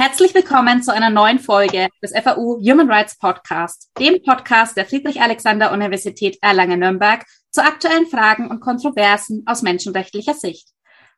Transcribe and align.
Herzlich 0.00 0.32
willkommen 0.32 0.82
zu 0.82 0.94
einer 0.94 1.10
neuen 1.10 1.38
Folge 1.38 1.88
des 2.02 2.12
FAU 2.12 2.58
Human 2.62 2.90
Rights 2.90 3.18
Podcast, 3.18 3.90
dem 3.98 4.22
Podcast 4.22 4.74
der 4.74 4.86
Friedrich-Alexander-Universität 4.86 6.38
Erlangen-Nürnberg 6.40 7.26
zu 7.50 7.62
aktuellen 7.62 8.06
Fragen 8.06 8.48
und 8.48 8.60
Kontroversen 8.60 9.42
aus 9.44 9.60
menschenrechtlicher 9.60 10.32
Sicht. 10.32 10.70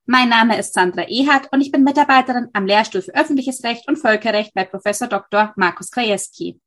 Mein 0.05 0.31
Name 0.31 0.59
ist 0.59 0.75
Sandra 0.75 1.07
Ehart 1.07 1.47
und 1.53 1.61
ich 1.61 1.71
bin 1.71 1.85
Mitarbeiterin 1.85 2.49
am 2.55 2.67
Lehrstuhl 2.67 3.03
für 3.03 3.15
öffentliches 3.15 3.63
Recht 3.63 3.87
und 3.87 4.01
Völkerrecht 4.01 4.53
bei 4.53 4.65
Professor 4.65 5.07
Dr. 5.07 5.53
Markus 5.55 5.93
Krajewski. 5.93 6.59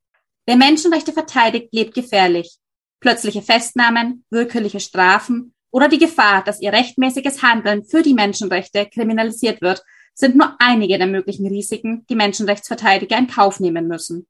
Wer 0.45 0.55
Menschenrechte 0.55 1.11
verteidigt, 1.11 1.68
lebt 1.73 1.95
gefährlich. 1.95 2.55
Plötzliche 3.02 3.41
Festnahmen, 3.41 4.23
willkürliche 4.29 4.79
Strafen 4.79 5.54
oder 5.70 5.89
die 5.89 6.00
Gefahr, 6.00 6.45
dass 6.45 6.61
ihr 6.61 6.71
rechtmäßiges 6.71 7.43
Handeln 7.43 7.84
für 7.84 8.04
die 8.04 8.13
Menschenrechte 8.13 8.86
kriminalisiert 8.86 9.61
wird, 9.61 9.84
sind 10.16 10.36
nur 10.36 10.55
einige 10.59 10.97
der 10.97 11.07
möglichen 11.07 11.45
Risiken, 11.45 12.05
die 12.09 12.16
Menschenrechtsverteidiger 12.16 13.18
in 13.18 13.27
Kauf 13.27 13.59
nehmen 13.59 13.88
müssen. 13.88 14.26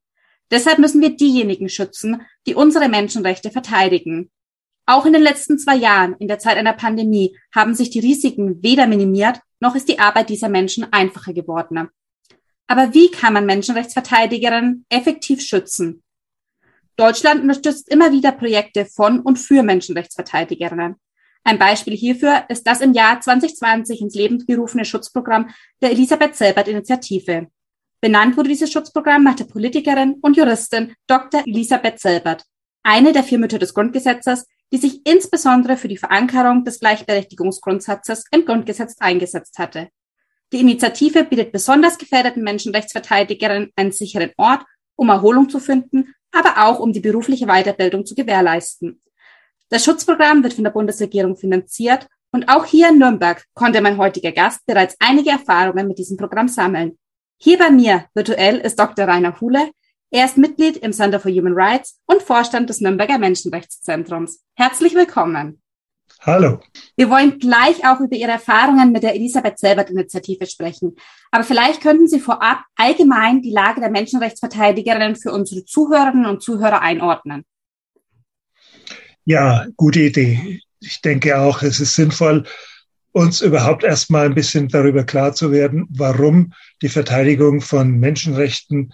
Deshalb 0.50 0.78
müssen 0.78 1.00
wir 1.00 1.16
diejenigen 1.16 1.68
schützen, 1.68 2.22
die 2.46 2.54
unsere 2.54 2.88
Menschenrechte 2.88 3.50
verteidigen. 3.50 4.30
Auch 4.84 5.06
in 5.06 5.12
den 5.12 5.22
letzten 5.22 5.58
zwei 5.58 5.76
Jahren, 5.76 6.14
in 6.18 6.28
der 6.28 6.38
Zeit 6.38 6.56
einer 6.56 6.72
Pandemie, 6.72 7.36
haben 7.54 7.74
sich 7.74 7.90
die 7.90 8.00
Risiken 8.00 8.62
weder 8.62 8.86
minimiert, 8.86 9.40
noch 9.58 9.74
ist 9.74 9.88
die 9.88 9.98
Arbeit 9.98 10.28
dieser 10.28 10.48
Menschen 10.48 10.92
einfacher 10.92 11.32
geworden. 11.32 11.88
Aber 12.68 12.94
wie 12.94 13.10
kann 13.10 13.32
man 13.32 13.46
Menschenrechtsverteidigerinnen 13.46 14.86
effektiv 14.88 15.40
schützen? 15.40 16.02
Deutschland 16.96 17.42
unterstützt 17.42 17.88
immer 17.88 18.12
wieder 18.12 18.32
Projekte 18.32 18.86
von 18.86 19.20
und 19.20 19.38
für 19.38 19.62
Menschenrechtsverteidigerinnen. 19.62 20.96
Ein 21.46 21.60
Beispiel 21.60 21.94
hierfür 21.96 22.42
ist 22.48 22.66
das 22.66 22.80
im 22.80 22.92
Jahr 22.92 23.20
2020 23.20 24.00
ins 24.00 24.16
Leben 24.16 24.44
gerufene 24.44 24.84
Schutzprogramm 24.84 25.50
der 25.80 25.92
Elisabeth 25.92 26.34
Selbert 26.34 26.66
Initiative. 26.66 27.46
Benannt 28.00 28.36
wurde 28.36 28.48
dieses 28.48 28.72
Schutzprogramm 28.72 29.22
nach 29.22 29.36
der 29.36 29.44
Politikerin 29.44 30.14
und 30.22 30.36
Juristin 30.36 30.96
Dr. 31.06 31.44
Elisabeth 31.46 32.00
Selbert, 32.00 32.42
eine 32.82 33.12
der 33.12 33.22
vier 33.22 33.38
Mütter 33.38 33.60
des 33.60 33.74
Grundgesetzes, 33.74 34.48
die 34.72 34.78
sich 34.78 35.06
insbesondere 35.06 35.76
für 35.76 35.86
die 35.86 35.98
Verankerung 35.98 36.64
des 36.64 36.80
Gleichberechtigungsgrundsatzes 36.80 38.24
im 38.32 38.44
Grundgesetz 38.44 38.96
eingesetzt 38.98 39.60
hatte. 39.60 39.90
Die 40.52 40.58
Initiative 40.58 41.22
bietet 41.22 41.52
besonders 41.52 41.96
gefährdeten 41.96 42.42
Menschenrechtsverteidigerinnen 42.42 43.70
einen 43.76 43.92
sicheren 43.92 44.32
Ort, 44.36 44.64
um 44.96 45.10
Erholung 45.10 45.48
zu 45.48 45.60
finden, 45.60 46.12
aber 46.32 46.66
auch 46.66 46.80
um 46.80 46.92
die 46.92 46.98
berufliche 46.98 47.46
Weiterbildung 47.46 48.04
zu 48.04 48.16
gewährleisten. 48.16 49.00
Das 49.68 49.84
Schutzprogramm 49.84 50.44
wird 50.44 50.54
von 50.54 50.62
der 50.62 50.70
Bundesregierung 50.70 51.36
finanziert 51.36 52.06
und 52.30 52.48
auch 52.48 52.64
hier 52.64 52.90
in 52.90 52.98
Nürnberg 52.98 53.44
konnte 53.54 53.80
mein 53.80 53.98
heutiger 53.98 54.30
Gast 54.30 54.64
bereits 54.64 54.94
einige 55.00 55.30
Erfahrungen 55.30 55.88
mit 55.88 55.98
diesem 55.98 56.16
Programm 56.16 56.46
sammeln. 56.46 56.96
Hier 57.38 57.58
bei 57.58 57.70
mir 57.70 58.04
virtuell 58.14 58.58
ist 58.58 58.78
Dr. 58.78 59.08
Rainer 59.08 59.40
Hule. 59.40 59.70
Er 60.10 60.24
ist 60.24 60.38
Mitglied 60.38 60.76
im 60.76 60.92
Center 60.92 61.18
for 61.18 61.32
Human 61.32 61.54
Rights 61.54 62.00
und 62.06 62.22
Vorstand 62.22 62.70
des 62.70 62.80
Nürnberger 62.80 63.18
Menschenrechtszentrums. 63.18 64.44
Herzlich 64.54 64.94
willkommen. 64.94 65.60
Hallo. 66.20 66.60
Wir 66.96 67.10
wollen 67.10 67.40
gleich 67.40 67.84
auch 67.84 67.98
über 67.98 68.14
Ihre 68.14 68.30
Erfahrungen 68.30 68.92
mit 68.92 69.02
der 69.02 69.16
Elisabeth 69.16 69.58
Selbert 69.58 69.90
Initiative 69.90 70.46
sprechen. 70.46 70.94
Aber 71.32 71.42
vielleicht 71.42 71.82
könnten 71.82 72.06
Sie 72.06 72.20
vorab 72.20 72.60
allgemein 72.76 73.42
die 73.42 73.50
Lage 73.50 73.80
der 73.80 73.90
Menschenrechtsverteidigerinnen 73.90 75.16
für 75.16 75.32
unsere 75.32 75.64
Zuhörerinnen 75.64 76.26
und 76.26 76.42
Zuhörer 76.42 76.80
einordnen. 76.80 77.44
Ja, 79.26 79.66
gute 79.76 80.00
Idee. 80.02 80.60
Ich 80.80 81.00
denke 81.02 81.38
auch, 81.38 81.62
es 81.62 81.80
ist 81.80 81.96
sinnvoll, 81.96 82.44
uns 83.10 83.40
überhaupt 83.40 83.82
erstmal 83.82 84.26
ein 84.26 84.34
bisschen 84.34 84.68
darüber 84.68 85.02
klar 85.02 85.34
zu 85.34 85.50
werden, 85.50 85.86
warum 85.90 86.52
die 86.80 86.88
Verteidigung 86.88 87.60
von 87.60 87.98
Menschenrechten 87.98 88.92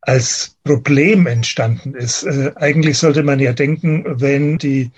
als 0.00 0.56
Problem 0.64 1.26
entstanden 1.26 1.94
ist. 1.94 2.22
Äh, 2.22 2.52
eigentlich 2.56 2.96
sollte 2.96 3.22
man 3.22 3.40
ja 3.40 3.52
denken, 3.52 4.04
wenn 4.06 4.56
die 4.56 4.90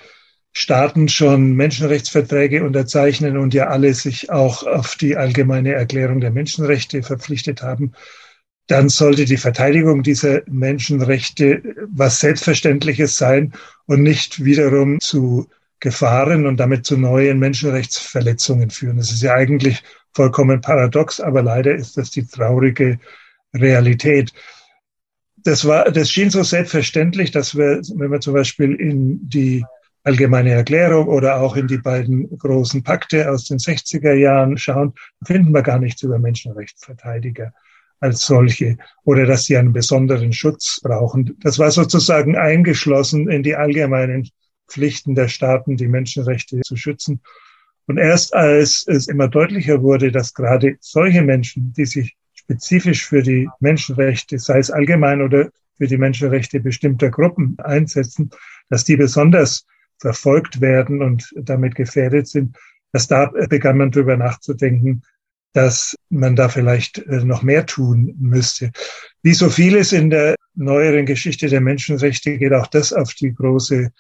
Staaten 0.53 1.09
schon 1.09 1.55
Menschenrechtsverträge 1.55 2.63
unterzeichnen 2.63 3.39
und 3.39 3.55
ja 3.55 3.69
alle 3.69 3.93
sich 3.95 4.31
auch 4.31 4.65
auf 4.65 4.95
die 4.95 5.17
allgemeine 5.17 5.73
Erklärung 5.73 6.21
der 6.21 6.31
Menschenrechte 6.31 7.03
verpflichtet 7.03 7.63
haben, 7.63 7.93
dann 8.71 8.89
sollte 8.89 9.25
die 9.25 9.37
Verteidigung 9.37 10.05
dieser 10.05 10.43
Menschenrechte 10.47 11.61
was 11.89 12.21
Selbstverständliches 12.21 13.17
sein 13.17 13.53
und 13.87 14.05
nicht 14.05 14.45
wiederum 14.45 15.01
zu 15.01 15.49
Gefahren 15.81 16.47
und 16.47 16.59
damit 16.59 16.87
zu 16.87 16.97
neuen 16.97 17.41
Menschenrechtsverletzungen 17.41 18.71
führen. 18.71 18.99
Das 18.99 19.11
ist 19.11 19.23
ja 19.23 19.35
eigentlich 19.35 19.83
vollkommen 20.13 20.61
paradox, 20.61 21.19
aber 21.19 21.43
leider 21.43 21.75
ist 21.75 21.97
das 21.97 22.11
die 22.11 22.25
traurige 22.25 23.01
Realität. 23.55 24.33
Das 25.39 25.65
war, 25.65 25.91
das 25.91 26.11
schien 26.11 26.31
so 26.31 26.45
selbstverständlich, 26.45 27.33
dass 27.33 27.57
wir, 27.57 27.81
wenn 27.97 28.13
wir 28.13 28.21
zum 28.21 28.35
Beispiel 28.35 28.75
in 28.75 29.29
die 29.29 29.65
allgemeine 30.05 30.53
Erklärung 30.53 31.09
oder 31.09 31.41
auch 31.41 31.57
in 31.57 31.67
die 31.67 31.79
beiden 31.79 32.39
großen 32.39 32.85
Pakte 32.85 33.31
aus 33.31 33.47
den 33.47 33.59
60er 33.59 34.13
Jahren 34.13 34.59
schauen, 34.59 34.93
finden 35.25 35.53
wir 35.53 35.63
gar 35.63 35.81
nichts 35.81 36.03
über 36.03 36.21
Menschenrechtsverteidiger 36.21 37.53
als 38.01 38.23
solche 38.23 38.79
oder 39.05 39.27
dass 39.27 39.45
sie 39.45 39.57
einen 39.57 39.73
besonderen 39.73 40.33
Schutz 40.33 40.81
brauchen. 40.83 41.37
Das 41.41 41.59
war 41.59 41.71
sozusagen 41.71 42.37
eingeschlossen 42.37 43.29
in 43.31 43.43
die 43.43 43.55
allgemeinen 43.55 44.29
Pflichten 44.69 45.15
der 45.15 45.29
Staaten, 45.29 45.77
die 45.77 45.89
Menschenrechte 45.89 46.61
zu 46.61 46.77
schützen. 46.77 47.21
Und 47.87 47.99
erst 47.99 48.35
als 48.35 48.87
es 48.87 49.09
immer 49.09 49.29
deutlicher 49.29 49.83
wurde, 49.83 50.13
dass 50.13 50.33
gerade 50.33 50.77
solche 50.81 51.23
Menschen, 51.23 51.73
die 51.73 51.87
sich 51.87 52.17
spezifisch 52.35 53.05
für 53.07 53.23
die 53.23 53.49
Menschenrechte, 53.61 54.39
sei 54.39 54.59
es 54.59 54.71
allgemein 54.71 55.23
oder 55.23 55.51
für 55.77 55.87
die 55.87 55.99
Menschenrechte 55.99 56.61
bestimmter 56.61 57.11
Gruppen 57.11 57.57
einsetzen, 57.59 58.31
dass 58.69 58.85
die 58.85 58.97
besonders 58.97 59.67
verfolgt 59.99 60.61
werden 60.61 61.03
und 61.03 61.33
damit 61.37 61.75
gefährdet 61.75 62.29
sind, 62.29 62.57
dass 62.93 63.07
da 63.07 63.31
begann 63.49 63.79
man 63.79 63.91
darüber 63.91 64.17
nachzudenken, 64.17 65.03
dass 65.53 65.97
man 66.09 66.37
da 66.37 66.49
vielleicht 66.49 66.99
äh, 66.99 67.25
noch 67.25 67.43
mehr 67.43 67.67
tun 67.67 68.15
müsste. 68.19 68.71
Wie 69.23 69.35
so 69.35 69.51
vieles 69.51 69.93
in 69.93 70.11
der 70.11 70.37
neueren 70.55 71.07
Geschichte 71.07 71.49
der 71.49 71.61
Menschenrechte 71.61 72.39
geht 72.39 72.53
auch 72.53 72.67
das 72.67 72.93
auf 72.93 73.15
die 73.15 73.35
große 73.35 73.91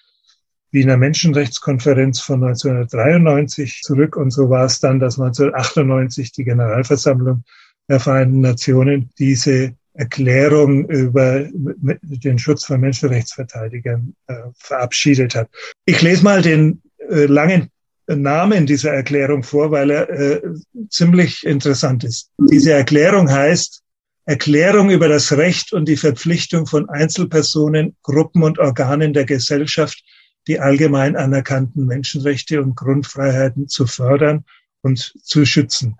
Wiener 0.73 0.97
Menschenrechtskonferenz 0.97 2.21
von 2.21 2.45
1993 2.45 3.81
zurück. 3.83 4.17
Und 4.17 4.31
so 4.31 4.51
war 4.51 4.67
es 4.67 4.79
dann, 4.79 5.01
dass 5.01 5.19
1998 5.19 6.33
die 6.33 6.45
Generalversammlung 6.45 7.45
der 7.89 7.99
Vereinten 7.99 8.41
Nationen 8.41 9.11
diese 9.19 9.75
Erklärung 9.95 10.89
über 10.89 11.49
den 11.51 12.39
Schutz 12.39 12.65
von 12.65 12.81
Menschenrechtsverteidigern 12.81 14.15
äh, 14.29 14.35
verabschiedet 14.55 15.35
hat. 15.35 15.49
Ich 15.85 16.01
lese 16.01 16.23
mal 16.23 16.41
den 16.43 16.81
äh, 17.11 17.27
langen 17.27 17.71
Namen 18.17 18.67
dieser 18.67 18.93
Erklärung 18.93 19.43
vor, 19.43 19.71
weil 19.71 19.91
er 19.91 20.11
äh, 20.11 20.43
ziemlich 20.89 21.45
interessant 21.45 22.05
ist. 22.05 22.31
Diese 22.39 22.73
Erklärung 22.73 23.31
heißt 23.31 23.83
Erklärung 24.25 24.91
über 24.91 25.09
das 25.09 25.33
Recht 25.33 25.73
und 25.73 25.89
die 25.89 25.97
Verpflichtung 25.97 26.67
von 26.67 26.89
Einzelpersonen, 26.89 27.97
Gruppen 28.03 28.43
und 28.43 28.59
Organen 28.59 29.13
der 29.13 29.25
Gesellschaft, 29.25 30.03
die 30.47 30.61
allgemein 30.61 31.17
anerkannten 31.17 31.87
Menschenrechte 31.87 32.63
und 32.63 32.77
Grundfreiheiten 32.77 33.69
zu 33.69 33.87
fördern 33.87 34.45
und 34.83 35.15
zu 35.23 35.45
schützen. 35.45 35.97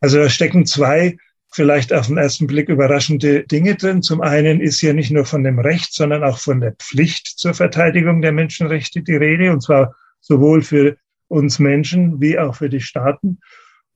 Also 0.00 0.18
da 0.18 0.28
stecken 0.28 0.66
zwei 0.66 1.16
vielleicht 1.52 1.92
auf 1.92 2.08
den 2.08 2.18
ersten 2.18 2.46
Blick 2.46 2.68
überraschende 2.68 3.44
Dinge 3.44 3.76
drin. 3.76 4.02
Zum 4.02 4.20
einen 4.20 4.60
ist 4.60 4.80
hier 4.80 4.92
nicht 4.92 5.12
nur 5.12 5.24
von 5.24 5.44
dem 5.44 5.60
Recht, 5.60 5.94
sondern 5.94 6.24
auch 6.24 6.38
von 6.38 6.60
der 6.60 6.72
Pflicht 6.72 7.38
zur 7.38 7.54
Verteidigung 7.54 8.20
der 8.20 8.32
Menschenrechte 8.32 9.02
die 9.02 9.14
Rede, 9.14 9.52
und 9.52 9.62
zwar 9.62 9.94
sowohl 10.20 10.62
für 10.62 10.96
uns 11.28 11.58
Menschen 11.58 12.20
wie 12.20 12.38
auch 12.38 12.56
für 12.56 12.68
die 12.68 12.80
Staaten. 12.80 13.38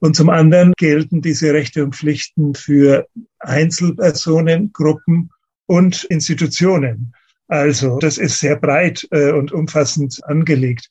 Und 0.00 0.14
zum 0.14 0.30
anderen 0.30 0.72
gelten 0.76 1.22
diese 1.22 1.52
Rechte 1.52 1.84
und 1.84 1.96
Pflichten 1.96 2.54
für 2.54 3.06
Einzelpersonen, 3.40 4.72
Gruppen 4.72 5.30
und 5.66 6.04
Institutionen. 6.04 7.14
Also 7.48 7.98
das 7.98 8.19
ist 8.19 8.38
sehr 8.38 8.56
breit 8.56 9.06
äh, 9.10 9.32
und 9.32 9.52
umfassend 9.52 10.20
angelegt. 10.25 10.88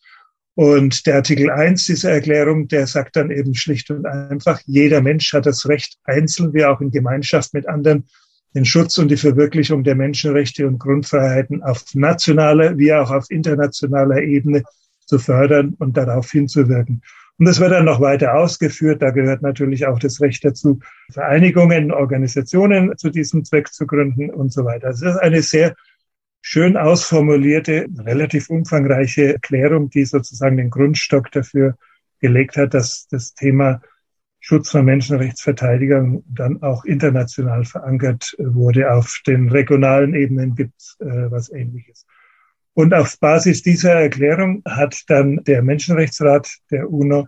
Und 0.55 1.05
der 1.05 1.17
Artikel 1.17 1.51
1 1.51 1.85
dieser 1.85 2.11
Erklärung, 2.11 2.67
der 2.67 2.87
sagt 2.87 3.15
dann 3.15 3.29
eben 3.29 3.53
schlicht 3.53 3.91
und 3.91 4.07
einfach, 4.07 4.59
jeder 4.65 5.01
Mensch 5.01 5.31
hat 5.33 5.45
das 5.45 5.69
Recht, 5.69 5.97
einzeln 6.03 6.51
wie 6.53 6.65
auch 6.65 6.81
in 6.81 6.89
Gemeinschaft 6.89 7.53
mit 7.53 7.67
anderen, 7.67 8.07
den 8.55 8.65
Schutz 8.65 8.97
und 8.97 9.09
die 9.09 9.17
Verwirklichung 9.17 9.83
der 9.83 9.93
Menschenrechte 9.93 10.67
und 10.67 10.79
Grundfreiheiten 10.79 11.61
auf 11.61 11.83
nationaler 11.93 12.75
wie 12.79 12.91
auch 12.91 13.11
auf 13.11 13.29
internationaler 13.29 14.23
Ebene 14.23 14.63
zu 15.07 15.17
fördern 15.19 15.73
und 15.79 15.97
darauf 15.97 16.29
hinzuwirken. 16.29 17.01
Und 17.39 17.45
das 17.45 17.59
wird 17.59 17.71
dann 17.71 17.85
noch 17.85 18.01
weiter 18.01 18.35
ausgeführt. 18.35 19.01
Da 19.01 19.11
gehört 19.11 19.41
natürlich 19.41 19.85
auch 19.85 19.99
das 19.99 20.21
Recht 20.21 20.43
dazu, 20.43 20.79
Vereinigungen, 21.11 21.91
Organisationen 21.91 22.97
zu 22.97 23.09
diesem 23.09 23.45
Zweck 23.45 23.71
zu 23.71 23.85
gründen 23.85 24.31
und 24.31 24.51
so 24.51 24.65
weiter. 24.65 24.87
Das 24.87 25.01
ist 25.01 25.17
eine 25.17 25.41
sehr 25.41 25.75
schön 26.41 26.77
ausformulierte, 26.77 27.87
relativ 27.99 28.49
umfangreiche 28.49 29.33
Erklärung, 29.33 29.89
die 29.89 30.05
sozusagen 30.05 30.57
den 30.57 30.69
Grundstock 30.69 31.31
dafür 31.31 31.75
gelegt 32.19 32.57
hat, 32.57 32.73
dass 32.73 33.07
das 33.07 33.33
Thema 33.33 33.81
Schutz 34.39 34.71
von 34.71 34.85
Menschenrechtsverteidigern 34.85 36.23
dann 36.27 36.63
auch 36.63 36.85
international 36.85 37.65
verankert 37.65 38.35
wurde. 38.39 38.91
Auf 38.91 39.21
den 39.27 39.49
regionalen 39.49 40.15
Ebenen 40.15 40.55
gibt 40.55 40.73
es 40.77 40.95
äh, 40.99 41.29
was 41.29 41.51
Ähnliches. 41.51 42.05
Und 42.77 42.93
auf 42.93 43.19
Basis 43.19 43.63
dieser 43.63 43.93
Erklärung 43.93 44.61
hat 44.63 45.01
dann 45.07 45.43
der 45.45 45.63
Menschenrechtsrat 45.63 46.47
der 46.69 46.91
UNO 46.91 47.27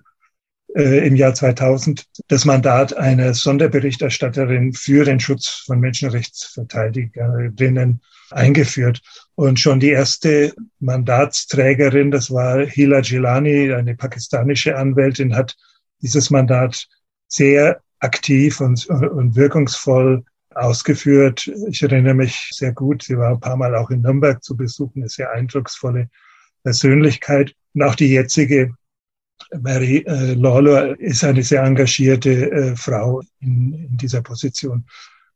äh, 0.76 1.08
im 1.08 1.16
Jahr 1.16 1.34
2000 1.34 2.06
das 2.28 2.46
Mandat 2.46 2.96
einer 2.96 3.34
Sonderberichterstatterin 3.34 4.74
für 4.74 5.06
den 5.06 5.20
Schutz 5.20 5.64
von 5.66 5.80
Menschenrechtsverteidigerinnen 5.80 8.00
eingeführt. 8.30 9.02
Und 9.34 9.60
schon 9.60 9.80
die 9.80 9.90
erste 9.90 10.54
Mandatsträgerin, 10.78 12.12
das 12.12 12.30
war 12.30 12.64
Hila 12.64 13.02
Gilani, 13.02 13.74
eine 13.74 13.96
pakistanische 13.96 14.78
Anwältin, 14.78 15.36
hat 15.36 15.58
dieses 16.04 16.30
Mandat 16.30 16.88
sehr 17.28 17.82
aktiv 17.98 18.62
und, 18.62 18.86
und 18.86 19.36
wirkungsvoll 19.36 20.26
ausgeführt. 20.56 21.50
Ich 21.70 21.82
erinnere 21.84 22.14
mich 22.14 22.50
sehr 22.52 22.74
gut, 22.74 23.04
sie 23.04 23.18
war 23.18 23.32
ein 23.32 23.40
paar 23.40 23.58
Mal 23.58 23.76
auch 23.76 23.90
in 23.90 24.02
Nürnberg 24.02 24.44
zu 24.44 24.58
besuchen, 24.58 25.02
eine 25.02 25.10
sehr 25.10 25.32
eindrucksvolle 25.32 26.10
Persönlichkeit. 26.64 27.56
Und 27.74 27.84
auch 27.84 27.96
die 27.96 28.10
jetzige 28.10 28.74
Mary 29.62 30.04
äh, 30.06 30.34
Lawler 30.34 31.00
ist 31.00 31.24
eine 31.24 31.44
sehr 31.44 31.64
engagierte 31.64 32.52
äh, 32.52 32.76
Frau 32.76 33.22
in, 33.40 33.74
in 33.74 33.98
dieser 33.98 34.22
Position. 34.22 34.86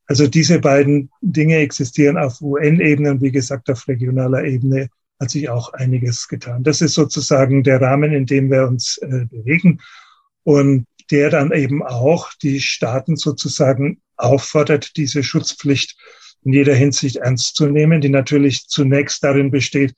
Also 0.05 0.27
diese 0.27 0.59
beiden 0.59 1.09
Dinge 1.21 1.57
existieren 1.57 2.17
auf 2.17 2.41
UN-Ebene 2.41 3.11
und 3.11 3.21
wie 3.21 3.31
gesagt 3.31 3.69
auf 3.69 3.87
regionaler 3.87 4.43
Ebene 4.43 4.89
hat 5.19 5.31
sich 5.31 5.49
auch 5.49 5.71
einiges 5.73 6.27
getan. 6.27 6.63
Das 6.63 6.81
ist 6.81 6.95
sozusagen 6.95 7.63
der 7.63 7.79
Rahmen, 7.81 8.11
in 8.11 8.25
dem 8.25 8.51
wir 8.51 8.67
uns 8.67 8.97
äh, 8.97 9.25
bewegen 9.29 9.79
und 10.43 10.85
der 11.11 11.29
dann 11.29 11.51
eben 11.51 11.83
auch 11.83 12.31
die 12.41 12.59
Staaten 12.59 13.15
sozusagen 13.15 14.01
auffordert, 14.17 14.97
diese 14.97 15.23
Schutzpflicht 15.23 15.95
in 16.43 16.53
jeder 16.53 16.75
Hinsicht 16.75 17.17
ernst 17.17 17.55
zu 17.55 17.67
nehmen, 17.67 18.01
die 18.01 18.09
natürlich 18.09 18.67
zunächst 18.67 19.23
darin 19.23 19.51
besteht, 19.51 19.93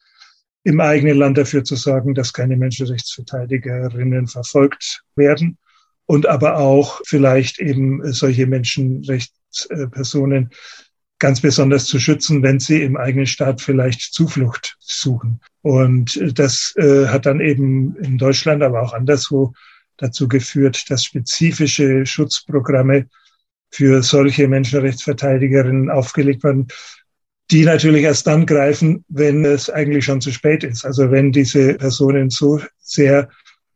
im 0.63 0.79
eigenen 0.79 1.17
Land 1.17 1.37
dafür 1.37 1.63
zu 1.63 1.75
sorgen, 1.75 2.15
dass 2.15 2.33
keine 2.33 2.57
Menschenrechtsverteidigerinnen 2.57 4.27
verfolgt 4.27 5.03
werden 5.15 5.57
und 6.05 6.27
aber 6.27 6.57
auch 6.57 7.01
vielleicht 7.05 7.59
eben 7.59 8.11
solche 8.11 8.47
Menschenrechtspersonen 8.47 10.49
ganz 11.19 11.41
besonders 11.41 11.85
zu 11.85 11.99
schützen, 11.99 12.43
wenn 12.43 12.59
sie 12.59 12.81
im 12.81 12.97
eigenen 12.97 13.27
Staat 13.27 13.61
vielleicht 13.61 14.13
Zuflucht 14.13 14.75
suchen. 14.79 15.39
Und 15.61 16.19
das 16.37 16.73
äh, 16.77 17.07
hat 17.07 17.25
dann 17.25 17.39
eben 17.39 17.95
in 17.97 18.17
Deutschland, 18.17 18.61
aber 18.61 18.81
auch 18.81 18.93
anderswo 18.93 19.53
dazu 19.97 20.27
geführt, 20.27 20.89
dass 20.89 21.03
spezifische 21.03 22.05
Schutzprogramme 22.05 23.07
für 23.71 24.01
solche 24.03 24.47
Menschenrechtsverteidigerinnen 24.47 25.89
aufgelegt 25.89 26.43
werden, 26.43 26.67
die 27.51 27.63
natürlich 27.65 28.03
erst 28.03 28.27
dann 28.27 28.45
greifen, 28.45 29.05
wenn 29.07 29.45
es 29.45 29.69
eigentlich 29.69 30.05
schon 30.05 30.21
zu 30.21 30.31
spät 30.31 30.63
ist. 30.63 30.85
Also 30.85 31.11
wenn 31.11 31.31
diese 31.31 31.75
Personen 31.75 32.29
so 32.29 32.59
sehr 32.81 33.29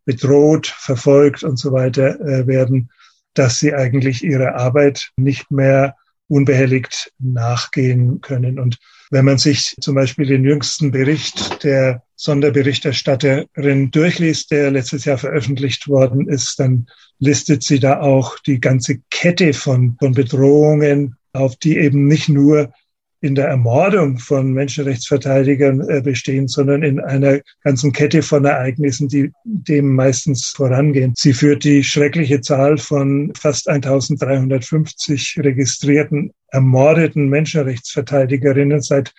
bedroht, 0.06 0.68
verfolgt 0.68 1.44
und 1.44 1.57
so 1.57 1.71
weiter 1.71 2.19
äh, 2.21 2.48
werden, 2.48 2.89
dass 3.36 3.60
sie 3.60 3.74
eigentlich 3.74 4.24
ihrer 4.24 4.56
Arbeit 4.56 5.12
nicht 5.18 5.51
mehr 5.51 5.95
unbehelligt 6.27 7.12
nachgehen 7.19 8.21
können. 8.21 8.60
Und 8.60 8.77
wenn 9.10 9.26
man 9.26 9.38
sich 9.38 9.76
zum 9.82 9.96
Beispiel 9.96 10.26
den 10.26 10.44
jüngsten 10.44 10.92
Bericht 10.92 11.64
der 11.64 12.04
Sonderberichterstatterin 12.16 13.92
durchliest, 13.92 14.52
der 14.52 14.72
letztes 14.72 15.06
Jahr 15.06 15.18
veröffentlicht 15.18 15.88
worden 15.88 16.28
ist, 16.28 16.60
dann 16.60 16.88
listet 17.18 17.64
sie 17.64 17.80
da 17.80 18.02
auch 18.02 18.38
die 18.40 18.60
ganze 18.60 19.00
Kette 19.10 19.54
von, 19.54 19.96
von 20.00 20.14
Bedrohungen 20.14 21.16
auf, 21.34 21.56
die 21.56 21.78
eben 21.78 22.08
nicht 22.08 22.30
nur 22.30 22.72
in 23.21 23.36
der 23.36 23.48
Ermordung 23.48 24.18
von 24.18 24.54
Menschenrechtsverteidigern 24.54 25.81
äh, 25.89 26.01
bestehen, 26.01 26.48
sondern 26.48 26.83
in 26.83 27.00
einer 27.00 27.39
ganzen 27.63 27.92
Kette 27.92 28.21
von 28.21 28.45
Ereignissen, 28.45 29.07
die 29.10 29.31
dem 29.44 29.94
meistens 29.95 30.48
vorangehen. 30.48 31.13
Sie 31.18 31.33
führt 31.33 31.63
die 31.63 31.83
schreckliche 31.83 32.42
Zahl 32.42 32.77
von 32.77 33.33
fast 33.36 33.68
1350 33.68 35.39
registrierten 35.39 36.31
ermordeten 36.48 37.27
Menschenrechtsverteidigerinnen 37.30 38.81
seit 38.81 39.13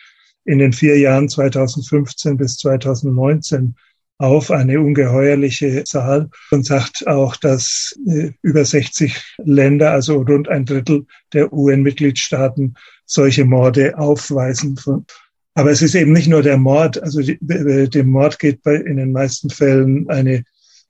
in 0.45 0.59
den 0.59 0.73
vier 0.73 0.99
Jahren 0.99 1.29
2015 1.29 2.37
bis 2.37 2.57
2019 2.57 3.75
auf 4.21 4.51
eine 4.51 4.81
ungeheuerliche 4.81 5.83
Zahl 5.85 6.29
und 6.51 6.67
sagt 6.67 7.07
auch, 7.07 7.37
dass 7.37 7.99
äh, 8.07 8.33
über 8.43 8.65
60 8.67 9.37
Länder, 9.39 9.93
also 9.93 10.21
rund 10.21 10.49
ein 10.49 10.67
Drittel 10.67 11.07
der 11.33 11.51
UN-Mitgliedstaaten 11.53 12.75
solche 13.11 13.45
Morde 13.45 13.99
aufweisen. 13.99 14.79
Aber 15.55 15.71
es 15.71 15.83
ist 15.83 15.95
eben 15.95 16.13
nicht 16.13 16.29
nur 16.29 16.43
der 16.43 16.57
Mord, 16.57 17.03
also 17.03 17.21
dem 17.21 18.09
Mord 18.09 18.39
geht 18.39 18.63
bei, 18.63 18.77
in 18.77 18.97
den 18.97 19.13
meisten 19.13 19.51
Fällen 19.51 20.09
eine 20.09 20.45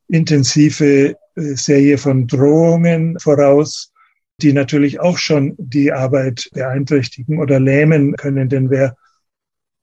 intensive 0.09 1.17
äh, 1.37 1.41
Serie 1.55 1.97
von 1.97 2.27
Drohungen 2.27 3.19
voraus, 3.19 3.93
die 4.43 4.53
natürlich 4.53 5.01
auch 5.01 5.19
schon 5.19 5.55
die 5.59 5.93
Arbeit 5.93 6.49
beeinträchtigen 6.53 7.39
oder 7.39 7.59
lähmen 7.59 8.17
können. 8.17 8.49
Denn 8.49 8.71
wer, 8.71 8.97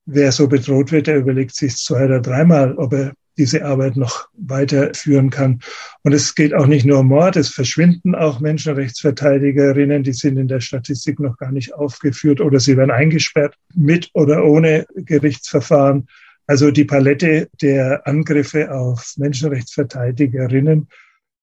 wer 0.06 0.30
so 0.30 0.46
bedroht 0.46 0.92
wird, 0.92 1.06
der 1.08 1.18
überlegt 1.18 1.54
sich 1.54 1.76
zwei 1.76 2.04
oder 2.04 2.20
dreimal, 2.20 2.74
ob 2.76 2.92
er 2.92 3.12
diese 3.38 3.64
Arbeit 3.64 3.96
noch 3.96 4.28
weiterführen 4.36 5.30
kann. 5.30 5.60
Und 6.02 6.12
es 6.12 6.34
geht 6.34 6.52
auch 6.52 6.66
nicht 6.66 6.84
nur 6.84 6.98
um 6.98 7.06
Mord, 7.06 7.36
es 7.36 7.48
verschwinden 7.48 8.14
auch 8.14 8.40
Menschenrechtsverteidigerinnen, 8.40 10.02
die 10.02 10.12
sind 10.12 10.36
in 10.36 10.48
der 10.48 10.60
Statistik 10.60 11.20
noch 11.20 11.38
gar 11.38 11.52
nicht 11.52 11.74
aufgeführt 11.74 12.40
oder 12.40 12.60
sie 12.60 12.76
werden 12.76 12.90
eingesperrt 12.90 13.54
mit 13.74 14.10
oder 14.12 14.44
ohne 14.44 14.86
Gerichtsverfahren. 14.94 16.08
Also 16.46 16.70
die 16.70 16.84
Palette 16.84 17.48
der 17.62 18.06
Angriffe 18.06 18.72
auf 18.72 19.14
Menschenrechtsverteidigerinnen 19.16 20.88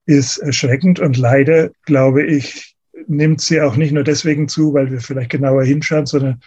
ist 0.05 0.37
erschreckend 0.37 0.99
und 0.99 1.17
leider, 1.17 1.71
glaube 1.85 2.23
ich, 2.23 2.75
nimmt 3.07 3.41
sie 3.41 3.61
auch 3.61 3.75
nicht 3.75 3.91
nur 3.91 4.03
deswegen 4.03 4.47
zu, 4.47 4.73
weil 4.73 4.91
wir 4.91 4.99
vielleicht 4.99 5.31
genauer 5.31 5.63
hinschauen, 5.63 6.05
sondern 6.05 6.41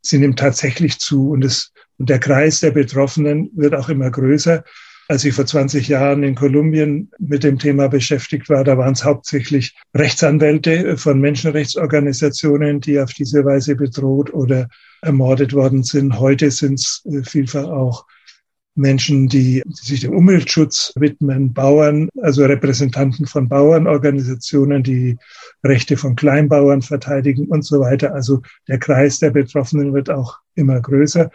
sie 0.00 0.18
nimmt 0.18 0.38
tatsächlich 0.38 0.98
zu 0.98 1.30
und 1.30 1.44
es 1.44 1.72
und 1.98 2.10
der 2.10 2.18
Kreis 2.18 2.60
der 2.60 2.72
Betroffenen 2.72 3.50
wird 3.54 3.74
auch 3.74 3.88
immer 3.88 4.10
größer. 4.10 4.64
Als 5.06 5.24
ich 5.24 5.34
vor 5.34 5.44
20 5.44 5.88
Jahren 5.88 6.22
in 6.22 6.34
Kolumbien 6.34 7.10
mit 7.18 7.44
dem 7.44 7.58
Thema 7.58 7.88
beschäftigt 7.88 8.48
war, 8.48 8.64
da 8.64 8.78
waren 8.78 8.94
es 8.94 9.04
hauptsächlich 9.04 9.76
Rechtsanwälte 9.94 10.96
von 10.96 11.20
Menschenrechtsorganisationen, 11.20 12.80
die 12.80 12.98
auf 12.98 13.12
diese 13.12 13.44
Weise 13.44 13.76
bedroht 13.76 14.32
oder 14.32 14.68
ermordet 15.02 15.52
worden 15.52 15.82
sind. 15.82 16.18
Heute 16.18 16.50
sind 16.50 16.74
es 16.80 17.04
äh, 17.04 17.22
vielfach 17.22 17.64
auch 17.64 18.06
Menschen, 18.76 19.28
die 19.28 19.62
sich 19.68 20.00
dem 20.00 20.14
Umweltschutz 20.14 20.92
widmen, 20.96 21.52
Bauern, 21.52 22.08
also 22.20 22.44
Repräsentanten 22.44 23.26
von 23.26 23.48
Bauernorganisationen, 23.48 24.82
die 24.82 25.16
Rechte 25.62 25.96
von 25.96 26.16
Kleinbauern 26.16 26.82
verteidigen 26.82 27.46
und 27.48 27.64
so 27.64 27.80
weiter. 27.80 28.14
Also 28.14 28.42
der 28.66 28.78
Kreis 28.78 29.18
der 29.18 29.30
Betroffenen 29.30 29.92
wird 29.92 30.10
auch 30.10 30.38
immer 30.54 30.80
größer. 30.80 31.30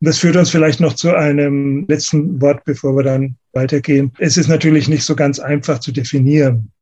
Das 0.00 0.18
führt 0.18 0.36
uns 0.36 0.48
vielleicht 0.48 0.80
noch 0.80 0.94
zu 0.94 1.14
einem 1.14 1.86
letzten 1.86 2.40
Wort, 2.40 2.64
bevor 2.64 2.96
wir 2.96 3.02
dann 3.02 3.36
weitergehen. 3.52 4.12
Es 4.18 4.38
ist 4.38 4.48
natürlich 4.48 4.88
nicht 4.88 5.04
so 5.04 5.14
ganz 5.14 5.38
einfach 5.38 5.78
zu 5.78 5.92
definieren, 5.92 6.72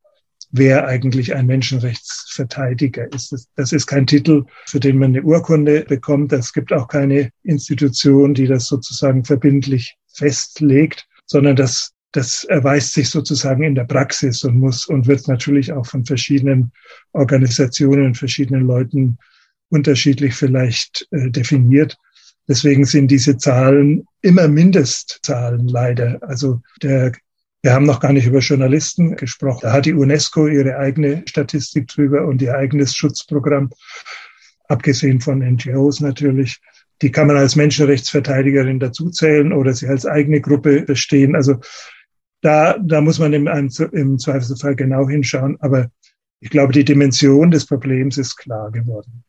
wer 0.50 0.86
eigentlich 0.86 1.34
ein 1.34 1.46
Menschenrechtsverteidiger 1.46 3.12
ist. 3.12 3.48
Das, 3.56 3.72
ist 3.72 3.86
kein 3.86 4.06
Titel, 4.06 4.44
für 4.66 4.80
den 4.80 4.98
man 4.98 5.10
eine 5.10 5.22
Urkunde 5.22 5.84
bekommt. 5.88 6.32
Es 6.32 6.52
gibt 6.52 6.72
auch 6.72 6.86
keine 6.86 7.30
Institution, 7.42 8.34
die 8.34 8.46
das 8.46 8.66
sozusagen 8.66 9.24
verbindlich 9.24 9.96
festlegt, 10.14 11.06
sondern 11.26 11.56
das, 11.56 11.92
das 12.12 12.44
erweist 12.44 12.94
sich 12.94 13.10
sozusagen 13.10 13.64
in 13.64 13.74
der 13.74 13.84
Praxis 13.84 14.44
und 14.44 14.58
muss 14.58 14.86
und 14.86 15.06
wird 15.06 15.26
natürlich 15.28 15.72
auch 15.72 15.86
von 15.86 16.04
verschiedenen 16.04 16.72
Organisationen, 17.12 18.14
verschiedenen 18.14 18.66
Leuten 18.66 19.18
unterschiedlich 19.70 20.34
vielleicht 20.34 21.06
äh, 21.10 21.30
definiert. 21.30 21.96
Deswegen 22.48 22.86
sind 22.86 23.10
diese 23.10 23.36
Zahlen 23.36 24.06
immer 24.22 24.48
Mindestzahlen 24.48 25.68
leider. 25.68 26.18
Also 26.22 26.62
der, 26.82 27.12
wir 27.62 27.74
haben 27.74 27.84
noch 27.84 28.00
gar 28.00 28.12
nicht 28.12 28.26
über 28.26 28.38
Journalisten 28.38 29.16
gesprochen. 29.16 29.60
Da 29.62 29.72
hat 29.72 29.84
die 29.84 29.92
UNESCO 29.92 30.46
ihre 30.46 30.78
eigene 30.78 31.22
Statistik 31.26 31.88
drüber 31.88 32.26
und 32.26 32.40
ihr 32.40 32.54
eigenes 32.54 32.96
Schutzprogramm, 32.96 33.70
abgesehen 34.68 35.20
von 35.20 35.40
NGOs 35.40 36.00
natürlich. 36.00 36.58
Die 37.02 37.12
kann 37.12 37.26
man 37.26 37.36
als 37.36 37.54
Menschenrechtsverteidigerin 37.54 38.80
dazuzählen 38.80 39.52
oder 39.52 39.74
sie 39.74 39.86
als 39.86 40.06
eigene 40.06 40.40
Gruppe 40.40 40.82
bestehen. 40.82 41.36
Also 41.36 41.60
da, 42.40 42.78
da 42.78 43.00
muss 43.02 43.18
man 43.18 43.34
im, 43.34 43.46
im 43.46 44.18
Zweifelsfall 44.18 44.74
genau 44.74 45.06
hinschauen. 45.06 45.58
Aber 45.60 45.90
ich 46.40 46.50
glaube, 46.50 46.72
die 46.72 46.84
Dimension 46.84 47.50
des 47.50 47.66
Problems 47.66 48.16
ist 48.16 48.36
klar 48.36 48.70
geworden. 48.70 49.24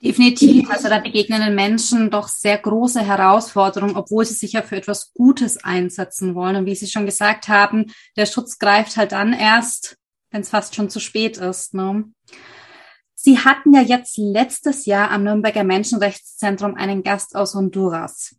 Definitiv. 0.00 0.70
Also 0.70 0.88
da 0.88 1.00
begegnen 1.00 1.40
den 1.40 1.56
Menschen 1.56 2.10
doch 2.10 2.28
sehr 2.28 2.56
große 2.56 3.00
Herausforderungen, 3.00 3.96
obwohl 3.96 4.24
sie 4.24 4.34
sich 4.34 4.52
ja 4.52 4.62
für 4.62 4.76
etwas 4.76 5.12
Gutes 5.12 5.64
einsetzen 5.64 6.36
wollen. 6.36 6.54
Und 6.54 6.66
wie 6.66 6.76
Sie 6.76 6.86
schon 6.86 7.06
gesagt 7.06 7.48
haben, 7.48 7.86
der 8.16 8.26
Schutz 8.26 8.58
greift 8.58 8.96
halt 8.96 9.12
dann 9.12 9.32
erst, 9.32 9.96
wenn 10.30 10.42
es 10.42 10.50
fast 10.50 10.76
schon 10.76 10.88
zu 10.88 11.00
spät 11.00 11.38
ist. 11.38 11.74
Ne? 11.74 12.04
Sie 13.14 13.38
hatten 13.40 13.74
ja 13.74 13.80
jetzt 13.80 14.16
letztes 14.18 14.86
Jahr 14.86 15.10
am 15.10 15.24
Nürnberger 15.24 15.64
Menschenrechtszentrum 15.64 16.76
einen 16.76 17.02
Gast 17.02 17.34
aus 17.34 17.54
Honduras. 17.54 18.36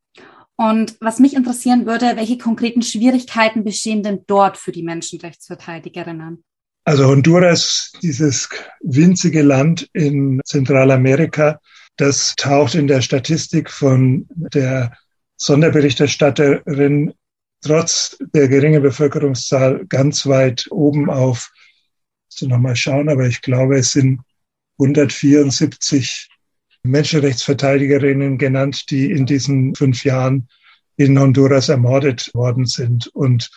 Und 0.56 0.96
was 1.02 1.20
mich 1.20 1.34
interessieren 1.34 1.86
würde, 1.86 2.16
welche 2.16 2.38
konkreten 2.38 2.82
Schwierigkeiten 2.82 3.66
bestehen 3.66 4.04
denn 4.04 4.24
dort 4.28 4.58
für 4.58 4.72
die 4.72 4.84
Menschenrechtsverteidigerinnen? 4.84 6.44
Also 6.90 7.06
Honduras, 7.06 7.92
dieses 8.02 8.50
winzige 8.82 9.44
Land 9.44 9.88
in 9.94 10.42
Zentralamerika, 10.44 11.62
das 11.98 12.34
taucht 12.36 12.74
in 12.74 12.88
der 12.88 13.04
Statistik 13.04 13.70
von 13.70 14.26
der 14.32 14.98
Sonderberichterstatterin 15.38 17.14
trotz 17.62 18.18
der 18.34 18.48
geringen 18.48 18.82
Bevölkerungszahl 18.82 19.86
ganz 19.88 20.26
weit 20.26 20.66
oben 20.72 21.12
auf. 21.12 21.52
So 22.28 22.48
nochmal 22.48 22.76
schauen, 22.76 23.08
aber 23.08 23.28
ich 23.28 23.44
glaube, 23.44 23.78
es 23.78 23.92
sind 23.92 24.22
174 24.80 26.28
Menschenrechtsverteidigerinnen 26.82 28.40
genannt, 28.40 28.90
die 28.90 29.12
in 29.12 29.28
diesen 29.28 29.76
fünf 29.76 30.04
Jahren 30.06 30.50
in 30.98 31.20
Honduras 31.20 31.70
ermordet 31.70 32.32
worden 32.34 32.66
sind. 32.66 33.06
Und 33.14 33.52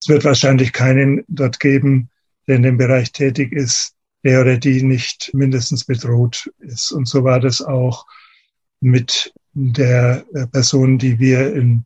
es 0.00 0.08
wird 0.08 0.24
wahrscheinlich 0.24 0.72
keinen 0.72 1.22
dort 1.28 1.60
geben, 1.60 2.08
der 2.48 2.56
in 2.56 2.62
dem 2.62 2.78
Bereich 2.78 3.12
tätig 3.12 3.52
ist, 3.52 3.94
der 4.24 4.40
oder 4.40 4.58
die 4.58 4.82
nicht 4.82 5.30
mindestens 5.32 5.84
bedroht 5.84 6.50
ist. 6.58 6.90
Und 6.90 7.06
so 7.06 7.22
war 7.22 7.38
das 7.38 7.62
auch 7.62 8.06
mit 8.80 9.32
der 9.52 10.24
Person, 10.52 10.98
die 10.98 11.18
wir 11.18 11.54
in 11.54 11.84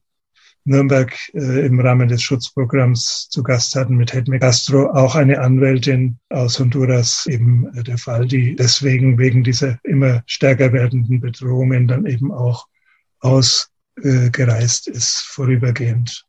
Nürnberg 0.65 1.13
äh, 1.35 1.67
im 1.67 1.81
Rahmen 1.81 2.09
des 2.09 2.23
Schutzprogramms 2.23 3.29
zu 3.31 3.43
Gast 3.43 3.75
hatten 3.75 3.97
mit 3.97 4.13
Hedme 4.13 4.39
Castro, 4.39 4.91
auch 4.91 5.17
eine 5.17 5.41
Anwältin 5.41 6.19
aus 6.29 6.59
Honduras 6.61 7.27
eben 7.27 7.67
äh, 7.75 7.83
der 7.83 7.99
Fall, 7.99 8.27
die 8.27 8.55
deswegen 8.55 9.19
wegen 9.19 9.43
dieser 9.43 9.79
immer 9.83 10.23
stärker 10.27 10.73
werdenden 10.73 11.21
Bedrohungen 11.21 11.89
dann 11.89 12.07
eben 12.07 12.31
auch 12.31 12.69
ausgereist 13.21 14.89
äh, 14.89 14.93
ist, 14.93 15.23
vorübergehend. 15.23 16.27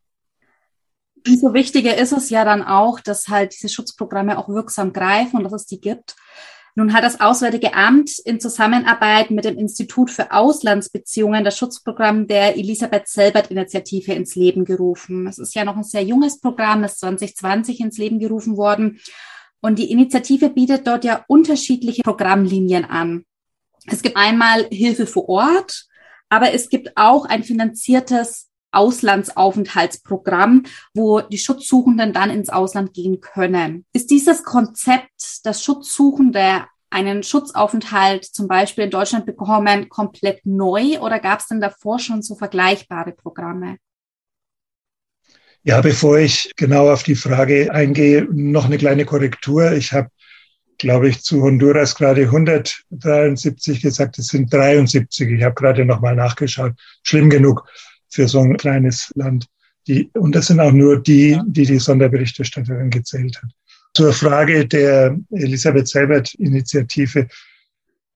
Umso 1.26 1.54
wichtiger 1.54 1.98
ist 1.98 2.12
es 2.12 2.30
ja 2.30 2.44
dann 2.44 2.64
auch, 2.64 3.00
dass 3.00 3.28
halt 3.30 3.54
diese 3.54 3.70
Schutzprogramme 3.70 4.38
auch 4.38 4.50
wirksam 4.50 4.92
greifen 4.92 5.38
und 5.38 5.44
dass 5.44 5.54
es 5.54 5.66
die 5.66 5.80
gibt. 5.80 6.16
Nun 6.76 6.92
hat 6.94 7.04
das 7.04 7.22
Auswärtige 7.22 7.76
Amt 7.76 8.18
in 8.26 8.40
Zusammenarbeit 8.40 9.30
mit 9.30 9.46
dem 9.46 9.60
Institut 9.60 10.10
für 10.10 10.32
Auslandsbeziehungen 10.32 11.44
das 11.44 11.58
Schutzprogramm 11.58 12.26
der 12.26 12.58
Elisabeth 12.58 13.08
Selbert 13.08 13.52
Initiative 13.52 14.14
ins 14.14 14.36
Leben 14.36 14.66
gerufen. 14.66 15.28
Es 15.28 15.38
ist 15.38 15.54
ja 15.54 15.66
noch 15.66 15.78
ein 15.78 15.84
sehr 15.84 16.04
junges 16.04 16.40
Programm, 16.40 16.82
das 16.82 16.98
2020 16.98 17.80
ins 17.80 17.98
Leben 18.00 18.18
gerufen 18.18 18.58
worden. 18.58 19.00
Und 19.62 19.78
die 19.78 19.92
Initiative 19.92 20.50
bietet 20.50 20.88
dort 20.88 21.06
ja 21.06 21.24
unterschiedliche 21.28 22.02
Programmlinien 22.02 22.86
an. 22.86 23.24
Es 23.86 24.02
gibt 24.02 24.18
einmal 24.18 24.66
Hilfe 24.72 25.06
vor 25.06 25.30
Ort, 25.30 25.86
aber 26.30 26.54
es 26.54 26.70
gibt 26.70 26.98
auch 26.98 27.26
ein 27.26 27.44
finanziertes 27.44 28.50
Auslandsaufenthaltsprogramm, 28.74 30.64
wo 30.94 31.22
die 31.22 31.38
Schutzsuchenden 31.38 32.14
dann 32.14 32.30
ins 32.30 32.50
Ausland 32.50 32.94
gehen 32.94 33.22
können. 33.22 33.86
Ist 33.94 34.12
dieses 34.12 34.44
Konzept, 34.44 35.40
dass 35.44 35.64
Schutzsuchende 35.64 36.66
einen 36.94 37.24
Schutzaufenthalt 37.24 38.24
zum 38.24 38.48
Beispiel 38.48 38.86
in 38.86 38.92
Deutschland 38.92 39.26
bekommen, 39.26 39.90
komplett 39.90 40.46
neu 40.46 41.00
oder 41.00 41.20
gab 41.20 41.40
es 41.40 41.48
denn 41.48 41.60
davor 41.60 41.98
schon 42.00 42.22
so 42.22 42.36
vergleichbare 42.36 43.14
Programme? 43.14 43.78
Ja, 45.64 45.82
bevor 45.82 46.20
ich 46.20 46.52
genau 46.56 46.92
auf 46.92 47.04
die 47.04 47.16
Frage 47.16 47.74
eingehe, 47.74 48.28
noch 48.30 48.66
eine 48.66 48.78
kleine 48.78 49.06
Korrektur. 49.06 49.72
Ich 49.72 49.94
habe, 49.94 50.10
glaube 50.78 51.08
ich, 51.08 51.24
zu 51.24 51.42
Honduras 51.42 51.96
gerade 51.96 52.24
173 52.24 53.82
gesagt, 53.82 54.20
es 54.20 54.28
sind 54.28 54.54
73. 54.54 55.32
Ich 55.32 55.44
habe 55.44 55.56
gerade 55.56 55.86
noch 55.86 56.02
mal 56.02 56.16
nachgeschaut. 56.16 56.74
Schlimm 57.02 57.30
genug 57.30 57.66
für 58.14 58.28
so 58.28 58.40
ein 58.40 58.58
kleines 58.58 59.12
Land. 59.16 59.48
Die, 59.88 60.10
und 60.14 60.36
das 60.36 60.48
sind 60.48 60.60
auch 60.60 60.72
nur 60.72 61.02
die, 61.02 61.40
die 61.48 61.66
die 61.66 61.80
Sonderberichterstatterin 61.80 62.90
gezählt 62.90 63.42
hat. 63.42 63.50
Zur 63.94 64.12
Frage 64.14 64.68
der 64.68 65.18
Elisabeth 65.32 65.88
Selbert-Initiative. 65.88 67.28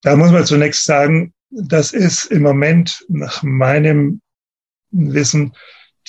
Da 0.01 0.15
muss 0.15 0.31
man 0.31 0.45
zunächst 0.45 0.85
sagen, 0.85 1.33
das 1.49 1.93
ist 1.93 2.25
im 2.25 2.43
Moment 2.43 3.03
nach 3.09 3.41
meinem 3.43 4.21
Wissen 4.91 5.53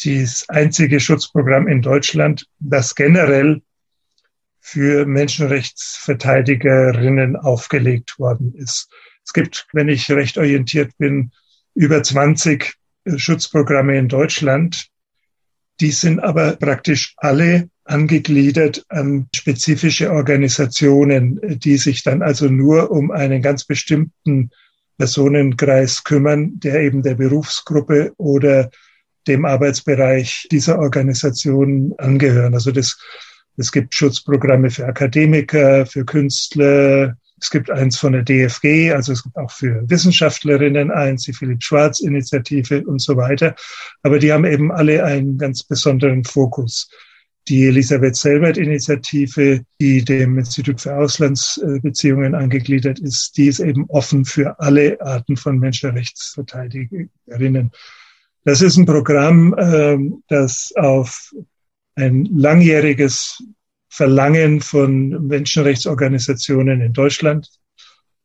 das 0.04 0.48
einzige 0.48 1.00
Schutzprogramm 1.00 1.66
in 1.66 1.82
Deutschland, 1.82 2.46
das 2.60 2.94
generell 2.94 3.60
für 4.60 5.06
Menschenrechtsverteidigerinnen 5.06 7.34
aufgelegt 7.36 8.16
worden 8.18 8.54
ist. 8.54 8.88
Es 9.24 9.32
gibt, 9.32 9.66
wenn 9.72 9.88
ich 9.88 10.10
recht 10.10 10.36
orientiert 10.38 10.96
bin, 10.98 11.32
über 11.74 12.02
20 12.02 12.78
Schutzprogramme 13.16 13.96
in 13.96 14.08
Deutschland. 14.08 14.88
Die 15.80 15.92
sind 15.92 16.20
aber 16.20 16.56
praktisch 16.56 17.14
alle 17.16 17.70
angegliedert 17.84 18.84
an 18.88 19.28
spezifische 19.34 20.12
Organisationen, 20.12 21.40
die 21.58 21.78
sich 21.78 22.02
dann 22.02 22.22
also 22.22 22.46
nur 22.46 22.90
um 22.90 23.10
einen 23.10 23.40
ganz 23.40 23.64
bestimmten 23.64 24.50
Personenkreis 24.98 26.04
kümmern, 26.04 26.58
der 26.60 26.80
eben 26.80 27.02
der 27.02 27.14
Berufsgruppe 27.14 28.12
oder 28.16 28.70
dem 29.26 29.44
Arbeitsbereich 29.44 30.48
dieser 30.50 30.78
Organisation 30.78 31.94
angehören. 31.98 32.54
Also 32.54 32.72
das, 32.72 32.98
es 33.56 33.70
gibt 33.70 33.94
Schutzprogramme 33.94 34.70
für 34.70 34.86
Akademiker, 34.86 35.86
für 35.86 36.04
Künstler, 36.04 37.16
es 37.40 37.50
gibt 37.50 37.70
eins 37.70 37.98
von 37.98 38.12
der 38.12 38.22
DFG, 38.22 38.92
also 38.92 39.12
es 39.12 39.22
gibt 39.22 39.36
auch 39.36 39.50
für 39.50 39.88
Wissenschaftlerinnen 39.88 40.90
eins, 40.90 41.24
die 41.24 41.32
Philipp 41.32 41.62
Schwarz 41.62 42.00
Initiative 42.00 42.84
und 42.86 43.00
so 43.00 43.16
weiter. 43.16 43.54
Aber 44.02 44.18
die 44.18 44.30
haben 44.32 44.44
eben 44.44 44.72
alle 44.72 45.04
einen 45.04 45.38
ganz 45.38 45.62
besonderen 45.62 46.24
Fokus. 46.24 46.90
Die 47.48 47.66
Elisabeth 47.66 48.16
Selbert 48.16 48.58
Initiative, 48.58 49.62
die 49.80 50.04
dem 50.04 50.38
Institut 50.38 50.82
für 50.82 50.96
Auslandsbeziehungen 50.96 52.34
angegliedert 52.34 52.98
ist, 52.98 53.38
die 53.38 53.46
ist 53.46 53.60
eben 53.60 53.86
offen 53.88 54.26
für 54.26 54.60
alle 54.60 55.00
Arten 55.00 55.36
von 55.36 55.58
Menschenrechtsverteidigerinnen. 55.58 57.70
Das 58.44 58.60
ist 58.60 58.76
ein 58.76 58.86
Programm, 58.86 59.54
ähm, 59.58 60.22
das 60.28 60.72
auf 60.76 61.32
ein 61.94 62.26
langjähriges 62.26 63.42
Verlangen 63.88 64.60
von 64.60 65.26
Menschenrechtsorganisationen 65.26 66.80
in 66.80 66.92
Deutschland, 66.92 67.48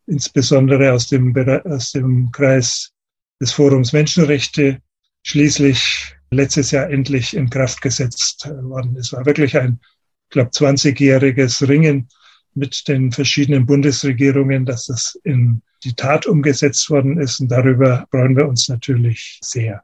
insbesondere 0.08 0.92
aus 0.92 1.08
dem, 1.08 1.36
aus 1.66 1.92
dem 1.92 2.32
Kreis 2.32 2.92
des 3.40 3.52
Forums 3.54 3.94
Menschenrechte, 3.94 4.82
schließlich 5.24 6.16
letztes 6.32 6.72
Jahr 6.72 6.90
endlich 6.90 7.36
in 7.36 7.50
Kraft 7.50 7.82
gesetzt 7.82 8.50
worden. 8.62 8.98
Es 8.98 9.14
war 9.14 9.26
wirklich 9.26 9.58
ein, 9.58 9.80
ich 10.26 10.34
glaube, 10.34 10.52
20-jähriges 10.52 11.68
Ringen 11.68 12.10
mit 12.56 12.88
den 12.88 13.12
verschiedenen 13.12 13.66
Bundesregierungen, 13.66 14.66
dass 14.66 14.88
das 14.88 15.20
in 15.24 15.62
die 15.84 15.94
Tat 15.94 16.26
umgesetzt 16.26 16.90
worden 16.90 17.20
ist. 17.20 17.40
Und 17.40 17.50
darüber 17.50 18.08
freuen 18.12 18.36
wir 18.36 18.48
uns 18.48 18.70
natürlich 18.70 19.40
sehr. 19.42 19.84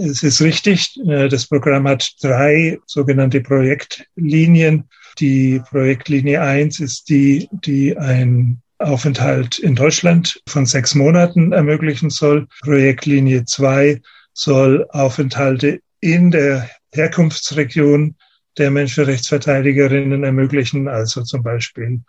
Es 0.00 0.22
ist 0.22 0.40
richtig, 0.40 0.96
äh, 1.08 1.28
das 1.28 1.46
Programm 1.46 1.88
hat 1.88 2.14
drei 2.22 2.78
sogenannte 2.86 3.40
Projektlinien. 3.40 4.84
Die 5.18 5.60
Projektlinie 5.68 6.40
eins 6.40 6.78
ist 6.78 7.08
die, 7.08 7.48
die 7.50 7.96
ein 7.96 8.62
Aufenthalt 8.78 9.58
in 9.58 9.74
Deutschland 9.74 10.40
von 10.46 10.66
sechs 10.66 10.94
Monaten 10.94 11.50
ermöglichen 11.50 12.10
soll. 12.10 12.46
Projektlinie 12.60 13.44
zwei 13.44 14.00
soll 14.34 14.86
Aufenthalte 14.90 15.80
in 16.00 16.30
der 16.30 16.70
Herkunftsregion 16.92 18.14
der 18.56 18.70
Menschenrechtsverteidigerinnen 18.70 20.22
ermöglichen, 20.22 20.86
also 20.86 21.22
zum 21.22 21.42
Beispiel 21.42 22.02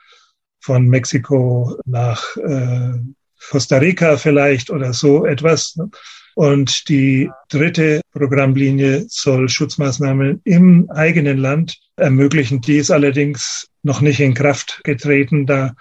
von 0.62 0.88
Mexiko 0.88 1.75
nach 1.86 2.38
äh, 2.38 3.00
Costa 3.50 3.77
Rica 3.77 4.17
vielleicht 4.17 4.69
oder 4.69 4.93
so 4.93 5.25
etwas. 5.25 5.75
Und 6.39 6.88
die 6.88 7.29
dritte 7.50 8.00
Programmlinie 8.13 9.08
soll 9.10 9.50
Schutzmaßnahmen 9.50 10.39
im 10.46 10.89
eigenen 10.89 11.38
Land 11.38 11.77
ermöglichen. 11.98 12.62
Die 12.62 12.77
ist 12.77 12.91
allerdings 12.91 13.67
noch 13.84 14.00
nicht 14.00 14.22
in 14.22 14.36
Kraft 14.36 14.79
getreten, 14.86 15.46
da 15.46 15.74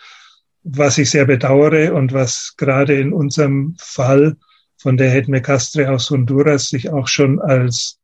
was 0.65 0.99
ich 0.99 1.11
sehr 1.11 1.27
bedauere 1.27 1.95
und 1.95 2.13
was 2.13 2.55
gerade 2.57 2.99
in 2.99 3.13
unserem 3.13 3.77
Fall 3.79 4.37
von 4.77 4.97
der 4.97 5.11
Hedme 5.11 5.43
Castre 5.43 5.93
aus 5.93 6.11
Honduras 6.11 6.71
sich 6.71 6.91
auch 6.91 7.07
schon 7.07 7.41
als 7.41 8.01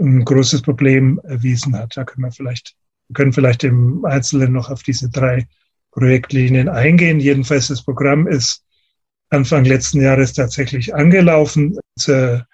ein 0.00 0.24
großes 0.24 0.62
Problem 0.62 1.20
erwiesen 1.22 1.76
hat. 1.76 1.96
Da 1.96 2.02
können 2.02 2.24
wir 2.24 2.32
vielleicht, 2.32 2.74
können 3.14 3.32
vielleicht 3.32 3.62
im 3.62 4.04
Einzelnen 4.04 4.52
noch 4.52 4.68
auf 4.68 4.82
diese 4.82 5.10
drei 5.10 5.46
Projektlinien 5.92 6.68
eingehen. 6.68 7.20
Jedenfalls 7.20 7.68
das 7.68 7.84
Programm 7.84 8.26
ist 8.26 8.64
Anfang 9.30 9.64
letzten 9.64 10.00
Jahres 10.00 10.32
tatsächlich 10.32 10.94
angelaufen. 10.94 11.78
Der 12.06 12.46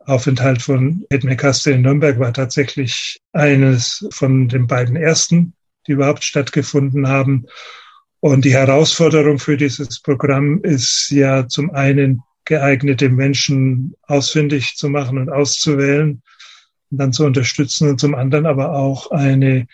Aufenthalt 0.00 0.62
von 0.62 1.04
Edme 1.10 1.36
Kaste 1.36 1.72
in 1.72 1.82
Nürnberg 1.82 2.18
war 2.18 2.32
tatsächlich 2.32 3.20
eines 3.32 4.06
von 4.10 4.48
den 4.48 4.66
beiden 4.66 4.96
ersten 4.96 5.54
die 5.86 5.92
überhaupt 5.92 6.24
stattgefunden 6.24 7.08
haben. 7.08 7.46
Und 8.20 8.44
die 8.44 8.52
Herausforderung 8.52 9.38
für 9.38 9.56
dieses 9.56 10.00
Programm 10.00 10.62
ist 10.62 11.10
ja 11.10 11.48
zum 11.48 11.70
einen 11.70 12.22
geeignete 12.44 13.08
Menschen 13.08 13.94
ausfindig 14.02 14.76
zu 14.76 14.88
machen 14.88 15.18
und 15.18 15.30
auszuwählen 15.30 16.22
und 16.90 16.98
dann 16.98 17.12
zu 17.12 17.24
unterstützen 17.24 17.88
und 17.88 18.00
zum 18.00 18.14
anderen 18.14 18.46
aber 18.46 18.74
auch 18.74 19.10
eine 19.10 19.66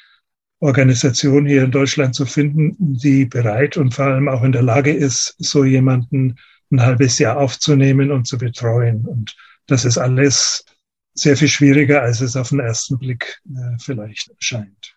Organisation 0.60 1.46
hier 1.46 1.62
in 1.62 1.70
Deutschland 1.70 2.14
zu 2.14 2.26
finden, 2.26 2.74
die 2.78 3.24
bereit 3.24 3.76
und 3.76 3.94
vor 3.94 4.06
allem 4.06 4.28
auch 4.28 4.42
in 4.42 4.52
der 4.52 4.62
Lage 4.62 4.92
ist, 4.92 5.34
so 5.38 5.64
jemanden 5.64 6.36
ein 6.70 6.82
halbes 6.82 7.18
Jahr 7.18 7.38
aufzunehmen 7.38 8.10
und 8.10 8.26
zu 8.26 8.38
betreuen. 8.38 9.06
Und 9.06 9.36
das 9.66 9.84
ist 9.84 9.98
alles 9.98 10.64
sehr 11.14 11.36
viel 11.36 11.48
schwieriger, 11.48 12.02
als 12.02 12.20
es 12.20 12.36
auf 12.36 12.48
den 12.48 12.60
ersten 12.60 12.98
Blick 12.98 13.40
äh, 13.48 13.76
vielleicht 13.80 14.30
scheint. 14.38 14.94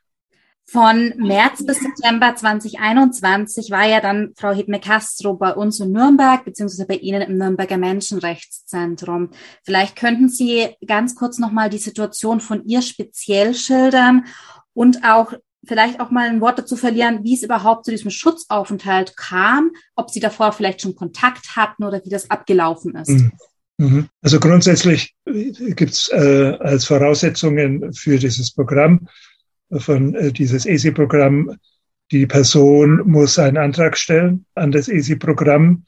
Von 0.65 1.13
März 1.17 1.65
bis 1.65 1.81
September 1.81 2.33
2021 2.33 3.71
war 3.71 3.85
ja 3.85 3.99
dann 3.99 4.31
Frau 4.37 4.53
Hidme 4.53 4.79
Castro 4.79 5.33
bei 5.33 5.53
uns 5.53 5.81
in 5.81 5.91
Nürnberg, 5.91 6.45
beziehungsweise 6.45 6.87
bei 6.87 6.95
Ihnen 6.95 7.21
im 7.23 7.37
Nürnberger 7.37 7.77
Menschenrechtszentrum. 7.77 9.31
Vielleicht 9.65 9.97
könnten 9.97 10.29
Sie 10.29 10.69
ganz 10.87 11.15
kurz 11.15 11.39
nochmal 11.39 11.69
die 11.69 11.77
Situation 11.77 12.39
von 12.39 12.63
ihr 12.65 12.81
speziell 12.81 13.53
schildern 13.53 14.25
und 14.73 15.03
auch 15.03 15.33
vielleicht 15.65 15.99
auch 15.99 16.11
mal 16.11 16.27
ein 16.27 16.41
Wort 16.41 16.59
dazu 16.59 16.75
verlieren, 16.75 17.23
wie 17.23 17.35
es 17.35 17.43
überhaupt 17.43 17.85
zu 17.85 17.91
diesem 17.91 18.11
Schutzaufenthalt 18.11 19.15
kam, 19.15 19.71
ob 19.95 20.09
Sie 20.09 20.19
davor 20.19 20.51
vielleicht 20.51 20.81
schon 20.81 20.95
Kontakt 20.95 21.55
hatten 21.55 21.83
oder 21.83 22.01
wie 22.03 22.09
das 22.09 22.29
abgelaufen 22.29 22.95
ist. 22.95 23.09
Mhm. 23.09 23.31
Mhm. 23.77 24.09
Also 24.21 24.39
grundsätzlich 24.39 25.15
gibt 25.25 25.91
es 25.91 26.09
äh, 26.09 26.57
als 26.59 26.85
Voraussetzungen 26.85 27.93
für 27.93 28.17
dieses 28.17 28.51
Programm, 28.53 29.07
von 29.71 30.13
äh, 30.15 30.31
dieses 30.31 30.65
ESI-Programm, 30.65 31.57
die 32.11 32.27
Person 32.27 33.09
muss 33.09 33.39
einen 33.39 33.57
Antrag 33.57 33.97
stellen 33.97 34.45
an 34.55 34.71
das 34.71 34.89
ESI-Programm. 34.89 35.85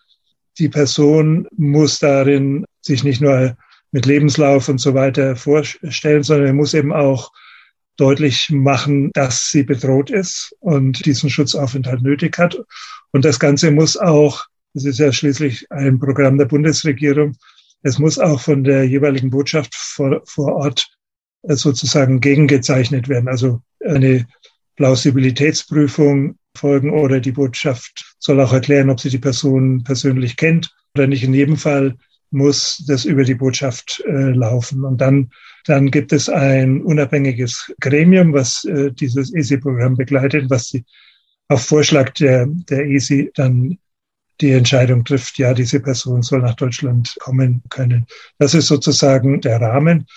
Die 0.57 0.69
Person 0.69 1.47
muss 1.57 1.99
darin 1.99 2.65
sich 2.81 3.03
nicht 3.03 3.21
nur 3.21 3.57
mit 3.91 4.05
Lebenslauf 4.05 4.69
und 4.69 4.79
so 4.79 4.93
weiter 4.93 5.35
vorstellen, 5.35 6.23
sondern 6.23 6.47
er 6.47 6.53
muss 6.53 6.73
eben 6.73 6.93
auch 6.93 7.31
deutlich 7.97 8.49
machen, 8.49 9.11
dass 9.13 9.49
sie 9.49 9.63
bedroht 9.63 10.09
ist 10.09 10.55
und 10.59 11.05
diesen 11.05 11.29
Schutzaufenthalt 11.29 12.01
nötig 12.01 12.37
hat. 12.37 12.57
Und 13.11 13.25
das 13.25 13.39
Ganze 13.39 13.71
muss 13.71 13.97
auch, 13.97 14.45
das 14.73 14.85
ist 14.85 14.99
ja 14.99 15.11
schließlich 15.11 15.71
ein 15.71 15.99
Programm 15.99 16.37
der 16.37 16.45
Bundesregierung, 16.45 17.35
es 17.83 17.99
muss 17.99 18.17
auch 18.17 18.39
von 18.39 18.63
der 18.63 18.85
jeweiligen 18.85 19.29
Botschaft 19.29 19.75
vor, 19.75 20.21
vor 20.25 20.55
Ort 20.55 20.87
äh, 21.43 21.55
sozusagen 21.55 22.21
gegengezeichnet 22.21 23.09
werden. 23.09 23.27
Also 23.27 23.61
eine 23.85 24.25
Plausibilitätsprüfung 24.77 26.37
folgen 26.55 26.91
oder 26.91 27.19
die 27.19 27.33
Botschaft 27.33 28.15
soll 28.19 28.39
auch 28.39 28.53
erklären, 28.53 28.89
ob 28.89 28.99
sie 28.99 29.09
die 29.09 29.19
Person 29.19 29.83
persönlich 29.83 30.37
kennt 30.37 30.73
oder 30.95 31.07
nicht. 31.07 31.23
In 31.23 31.33
jedem 31.33 31.57
Fall 31.57 31.97
muss 32.31 32.83
das 32.87 33.05
über 33.05 33.23
die 33.23 33.35
Botschaft 33.35 34.01
äh, 34.07 34.31
laufen. 34.31 34.85
Und 34.85 35.01
dann, 35.01 35.31
dann 35.65 35.91
gibt 35.91 36.11
es 36.11 36.29
ein 36.29 36.81
unabhängiges 36.81 37.73
Gremium, 37.79 38.33
was 38.33 38.65
äh, 38.65 38.91
dieses 38.91 39.33
ESI-Programm 39.33 39.95
begleitet, 39.95 40.49
was 40.49 40.69
die, 40.69 40.83
auf 41.47 41.65
Vorschlag 41.65 42.11
der, 42.11 42.47
der 42.47 42.85
ESI 42.85 43.31
dann 43.35 43.77
die 44.41 44.51
Entscheidung 44.51 45.05
trifft, 45.05 45.37
ja, 45.37 45.53
diese 45.53 45.79
Person 45.79 46.21
soll 46.21 46.41
nach 46.41 46.55
Deutschland 46.55 47.15
kommen 47.19 47.61
können. 47.69 48.05
Das 48.39 48.53
ist 48.53 48.67
sozusagen 48.67 49.41
der 49.41 49.61
Rahmen. 49.61 50.07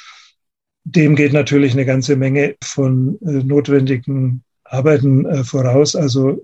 Dem 0.85 1.17
geht 1.17 1.33
natürlich 1.33 1.73
eine 1.73 1.85
ganze 1.85 2.17
Menge 2.17 2.57
von 2.63 3.19
äh, 3.23 3.45
notwendigen 3.45 4.43
Arbeiten 4.65 5.27
äh, 5.27 5.45
voraus. 5.45 5.95
Also 5.95 6.41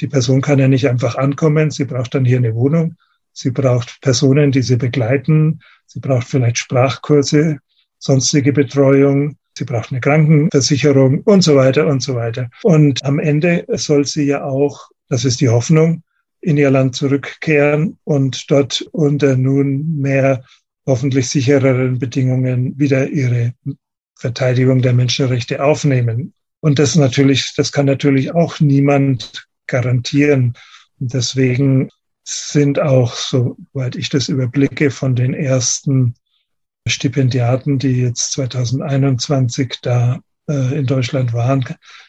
die 0.00 0.08
Person 0.08 0.40
kann 0.40 0.58
ja 0.58 0.68
nicht 0.68 0.88
einfach 0.88 1.16
ankommen. 1.16 1.70
Sie 1.70 1.84
braucht 1.84 2.14
dann 2.14 2.24
hier 2.24 2.38
eine 2.38 2.54
Wohnung. 2.54 2.94
Sie 3.32 3.50
braucht 3.50 4.00
Personen, 4.00 4.52
die 4.52 4.62
sie 4.62 4.76
begleiten. 4.76 5.60
Sie 5.86 6.00
braucht 6.00 6.26
vielleicht 6.26 6.58
Sprachkurse, 6.58 7.58
sonstige 8.04 8.52
Betreuung. 8.52 9.36
Sie 9.56 9.64
braucht 9.64 9.90
eine 9.90 10.00
Krankenversicherung 10.00 11.22
und 11.22 11.42
so 11.42 11.56
weiter 11.56 11.86
und 11.86 12.02
so 12.02 12.14
weiter. 12.14 12.50
Und 12.62 13.04
am 13.04 13.18
Ende 13.18 13.64
soll 13.68 14.04
sie 14.04 14.24
ja 14.24 14.44
auch, 14.44 14.90
das 15.08 15.24
ist 15.24 15.40
die 15.40 15.48
Hoffnung, 15.48 16.02
in 16.40 16.58
ihr 16.58 16.70
Land 16.70 16.96
zurückkehren 16.96 17.96
und 18.04 18.50
dort 18.50 18.82
unter 18.92 19.36
nun 19.36 20.00
mehr 20.00 20.44
hoffentlich 20.86 21.30
sichereren 21.30 21.98
Bedingungen 21.98 22.78
wieder 22.78 23.08
ihre 23.08 23.54
Verteidigung 24.16 24.82
der 24.82 24.92
Menschenrechte 24.92 25.64
aufnehmen. 25.64 26.34
Und 26.60 26.78
das 26.78 26.96
natürlich, 26.96 27.54
das 27.56 27.72
kann 27.72 27.86
natürlich 27.86 28.34
auch 28.34 28.60
niemand 28.60 29.46
garantieren. 29.66 30.54
Und 31.00 31.14
deswegen 31.14 31.88
sind 32.22 32.78
auch, 32.78 33.14
soweit 33.14 33.96
ich 33.96 34.10
das 34.10 34.28
überblicke, 34.28 34.90
von 34.90 35.14
den 35.14 35.32
ersten 35.32 36.14
Stipendiaten, 36.86 37.78
die 37.78 38.02
jetzt 38.02 38.32
2021 38.32 39.78
da 39.82 40.20
äh, 40.48 40.78
in 40.78 40.86
Deutschland 40.86 41.32
waren, 41.32 41.64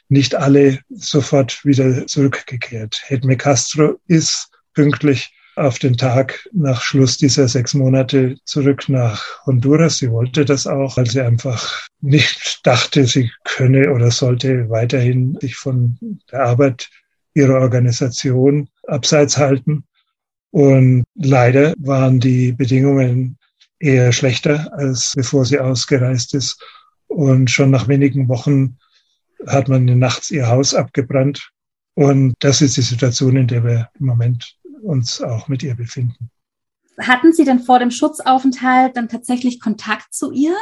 nicht 0.10 0.36
alle 0.36 0.80
sofort 0.90 1.64
wieder 1.66 2.06
zurückgekehrt. 2.08 3.02
Hedme 3.06 3.38
Castro 3.38 3.96
ist 4.08 4.50
pünktlich 4.74 5.34
auf 5.56 5.80
den 5.80 5.96
Tag 5.96 6.48
nach 6.52 6.82
Schluss 6.82 7.18
dieser 7.18 7.48
sechs 7.48 7.74
Monate 7.74 8.36
zurück 8.44 8.90
nach 8.90 9.46
Honduras. 9.46 10.00
Sie 10.00 10.12
wollte 10.12 10.44
das 10.44 10.68
auch, 10.68 10.98
weil 10.98 11.10
sie 11.10 11.22
einfach 11.22 11.88
nicht 12.02 12.60
dachte, 12.64 13.06
sie 13.06 13.32
könne 13.46 13.94
oder 13.94 14.12
sollte 14.12 14.70
weiterhin 14.70 15.38
sich 15.40 15.56
von 15.56 15.98
der 16.32 16.42
Arbeit 16.42 16.90
ihrer 17.34 17.60
Organisation 17.62 18.68
abseits 18.88 19.38
halten. 19.38 19.86
Und 20.52 21.06
leider 21.16 21.74
waren 21.78 22.20
die 22.20 22.52
Bedingungen 22.52 23.38
eher 23.80 24.12
schlechter, 24.12 24.72
als 24.74 25.14
bevor 25.16 25.46
sie 25.46 25.60
ausgereist 25.60 26.34
ist. 26.34 26.64
Und 27.08 27.52
schon 27.52 27.72
nach 27.72 27.88
wenigen 27.88 28.28
Wochen 28.30 28.78
hat 29.48 29.68
man 29.68 29.86
nachts 29.86 30.32
ihr 30.32 30.48
Haus 30.48 30.74
abgebrannt. 30.74 31.52
Und 31.94 32.34
das 32.40 32.62
ist 32.62 32.78
die 32.78 32.82
Situation, 32.82 33.38
in 33.38 33.48
der 33.48 33.64
wir 33.64 33.90
im 34.00 34.08
Moment 34.08 34.58
uns 34.82 35.22
auch 35.22 35.48
mit 35.48 35.64
ihr 35.64 35.76
befinden. 35.76 36.30
Hatten 37.00 37.34
Sie 37.34 37.44
denn 37.44 37.60
vor 37.60 37.80
dem 37.80 37.92
Schutzaufenthalt 37.92 38.96
dann 38.96 39.10
tatsächlich 39.10 39.60
Kontakt 39.60 40.14
zu 40.14 40.32
ihr? 40.32 40.56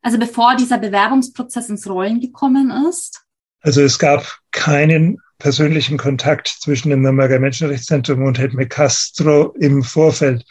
Also 0.00 0.18
bevor 0.18 0.54
dieser 0.56 0.78
Bewerbungsprozess 0.78 1.68
ins 1.70 1.88
Rollen 1.88 2.20
gekommen 2.20 2.70
ist? 2.88 3.24
Also 3.60 3.80
es 3.80 3.98
gab 3.98 4.38
keinen 4.50 5.18
persönlichen 5.38 5.98
Kontakt 5.98 6.48
zwischen 6.60 6.90
dem 6.90 7.02
Nürnberger 7.02 7.38
Menschenrechtszentrum 7.38 8.22
und 8.22 8.38
Hedme 8.38 8.68
Castro 8.68 9.54
im 9.58 9.82
Vorfeld. 9.82 10.44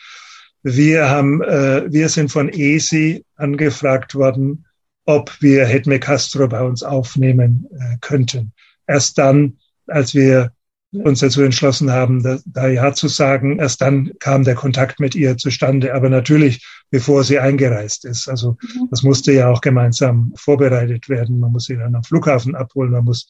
Wir 0.63 1.09
haben, 1.09 1.41
äh, 1.41 1.91
wir 1.91 2.09
sind 2.09 2.31
von 2.31 2.49
ESI 2.49 3.25
angefragt 3.35 4.15
worden, 4.15 4.65
ob 5.05 5.41
wir 5.41 5.65
Hedme 5.65 5.99
Castro 5.99 6.47
bei 6.47 6.61
uns 6.61 6.83
aufnehmen 6.83 7.67
äh, 7.77 7.97
könnten. 7.99 8.53
Erst 8.87 9.17
dann, 9.17 9.57
als 9.87 10.13
wir 10.15 10.53
uns 10.91 11.19
dazu 11.19 11.41
entschlossen 11.41 11.91
haben, 11.91 12.23
da, 12.23 12.39
da 12.45 12.67
Ja 12.67 12.93
zu 12.93 13.07
sagen, 13.07 13.59
erst 13.59 13.81
dann 13.81 14.11
kam 14.19 14.43
der 14.43 14.55
Kontakt 14.55 14.99
mit 14.99 15.15
ihr 15.15 15.37
zustande. 15.37 15.93
Aber 15.93 16.09
natürlich, 16.09 16.65
bevor 16.91 17.23
sie 17.23 17.39
eingereist 17.39 18.05
ist. 18.05 18.29
Also 18.29 18.57
mhm. 18.61 18.87
das 18.91 19.03
musste 19.03 19.33
ja 19.33 19.49
auch 19.49 19.61
gemeinsam 19.61 20.33
vorbereitet 20.35 21.09
werden. 21.09 21.39
Man 21.39 21.51
muss 21.51 21.65
sie 21.65 21.75
dann 21.75 21.95
am 21.95 22.03
Flughafen 22.03 22.55
abholen. 22.55 22.91
Man 22.91 23.05
muss 23.05 23.27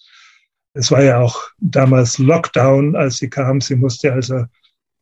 es 0.74 0.92
war 0.92 1.04
ja 1.04 1.20
auch 1.20 1.40
damals 1.60 2.18
Lockdown, 2.18 2.96
als 2.96 3.18
sie 3.18 3.30
kam. 3.30 3.62
Sie 3.62 3.76
musste 3.76 4.12
also 4.12 4.46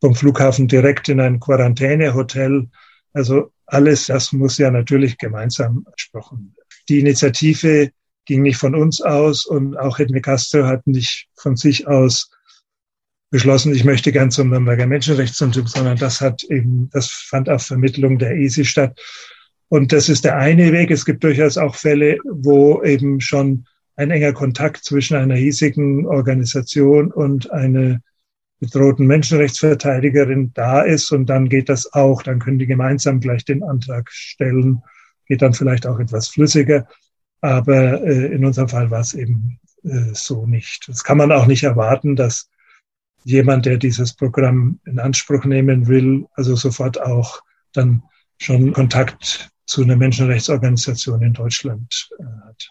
vom 0.02 0.16
Flughafen 0.16 0.66
direkt 0.66 1.08
in 1.08 1.20
ein 1.20 1.38
Quarantänehotel. 1.38 2.68
Also 3.12 3.52
alles, 3.66 4.06
das 4.06 4.32
muss 4.32 4.58
ja 4.58 4.68
natürlich 4.72 5.16
gemeinsam 5.16 5.86
besprochen. 5.94 6.56
Die 6.88 6.98
Initiative 6.98 7.92
ging 8.24 8.42
nicht 8.42 8.56
von 8.56 8.74
uns 8.74 9.00
aus 9.00 9.46
und 9.46 9.76
auch 9.76 10.00
Edme 10.00 10.20
Castro 10.20 10.64
hat 10.64 10.84
nicht 10.88 11.28
von 11.36 11.54
sich 11.54 11.86
aus 11.86 12.30
beschlossen, 13.30 13.72
ich 13.72 13.84
möchte 13.84 14.10
gern 14.10 14.32
zum 14.32 14.50
Nürnberger 14.50 14.88
Menschenrechtszentrum, 14.88 15.68
sondern 15.68 15.96
das 15.96 16.20
hat 16.20 16.42
eben, 16.44 16.90
das 16.90 17.08
fand 17.08 17.48
auf 17.48 17.62
Vermittlung 17.62 18.18
der 18.18 18.36
ESI 18.36 18.64
statt. 18.64 19.00
Und 19.68 19.92
das 19.92 20.08
ist 20.08 20.24
der 20.24 20.36
eine 20.36 20.72
Weg. 20.72 20.90
Es 20.90 21.04
gibt 21.04 21.22
durchaus 21.22 21.56
auch 21.56 21.76
Fälle, 21.76 22.18
wo 22.24 22.82
eben 22.82 23.20
schon 23.20 23.66
ein 23.94 24.10
enger 24.10 24.32
Kontakt 24.32 24.84
zwischen 24.84 25.16
einer 25.16 25.36
hiesigen 25.36 26.06
Organisation 26.06 27.12
und 27.12 27.52
einer 27.52 28.00
bedrohten 28.62 29.08
Menschenrechtsverteidigerin 29.08 30.52
da 30.54 30.82
ist. 30.82 31.10
Und 31.10 31.26
dann 31.26 31.48
geht 31.48 31.68
das 31.68 31.92
auch. 31.94 32.22
Dann 32.22 32.38
können 32.38 32.60
die 32.60 32.66
gemeinsam 32.66 33.18
gleich 33.18 33.44
den 33.44 33.64
Antrag 33.64 34.08
stellen. 34.12 34.82
Geht 35.26 35.42
dann 35.42 35.52
vielleicht 35.52 35.84
auch 35.84 35.98
etwas 35.98 36.28
flüssiger. 36.28 36.86
Aber 37.40 38.00
äh, 38.02 38.26
in 38.26 38.44
unserem 38.44 38.68
Fall 38.68 38.88
war 38.92 39.00
es 39.00 39.14
eben 39.14 39.58
äh, 39.82 40.12
so 40.12 40.46
nicht. 40.46 40.88
Das 40.88 41.02
kann 41.02 41.18
man 41.18 41.32
auch 41.32 41.46
nicht 41.46 41.64
erwarten, 41.64 42.14
dass 42.14 42.48
jemand, 43.24 43.66
der 43.66 43.78
dieses 43.78 44.14
Programm 44.14 44.78
in 44.86 45.00
Anspruch 45.00 45.44
nehmen 45.44 45.88
will, 45.88 46.26
also 46.34 46.54
sofort 46.54 47.00
auch 47.00 47.42
dann 47.72 48.04
schon 48.38 48.72
Kontakt 48.72 49.50
zu 49.66 49.82
einer 49.82 49.96
Menschenrechtsorganisation 49.96 51.20
in 51.22 51.32
Deutschland 51.32 52.10
äh, 52.20 52.46
hat. 52.46 52.70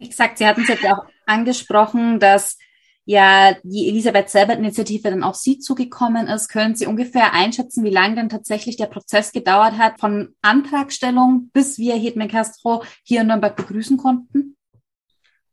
Exakt, 0.00 0.38
Sie 0.38 0.46
hatten 0.46 0.62
es 0.62 0.68
jetzt 0.68 0.84
auch 0.84 1.04
angesprochen, 1.26 2.18
dass 2.18 2.58
ja 3.04 3.54
die 3.62 3.88
Elisabeth 3.88 4.30
Selbert-Initiative 4.30 5.10
dann 5.10 5.22
auf 5.22 5.36
Sie 5.36 5.58
zugekommen 5.58 6.26
ist. 6.26 6.48
Können 6.48 6.74
Sie 6.74 6.86
ungefähr 6.86 7.32
einschätzen, 7.32 7.84
wie 7.84 7.90
lange 7.90 8.16
denn 8.16 8.28
tatsächlich 8.28 8.76
der 8.76 8.86
Prozess 8.86 9.32
gedauert 9.32 9.78
hat, 9.78 10.00
von 10.00 10.34
Antragstellung 10.42 11.50
bis 11.52 11.78
wir 11.78 11.96
Hedman 11.96 12.28
Castro 12.28 12.82
hier 13.02 13.22
in 13.22 13.28
Nürnberg 13.28 13.56
begrüßen 13.56 13.96
konnten? 13.96 14.56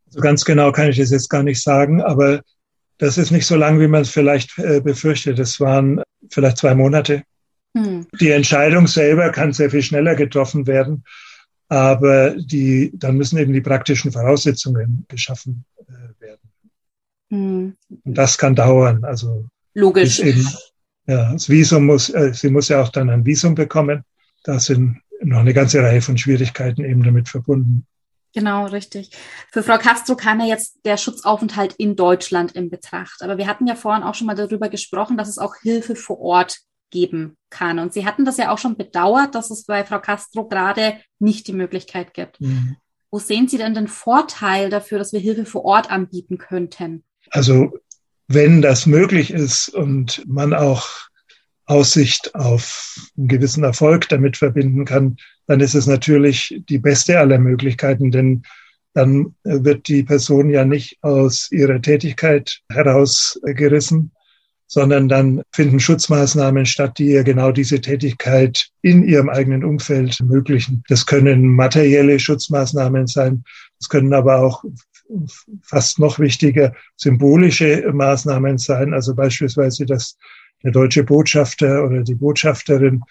So 0.10 0.20
ganz 0.20 0.44
genau 0.44 0.72
kann 0.72 0.90
ich 0.90 0.98
das 0.98 1.12
jetzt 1.12 1.30
gar 1.30 1.44
nicht 1.44 1.62
sagen, 1.62 2.02
aber 2.02 2.42
das 2.98 3.18
ist 3.18 3.32
nicht 3.32 3.48
so 3.48 3.56
lang, 3.56 3.80
wie 3.80 3.88
man 3.88 4.04
es 4.04 4.10
vielleicht 4.10 4.58
äh, 4.60 4.82
befürchtet. 4.82 5.40
Es 5.40 5.60
waren 5.60 6.02
vielleicht 6.30 6.58
zwei 6.58 6.76
Monate. 6.76 7.24
Hm. 7.76 8.06
Die 8.20 8.30
Entscheidung 8.30 8.88
selber 8.88 9.32
kann 9.32 9.54
sehr 9.54 9.72
viel 9.72 9.82
schneller 9.82 10.16
getroffen 10.16 10.68
werden, 10.68 11.04
aber 11.70 12.36
die, 12.36 12.92
dann 12.94 13.16
müssen 13.16 13.40
eben 13.40 13.54
die 13.54 13.62
praktischen 13.62 14.12
Voraussetzungen 14.12 15.06
geschaffen 15.08 15.66
werden. 15.78 15.81
Hm. 17.32 17.76
Und 17.90 18.18
das 18.18 18.38
kann 18.38 18.56
dauern. 18.56 19.04
Also 19.04 19.48
logisch. 19.74 20.20
Eben, 20.20 20.48
ja, 21.08 21.34
das 21.34 21.50
Visum 21.50 21.88
muss, 21.88 22.10
äh, 22.10 22.34
sie 22.34 22.50
muss 22.50 22.68
ja 22.70 22.82
auch 22.82 22.90
dann 22.90 23.10
ein 23.10 23.26
Visum 23.26 23.56
bekommen. 23.56 24.04
Da 24.44 24.60
sind 24.60 25.02
noch 25.22 25.40
eine 25.40 25.54
ganze 25.54 25.82
Reihe 25.82 26.02
von 26.02 26.18
Schwierigkeiten 26.18 26.84
eben 26.84 27.04
damit 27.04 27.30
verbunden. 27.30 27.88
Genau, 28.34 28.66
richtig. 28.68 29.12
Für 29.52 29.62
Frau 29.62 29.78
Castro 29.78 30.16
kam 30.16 30.40
ja 30.40 30.46
jetzt 30.46 30.80
der 30.86 30.98
Schutzaufenthalt 30.98 31.74
in 31.74 31.96
Deutschland 31.96 32.54
in 32.54 32.70
Betracht. 32.70 33.22
Aber 33.24 33.38
wir 33.38 33.48
hatten 33.48 33.68
ja 33.68 33.76
vorhin 33.76 34.04
auch 34.04 34.16
schon 34.16 34.28
mal 34.28 34.36
darüber 34.36 34.70
gesprochen, 34.70 35.18
dass 35.18 35.28
es 35.28 35.38
auch 35.38 35.56
Hilfe 35.62 35.96
vor 35.96 36.20
Ort 36.20 36.60
geben 36.92 37.38
kann. 37.50 37.80
Und 37.80 37.94
Sie 37.94 38.06
hatten 38.06 38.26
das 38.26 38.38
ja 38.38 38.52
auch 38.52 38.58
schon 38.58 38.78
bedauert, 38.78 39.36
dass 39.36 39.52
es 39.52 39.66
bei 39.66 39.84
Frau 39.84 40.00
Castro 40.00 40.48
gerade 40.48 40.98
nicht 41.20 41.48
die 41.48 41.54
Möglichkeit 41.54 42.14
gibt. 42.14 42.40
Mhm. 42.40 42.78
Wo 43.10 43.20
sehen 43.20 43.50
Sie 43.50 43.58
denn 43.58 43.74
den 43.74 43.90
Vorteil 43.90 44.70
dafür, 44.70 44.98
dass 44.98 45.12
wir 45.12 45.20
Hilfe 45.20 45.46
vor 45.46 45.66
Ort 45.66 45.92
anbieten 45.92 46.38
könnten? 46.38 47.04
Also 47.32 47.78
wenn 48.28 48.62
das 48.62 48.86
möglich 48.86 49.32
ist 49.32 49.70
und 49.70 50.24
man 50.28 50.54
auch 50.54 50.88
Aussicht 51.66 52.36
auf 52.36 53.10
einen 53.18 53.28
gewissen 53.28 53.64
Erfolg 53.64 54.10
damit 54.10 54.38
verbinden 54.38 54.86
kann, 54.86 55.18
dann 55.48 55.60
ist 55.60 55.74
es 55.74 55.88
natürlich 55.88 56.62
die 56.70 56.78
beste 56.78 57.20
aller 57.20 57.40
Möglichkeiten, 57.40 58.12
denn 58.12 58.44
dann 58.94 59.36
wird 59.44 59.88
die 59.88 60.04
Person 60.04 60.50
ja 60.50 60.66
nicht 60.66 60.98
aus 61.02 61.50
ihrer 61.52 61.82
Tätigkeit 61.82 62.60
herausgerissen, 62.70 64.12
sondern 64.68 65.08
dann 65.08 65.44
finden 65.52 65.80
Schutzmaßnahmen 65.80 66.66
statt, 66.66 66.98
die 66.98 67.08
ihr 67.08 67.24
genau 67.24 67.52
diese 67.52 67.80
Tätigkeit 67.80 68.68
in 68.82 69.04
ihrem 69.04 69.30
eigenen 69.30 69.64
Umfeld 69.64 70.20
ermöglichen. 70.20 70.84
Das 70.90 71.06
können 71.06 71.48
materielle 71.48 72.20
Schutzmaßnahmen 72.20 73.08
sein, 73.08 73.44
das 73.80 73.88
können 73.88 74.14
aber 74.14 74.40
auch 74.40 74.64
fast 75.62 76.00
noch 76.00 76.20
wichtiger 76.20 76.74
symbolische 76.96 77.92
Maßnahmen 77.92 78.58
sein, 78.58 78.94
also 78.94 79.16
beispielsweise, 79.16 79.86
dass 79.86 80.18
der 80.64 80.72
deutsche 80.72 81.04
Botschafter 81.04 81.84
oder 81.86 82.04
die 82.04 82.16
Botschafterin 82.16 83.02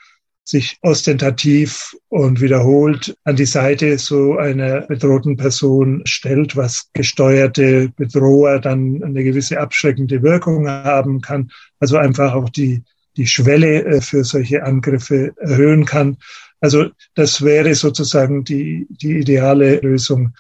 sich 0.45 0.79
ostentativ 0.83 1.95
und 2.09 2.41
wiederholt 2.41 3.15
an 3.25 3.37
die 3.37 3.47
Seite 3.47 3.99
so 3.99 4.37
einer 4.37 4.83
bedrohten 4.83 5.37
Person 5.37 6.03
stellt, 6.07 6.57
was 6.57 6.91
gesteuerte 6.93 7.93
Bedroher 7.97 8.59
dann 8.59 9.03
eine 9.03 9.23
gewisse 9.23 9.61
abschreckende 9.61 10.23
Wirkung 10.23 10.69
haben 10.69 11.21
kann. 11.21 11.51
Also 11.79 11.99
einfach 11.99 12.35
auch 12.35 12.49
die, 12.49 12.83
die 13.17 13.27
Schwelle 13.27 13.85
äh, 13.85 14.01
für 14.01 14.25
solche 14.25 14.65
Angriffe 14.65 15.33
erhöhen 15.39 15.85
kann. 15.85 16.17
Also 16.61 16.91
das 17.15 17.43
wäre 17.43 17.75
sozusagen 17.75 18.45
die, 18.45 18.87
die 18.91 19.19
ideale 19.19 19.77
Lösung 19.81 20.35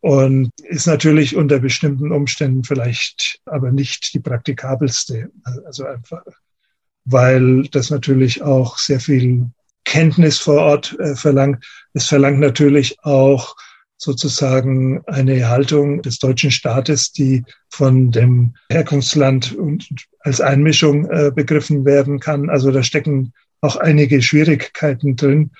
und 0.00 0.50
ist 0.62 0.86
natürlich 0.86 1.36
unter 1.36 1.58
bestimmten 1.58 2.12
Umständen 2.12 2.64
vielleicht 2.64 3.40
aber 3.46 3.72
nicht 3.72 4.14
die 4.14 4.20
praktikabelste. 4.20 5.30
Also 5.64 5.86
einfach 5.86 6.22
weil 7.10 7.62
das 7.70 7.90
natürlich 7.90 8.42
auch 8.42 8.78
sehr 8.78 9.00
viel 9.00 9.46
Kenntnis 9.84 10.38
vor 10.38 10.60
Ort 10.60 10.98
äh, 11.00 11.14
verlangt. 11.14 11.64
Es 11.94 12.06
verlangt 12.06 12.40
natürlich 12.40 12.98
auch 13.02 13.56
sozusagen 13.96 15.02
eine 15.06 15.48
Haltung 15.48 16.02
des 16.02 16.18
deutschen 16.18 16.50
Staates, 16.50 17.12
die 17.12 17.44
von 17.70 18.10
dem 18.10 18.54
Herkunftsland 18.70 19.56
als 20.20 20.40
Einmischung 20.40 21.10
äh, 21.10 21.32
begriffen 21.34 21.84
werden 21.84 22.20
kann. 22.20 22.50
Also 22.50 22.70
da 22.70 22.82
stecken 22.82 23.32
auch 23.60 23.76
einige 23.76 24.22
Schwierigkeiten 24.22 25.16
drin. 25.16 25.50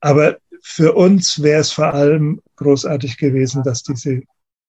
Aber 0.00 0.38
für 0.70 0.92
uns 0.92 1.42
wäre 1.42 1.62
es 1.62 1.72
vor 1.72 1.94
allem 1.94 2.42
großartig 2.56 3.16
gewesen, 3.16 3.62
dass 3.62 3.82
diese 3.82 4.10
äh, 4.12 4.22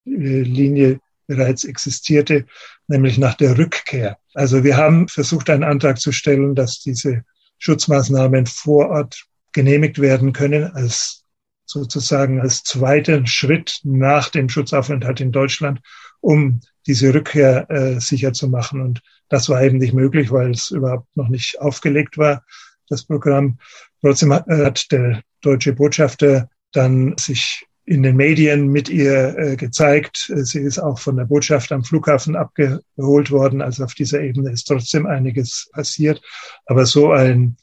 Linie 0.06 1.02
bereits 1.28 1.66
existierte, 1.66 2.46
nämlich 2.88 3.18
nach 3.18 3.36
der 3.36 3.58
Rückkehr. 3.58 4.18
Also 4.34 4.64
wir 4.64 4.78
haben 4.78 5.10
versucht, 5.10 5.50
einen 5.50 5.66
Antrag 5.66 6.00
zu 6.00 6.14
stellen, 6.14 6.56
dass 6.56 6.80
diese 6.80 7.26
Schutzmaßnahmen 7.58 8.46
vor 8.46 8.90
Ort 8.90 9.26
genehmigt 9.52 10.00
werden 10.00 10.32
können 10.32 10.72
als 10.72 11.26
sozusagen 11.66 12.40
als 12.40 12.64
zweiten 12.64 13.28
Schritt 13.28 13.82
nach 13.84 14.30
dem 14.30 14.48
Schutzaufenthalt 14.48 15.20
in 15.20 15.34
Deutschland, 15.34 15.82
um 16.22 16.62
diese 16.88 17.14
Rückkehr 17.14 17.70
äh, 17.70 18.00
sicher 18.00 18.32
zu 18.32 18.48
machen. 18.48 18.82
Und 18.82 19.02
das 19.28 19.50
war 19.50 19.62
eben 19.62 19.80
nicht 19.80 19.94
möglich, 19.94 20.32
weil 20.32 20.52
es 20.52 20.72
überhaupt 20.72 21.16
noch 21.18 21.28
nicht 21.28 21.60
aufgelegt 21.60 22.18
war, 22.18 22.46
das 22.88 23.04
Programm. 23.04 23.60
Trotzdem 24.02 24.34
hat, 24.34 24.92
der 24.92 25.22
deutsche 25.42 25.74
Botschafter 25.74 26.50
dann 26.72 27.18
sich 27.18 27.66
in 27.90 28.04
den 28.04 28.16
Medien 28.16 28.68
mit 28.68 28.88
ihr 28.88 29.36
äh, 29.38 29.56
gezeigt. 29.56 30.32
Sie 30.36 30.60
ist 30.60 30.78
auch 30.78 31.00
von 31.00 31.18
der 31.18 31.26
Botschaft 31.26 31.72
am 31.72 31.84
Flughafen 31.84 32.36
abgeholt 32.36 33.32
worden. 33.32 33.64
Also 33.64 33.84
auf 33.84 33.96
dieser 33.96 34.22
Ebene 34.22 34.52
ist 34.52 34.66
trotzdem 34.66 35.08
einiges 35.08 35.70
passiert. 35.74 36.22
Aber 36.68 36.86
so 36.86 37.12
ein, 37.12 37.58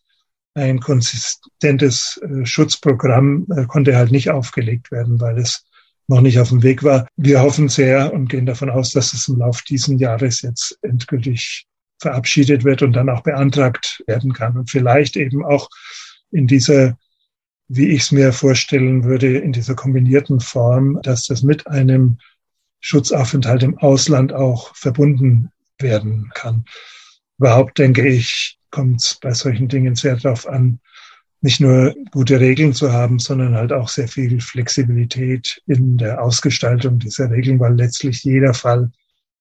ein 0.54 0.80
konsistentes 0.80 2.20
äh, 2.22 2.44
Schutzprogramm 2.44 3.46
äh, 3.56 3.66
konnte 3.66 3.96
halt 3.96 4.10
nicht 4.10 4.30
aufgelegt 4.30 4.90
werden, 4.90 5.20
weil 5.20 5.38
es 5.38 5.64
noch 6.08 6.20
nicht 6.20 6.40
auf 6.40 6.48
dem 6.48 6.64
Weg 6.64 6.82
war. 6.82 7.06
Wir 7.16 7.42
hoffen 7.42 7.68
sehr 7.68 8.12
und 8.12 8.28
gehen 8.28 8.46
davon 8.46 8.70
aus, 8.70 8.90
dass 8.90 9.12
es 9.12 9.28
im 9.28 9.38
Laufe 9.38 9.62
dieses 9.68 10.00
Jahres 10.00 10.42
jetzt 10.42 10.76
endgültig 10.82 11.66
verabschiedet 12.00 12.64
wird 12.64 12.82
und 12.82 12.94
dann 12.94 13.08
auch 13.08 13.22
beantragt 13.22 14.02
werden 14.08 14.32
kann 14.32 14.56
und 14.56 14.70
vielleicht 14.70 15.16
eben 15.16 15.44
auch 15.44 15.68
in 16.30 16.46
dieser 16.46 16.96
wie 17.68 17.88
ich 17.88 18.02
es 18.02 18.12
mir 18.12 18.32
vorstellen 18.32 19.04
würde, 19.04 19.38
in 19.38 19.52
dieser 19.52 19.74
kombinierten 19.74 20.40
Form, 20.40 21.00
dass 21.02 21.26
das 21.26 21.42
mit 21.42 21.66
einem 21.66 22.18
Schutzaufenthalt 22.80 23.62
im 23.62 23.78
Ausland 23.78 24.32
auch 24.32 24.74
verbunden 24.76 25.50
werden 25.78 26.30
kann. 26.34 26.64
Überhaupt 27.38 27.78
denke 27.78 28.06
ich, 28.06 28.58
kommt 28.70 29.02
es 29.02 29.18
bei 29.20 29.34
solchen 29.34 29.68
Dingen 29.68 29.96
sehr 29.96 30.16
darauf 30.16 30.46
an, 30.46 30.80
nicht 31.40 31.60
nur 31.60 31.94
gute 32.12 32.40
Regeln 32.40 32.72
zu 32.72 32.92
haben, 32.92 33.18
sondern 33.18 33.54
halt 33.54 33.72
auch 33.72 33.88
sehr 33.88 34.08
viel 34.08 34.40
Flexibilität 34.40 35.60
in 35.66 35.98
der 35.98 36.22
Ausgestaltung 36.22 36.98
dieser 36.98 37.30
Regeln, 37.30 37.60
weil 37.60 37.74
letztlich 37.74 38.22
jeder 38.24 38.54
Fall 38.54 38.90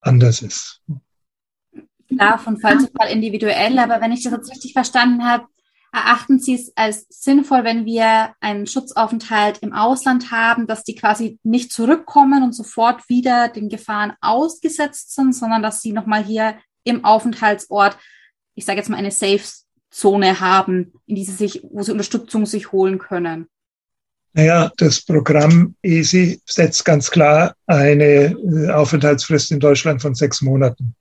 anders 0.02 0.42
ist. 0.42 0.82
Klar, 2.08 2.38
von 2.38 2.58
Fall 2.58 2.80
zu 2.80 2.88
Fall 2.88 3.10
individuell, 3.10 3.80
aber 3.80 4.02
wenn 4.02 4.12
ich 4.12 4.24
das 4.24 4.34
jetzt 4.34 4.52
richtig 4.52 4.74
verstanden 4.74 5.24
habe, 5.24 5.46
Erachten 5.96 6.40
Sie 6.40 6.56
es 6.56 6.74
als 6.76 7.06
sinnvoll, 7.10 7.64
wenn 7.64 7.86
wir 7.86 8.34
einen 8.42 8.68
Schutzaufenthalt 8.68 9.60
im 9.60 9.72
Ausland 9.72 10.30
haben, 10.30 10.68
dass 10.68 10.84
die 10.84 10.96
quasi 10.96 11.40
nicht 11.42 11.72
zurückkommen 11.72 12.44
und 12.44 12.52
sofort 12.52 13.08
wieder 13.08 13.48
den 13.48 13.70
Gefahren 13.70 14.12
ausgesetzt 14.20 15.16
sind, 15.16 15.34
sondern 15.34 15.64
dass 15.64 15.82
sie 15.82 15.94
nochmal 15.94 16.22
hier 16.22 16.58
im 16.84 17.06
Aufenthaltsort, 17.06 17.98
ich 18.56 18.66
sage 18.66 18.80
jetzt 18.80 18.90
mal, 18.90 18.98
eine 18.98 19.12
Safe-Zone 19.12 20.42
haben, 20.42 20.92
in 21.06 21.16
die 21.16 21.24
sie 21.24 21.32
sich, 21.32 21.62
wo 21.72 21.82
sie 21.82 21.94
Unterstützung 21.94 22.46
sich 22.46 22.74
holen 22.74 22.98
können? 22.98 23.48
Naja, 24.34 24.74
das 24.76 25.02
Programm 25.02 25.76
EASY 25.82 26.42
setzt 26.46 26.84
ganz 26.84 27.10
klar 27.10 27.56
eine 27.68 28.36
äh, 28.36 28.70
Aufenthaltsfrist 28.70 29.50
in 29.54 29.62
Deutschland 29.62 30.02
von 30.02 30.14
sechs 30.14 30.42
Monaten. 30.42 30.94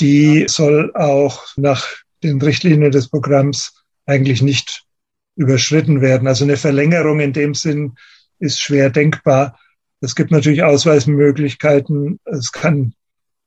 Die 0.00 0.46
soll 0.48 0.92
auch 0.96 1.44
nach 1.54 1.86
den 2.24 2.42
Richtlinien 2.42 2.90
des 2.90 3.08
Programms 3.08 3.81
eigentlich 4.06 4.42
nicht 4.42 4.84
überschritten 5.36 6.00
werden. 6.00 6.28
Also 6.28 6.44
eine 6.44 6.56
Verlängerung 6.56 7.20
in 7.20 7.32
dem 7.32 7.54
Sinn 7.54 7.92
ist 8.38 8.60
schwer 8.60 8.90
denkbar. 8.90 9.58
Es 10.00 10.14
gibt 10.14 10.30
natürlich 10.30 10.62
Ausweismöglichkeiten. 10.62 12.18
Es 12.24 12.52
kann 12.52 12.94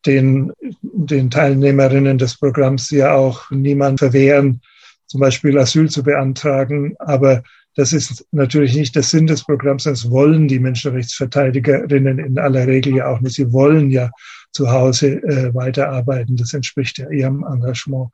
den, 0.06 0.52
den 0.82 1.30
Teilnehmerinnen 1.30 2.18
des 2.18 2.38
Programms 2.38 2.90
ja 2.92 3.14
auch 3.14 3.50
niemand 3.52 4.00
verwehren, 4.00 4.62
zum 5.08 5.20
Beispiel 5.20 5.58
Asyl 5.58 5.90
zu 5.90 6.04
beantragen. 6.04 6.96
Aber 7.00 7.44
das 7.76 7.92
ist 7.92 8.26
natürlich 8.32 8.76
nicht 8.76 8.96
der 8.96 9.04
Sinn 9.04 9.28
des 9.28 9.44
Programms. 9.44 9.84
Das 9.84 10.10
wollen 10.10 10.48
die 10.48 10.60
Menschenrechtsverteidigerinnen 10.60 12.20
in 12.20 12.40
aller 12.40 12.68
Regel 12.68 12.96
ja 12.96 13.08
auch 13.08 13.20
nicht. 13.20 13.36
Sie 13.36 13.52
wollen 13.52 13.90
ja 13.90 14.10
zu 14.52 14.72
Hause 14.72 15.22
äh, 15.24 15.54
weiterarbeiten. 15.54 16.38
Das 16.38 16.54
entspricht 16.54 16.98
ja 16.98 17.10
ihrem 17.10 17.44
Engagement. 17.44 18.10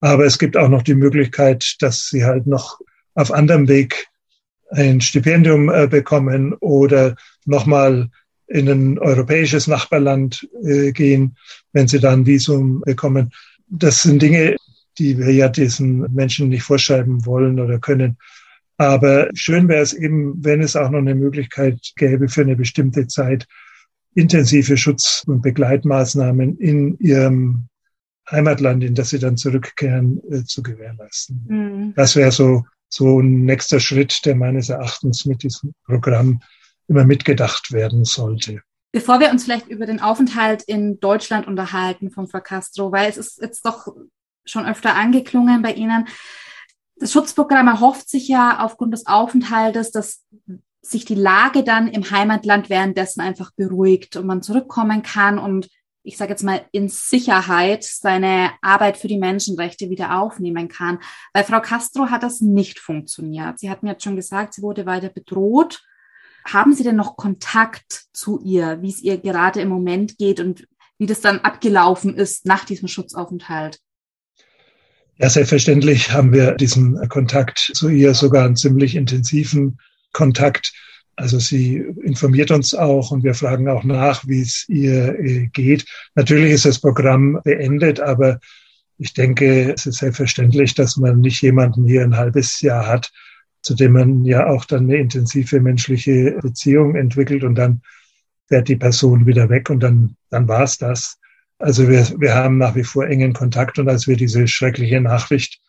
Aber 0.00 0.24
es 0.24 0.38
gibt 0.38 0.56
auch 0.56 0.68
noch 0.68 0.82
die 0.82 0.94
Möglichkeit, 0.94 1.76
dass 1.80 2.08
sie 2.08 2.24
halt 2.24 2.46
noch 2.46 2.80
auf 3.14 3.32
anderem 3.32 3.68
Weg 3.68 4.06
ein 4.70 5.00
Stipendium 5.00 5.70
äh, 5.70 5.86
bekommen 5.88 6.54
oder 6.54 7.16
nochmal 7.46 8.10
in 8.46 8.68
ein 8.68 8.98
europäisches 8.98 9.66
Nachbarland 9.66 10.48
äh, 10.62 10.92
gehen, 10.92 11.36
wenn 11.72 11.88
sie 11.88 11.98
dann 11.98 12.26
Visum 12.26 12.80
bekommen. 12.80 13.30
Das 13.66 14.02
sind 14.02 14.22
Dinge, 14.22 14.56
die 14.98 15.18
wir 15.18 15.32
ja 15.32 15.48
diesen 15.48 16.00
Menschen 16.14 16.48
nicht 16.48 16.62
vorschreiben 16.62 17.24
wollen 17.26 17.60
oder 17.60 17.78
können. 17.78 18.16
Aber 18.76 19.28
schön 19.34 19.68
wäre 19.68 19.82
es 19.82 19.92
eben, 19.92 20.34
wenn 20.44 20.62
es 20.62 20.76
auch 20.76 20.90
noch 20.90 21.00
eine 21.00 21.14
Möglichkeit 21.14 21.80
gäbe, 21.96 22.28
für 22.28 22.42
eine 22.42 22.56
bestimmte 22.56 23.06
Zeit 23.06 23.46
intensive 24.14 24.76
Schutz- 24.76 25.24
und 25.26 25.42
Begleitmaßnahmen 25.42 26.58
in 26.58 26.96
ihrem 26.98 27.68
Heimatland, 28.30 28.84
in 28.84 28.94
das 28.94 29.10
sie 29.10 29.18
dann 29.18 29.36
zurückkehren, 29.36 30.20
äh, 30.30 30.44
zu 30.44 30.62
gewährleisten. 30.62 31.44
Mhm. 31.48 31.94
Das 31.94 32.16
wäre 32.16 32.32
so, 32.32 32.64
so 32.88 33.20
ein 33.20 33.44
nächster 33.44 33.80
Schritt, 33.80 34.24
der 34.24 34.36
meines 34.36 34.68
Erachtens 34.68 35.24
mit 35.24 35.42
diesem 35.42 35.72
Programm 35.84 36.40
immer 36.88 37.04
mitgedacht 37.04 37.72
werden 37.72 38.04
sollte. 38.04 38.62
Bevor 38.92 39.20
wir 39.20 39.30
uns 39.30 39.44
vielleicht 39.44 39.68
über 39.68 39.84
den 39.84 40.00
Aufenthalt 40.00 40.62
in 40.62 40.98
Deutschland 40.98 41.46
unterhalten 41.46 42.10
von 42.10 42.26
Frau 42.26 42.40
Castro, 42.40 42.90
weil 42.90 43.10
es 43.10 43.18
ist 43.18 43.40
jetzt 43.42 43.64
doch 43.64 43.88
schon 44.46 44.64
öfter 44.64 44.94
angeklungen 44.94 45.60
bei 45.60 45.74
Ihnen. 45.74 46.08
Das 46.96 47.12
Schutzprogramm 47.12 47.68
erhofft 47.68 48.08
sich 48.08 48.28
ja 48.28 48.60
aufgrund 48.60 48.94
des 48.94 49.06
Aufenthaltes, 49.06 49.90
dass 49.90 50.24
sich 50.80 51.04
die 51.04 51.14
Lage 51.14 51.64
dann 51.64 51.88
im 51.88 52.10
Heimatland 52.10 52.70
währenddessen 52.70 53.20
einfach 53.20 53.50
beruhigt 53.54 54.16
und 54.16 54.26
man 54.26 54.42
zurückkommen 54.42 55.02
kann 55.02 55.38
und 55.38 55.68
ich 56.08 56.16
sage 56.16 56.30
jetzt 56.30 56.42
mal, 56.42 56.64
in 56.72 56.88
Sicherheit 56.88 57.84
seine 57.84 58.50
Arbeit 58.62 58.96
für 58.96 59.08
die 59.08 59.18
Menschenrechte 59.18 59.90
wieder 59.90 60.20
aufnehmen 60.20 60.68
kann. 60.68 60.98
Bei 61.32 61.44
Frau 61.44 61.60
Castro 61.60 62.10
hat 62.10 62.22
das 62.22 62.40
nicht 62.40 62.80
funktioniert. 62.80 63.60
Sie 63.60 63.70
hat 63.70 63.82
mir 63.82 63.90
jetzt 63.90 64.04
schon 64.04 64.16
gesagt, 64.16 64.54
sie 64.54 64.62
wurde 64.62 64.86
weiter 64.86 65.10
bedroht 65.10 65.82
haben 66.52 66.74
Sie 66.74 66.82
denn 66.82 66.96
noch 66.96 67.16
Kontakt 67.16 68.06
zu 68.12 68.40
ihr, 68.42 68.78
wie 68.80 68.88
es 68.90 69.00
ihr 69.00 69.18
gerade 69.18 69.60
im 69.60 69.68
Moment 69.68 70.18
geht 70.18 70.40
und 70.40 70.66
wie 70.98 71.06
das 71.06 71.20
dann 71.20 71.40
abgelaufen 71.40 72.14
ist 72.14 72.46
nach 72.46 72.64
diesem 72.64 72.88
Schutzaufenthalt? 72.88 73.78
Ja, 75.16 75.28
selbstverständlich 75.28 76.12
haben 76.12 76.32
wir 76.32 76.54
diesen 76.54 77.08
Kontakt 77.08 77.58
zu 77.74 77.88
ihr, 77.88 78.14
sogar 78.14 78.44
einen 78.44 78.56
ziemlich 78.56 78.94
intensiven 78.94 79.78
Kontakt. 80.12 80.72
Also 81.18 81.40
sie 81.40 81.78
informiert 82.04 82.52
uns 82.52 82.74
auch 82.74 83.10
und 83.10 83.24
wir 83.24 83.34
fragen 83.34 83.68
auch 83.68 83.82
nach, 83.82 84.24
wie 84.28 84.40
es 84.40 84.68
ihr 84.68 85.18
äh, 85.18 85.48
geht. 85.52 85.84
Natürlich 86.14 86.52
ist 86.52 86.64
das 86.64 86.78
Programm 86.78 87.40
beendet, 87.42 87.98
aber 87.98 88.38
ich 88.98 89.14
denke, 89.14 89.72
es 89.72 89.84
ist 89.86 89.98
selbstverständlich, 89.98 90.74
dass 90.74 90.96
man 90.96 91.20
nicht 91.20 91.42
jemanden 91.42 91.88
hier 91.88 92.02
ein 92.02 92.16
halbes 92.16 92.60
Jahr 92.60 92.86
hat, 92.86 93.10
zu 93.62 93.74
dem 93.74 93.94
man 93.94 94.24
ja 94.24 94.46
auch 94.46 94.64
dann 94.64 94.84
eine 94.84 94.98
intensive 94.98 95.60
menschliche 95.60 96.38
Beziehung 96.40 96.94
entwickelt 96.94 97.42
und 97.42 97.56
dann 97.56 97.82
fährt 98.46 98.68
die 98.68 98.76
Person 98.76 99.26
wieder 99.26 99.48
weg 99.48 99.70
und 99.70 99.80
dann, 99.80 100.14
dann 100.30 100.46
war 100.46 100.62
es 100.62 100.78
das. 100.78 101.18
Also 101.58 101.88
wir, 101.88 102.06
wir 102.20 102.36
haben 102.36 102.58
nach 102.58 102.76
wie 102.76 102.84
vor 102.84 103.08
engen 103.08 103.32
Kontakt 103.32 103.80
und 103.80 103.88
als 103.88 104.06
wir 104.06 104.16
diese 104.16 104.46
schreckliche 104.46 105.00
Nachricht 105.00 105.60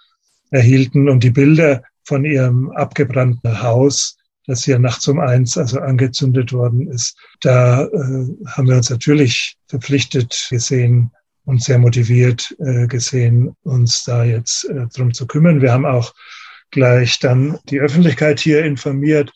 erhielten 0.51 1.09
und 1.09 1.23
die 1.23 1.31
Bilder 1.31 1.81
von 2.03 2.23
ihrem 2.23 2.69
abgebrannten 2.69 3.63
Haus, 3.63 4.18
das 4.49 4.63
hier 4.63 4.79
nachts 4.79 5.07
um 5.07 5.19
eins 5.19 5.57
also 5.57 5.79
angezündet 5.79 6.51
worden 6.51 6.89
ist, 6.91 7.15
da 7.41 7.83
äh, 7.83 8.27
haben 8.47 8.67
wir 8.67 8.75
uns 8.75 8.89
natürlich 8.89 9.57
verpflichtet 9.67 10.47
gesehen 10.49 11.11
und 11.45 11.61
sehr 11.61 11.77
motiviert 11.77 12.55
äh, 12.59 12.87
gesehen, 12.87 13.55
uns 13.63 14.03
da 14.03 14.23
jetzt 14.23 14.65
äh, 14.65 14.87
drum 14.87 15.13
zu 15.13 15.27
kümmern. 15.27 15.61
Wir 15.61 15.71
haben 15.71 15.85
auch 15.85 16.13
gleich 16.71 17.19
dann 17.19 17.59
die 17.69 17.79
Öffentlichkeit 17.79 18.39
hier 18.39 18.65
informiert, 18.65 19.31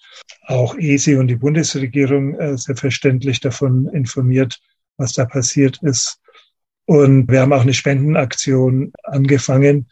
auch 0.48 0.76
ESI 0.78 1.16
und 1.16 1.28
die 1.28 1.36
Bundesregierung 1.36 2.34
äh, 2.40 2.58
selbstverständlich 2.58 3.40
davon 3.40 3.88
informiert, 3.90 4.60
was 4.98 5.14
da 5.14 5.26
passiert 5.26 5.80
ist. 5.84 6.20
Und 6.86 7.30
wir 7.30 7.42
haben 7.42 7.54
auch 7.54 7.62
eine 7.62 7.74
Spendenaktion 7.74 8.94
angefangen, 9.04 9.88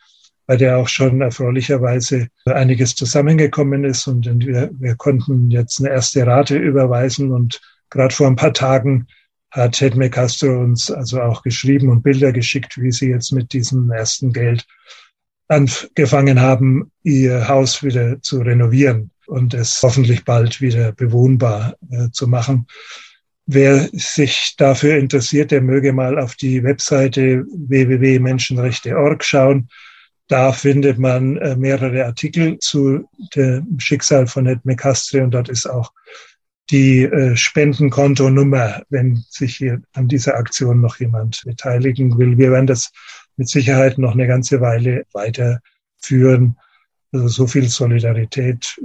bei 0.51 0.57
der 0.57 0.79
auch 0.79 0.89
schon 0.89 1.21
erfreulicherweise 1.21 2.27
einiges 2.43 2.93
zusammengekommen 2.93 3.85
ist. 3.85 4.05
Und 4.07 4.25
wir, 4.45 4.69
wir 4.73 4.95
konnten 4.95 5.49
jetzt 5.49 5.79
eine 5.79 5.91
erste 5.91 6.27
Rate 6.27 6.57
überweisen. 6.57 7.31
Und 7.31 7.61
gerade 7.89 8.13
vor 8.13 8.27
ein 8.27 8.35
paar 8.35 8.51
Tagen 8.51 9.07
hat 9.51 9.79
Hedme 9.79 10.09
Castro 10.09 10.59
uns 10.59 10.91
also 10.91 11.21
auch 11.21 11.41
geschrieben 11.41 11.87
und 11.87 12.01
Bilder 12.01 12.33
geschickt, 12.33 12.77
wie 12.81 12.91
sie 12.91 13.11
jetzt 13.11 13.31
mit 13.31 13.53
diesem 13.53 13.89
ersten 13.91 14.33
Geld 14.33 14.67
angefangen 15.47 16.41
haben, 16.41 16.91
ihr 17.03 17.47
Haus 17.47 17.81
wieder 17.81 18.21
zu 18.21 18.41
renovieren 18.41 19.11
und 19.27 19.53
es 19.53 19.81
hoffentlich 19.81 20.25
bald 20.25 20.59
wieder 20.59 20.91
bewohnbar 20.91 21.77
äh, 21.91 22.09
zu 22.11 22.27
machen. 22.27 22.67
Wer 23.45 23.87
sich 23.93 24.55
dafür 24.57 24.97
interessiert, 24.97 25.51
der 25.51 25.61
möge 25.61 25.93
mal 25.93 26.19
auf 26.19 26.35
die 26.35 26.61
Webseite 26.61 27.45
www.menschenrechte.org 27.55 29.23
schauen. 29.23 29.69
Da 30.31 30.53
findet 30.53 30.97
man 30.97 31.35
äh, 31.39 31.57
mehrere 31.57 32.05
Artikel 32.05 32.57
zu 32.59 33.05
dem 33.35 33.77
Schicksal 33.81 34.27
von 34.27 34.47
Ed 34.47 34.63
McCastre 34.63 35.21
und 35.25 35.31
dort 35.31 35.49
ist 35.49 35.65
auch 35.65 35.91
die 36.69 37.03
äh, 37.03 37.35
Spendenkontonummer, 37.35 38.81
wenn 38.87 39.17
sich 39.29 39.57
hier 39.57 39.81
an 39.91 40.07
dieser 40.07 40.37
Aktion 40.37 40.79
noch 40.79 41.01
jemand 41.01 41.41
beteiligen 41.43 42.17
will. 42.17 42.37
Wir 42.37 42.49
werden 42.49 42.67
das 42.67 42.93
mit 43.35 43.49
Sicherheit 43.49 43.97
noch 43.97 44.13
eine 44.13 44.25
ganze 44.25 44.61
Weile 44.61 45.05
weiterführen. 45.11 46.57
Also 47.11 47.27
so 47.27 47.45
viel 47.45 47.67
Solidarität 47.67 48.81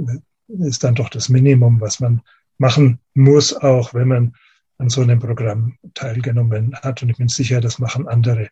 ist 0.48 0.82
dann 0.82 0.96
doch 0.96 1.10
das 1.10 1.28
Minimum, 1.28 1.80
was 1.80 2.00
man 2.00 2.22
machen 2.58 2.98
muss, 3.14 3.54
auch 3.54 3.94
wenn 3.94 4.08
man 4.08 4.34
an 4.78 4.88
so 4.88 5.00
einem 5.00 5.20
Programm 5.20 5.78
teilgenommen 5.94 6.74
hat. 6.74 7.04
Und 7.04 7.10
ich 7.10 7.18
bin 7.18 7.28
sicher, 7.28 7.60
das 7.60 7.78
machen 7.78 8.08
andere 8.08 8.48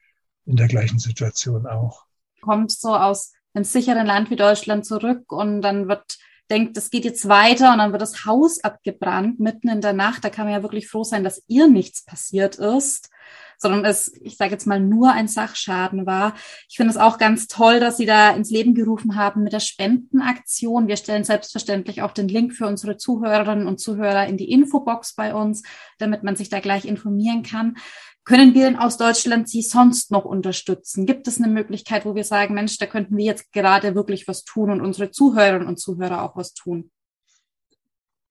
in 0.47 0.55
der 0.55 0.69
gleichen 0.69 1.01
Situation 1.01 1.67
auch. 1.67 2.05
Kommt 2.45 2.71
so 2.71 2.95
aus 2.95 3.33
einem 3.55 3.65
sicheren 3.65 4.07
Land 4.07 4.31
wie 4.31 4.37
Deutschland 4.37 4.85
zurück 4.85 5.33
und 5.33 5.63
dann 5.63 5.89
wird 5.89 6.19
denkt, 6.51 6.77
es 6.77 6.91
geht 6.91 7.07
jetzt 7.07 7.27
weiter 7.29 7.73
und 7.73 7.79
dann 7.79 7.93
wird 7.93 8.03
das 8.03 8.27
Haus 8.27 8.63
abgebrannt 8.63 9.41
mitten 9.41 9.69
in 9.69 9.81
der 9.81 9.95
Nacht. 9.95 10.25
Da 10.25 10.29
kann 10.29 10.45
man 10.45 10.55
ja 10.55 10.63
wirklich 10.63 10.89
froh 10.89 11.05
sein, 11.05 11.25
dass 11.25 11.43
ihr 11.49 11.69
nichts 11.69 12.05
passiert 12.05 12.57
ist 12.57 13.09
sondern 13.59 13.85
es, 13.85 14.13
ich 14.21 14.37
sage 14.37 14.53
jetzt 14.53 14.67
mal, 14.67 14.81
nur 14.81 15.13
ein 15.13 15.29
Sachschaden 15.29 16.07
war. 16.07 16.35
Ich 16.69 16.77
finde 16.77 16.91
es 16.91 16.97
auch 16.97 17.19
ganz 17.19 17.47
toll, 17.47 17.81
dass 17.81 17.97
Sie 17.97 18.07
da 18.07 18.31
ins 18.31 18.51
Leben 18.51 18.75
gerufen 18.75 19.17
haben 19.17 19.43
mit 19.43 19.53
der 19.53 19.61
Spendenaktion. 19.61 20.89
Wir 20.89 20.97
stellen 20.97 21.25
selbstverständlich 21.25 22.03
auch 22.03 22.13
den 22.13 22.29
Link 22.29 22.55
für 22.55 22.67
unsere 22.67 22.97
Zuhörerinnen 22.97 23.67
und 23.67 23.81
Zuhörer 23.81 24.27
in 24.27 24.37
die 24.37 24.51
Infobox 24.51 25.15
bei 25.15 25.35
uns, 25.35 25.63
damit 25.99 26.23
man 26.23 26.37
sich 26.37 26.49
da 26.49 26.61
gleich 26.61 26.85
informieren 26.85 27.43
kann. 27.43 27.77
Können 28.25 28.55
wir 28.55 28.65
denn 28.65 28.77
aus 28.77 28.97
Deutschland 28.97 29.49
Sie 29.49 29.63
sonst 29.63 30.11
noch 30.11 30.25
unterstützen? 30.25 31.05
Gibt 31.05 31.29
es 31.29 31.39
eine 31.39 31.53
Möglichkeit, 31.53 32.07
wo 32.07 32.15
wir 32.15 32.25
sagen, 32.25 32.55
Mensch, 32.55 32.79
da 32.79 32.87
könnten 32.87 33.17
wir 33.17 33.25
jetzt 33.25 33.53
gerade 33.53 33.95
wirklich 33.95 34.27
was 34.27 34.45
tun 34.45 34.71
und 34.71 34.81
unsere 34.81 35.11
Zuhörerinnen 35.11 35.69
und 35.69 35.79
Zuhörer 35.79 36.23
auch 36.23 36.37
was 36.37 36.55
tun? 36.55 36.91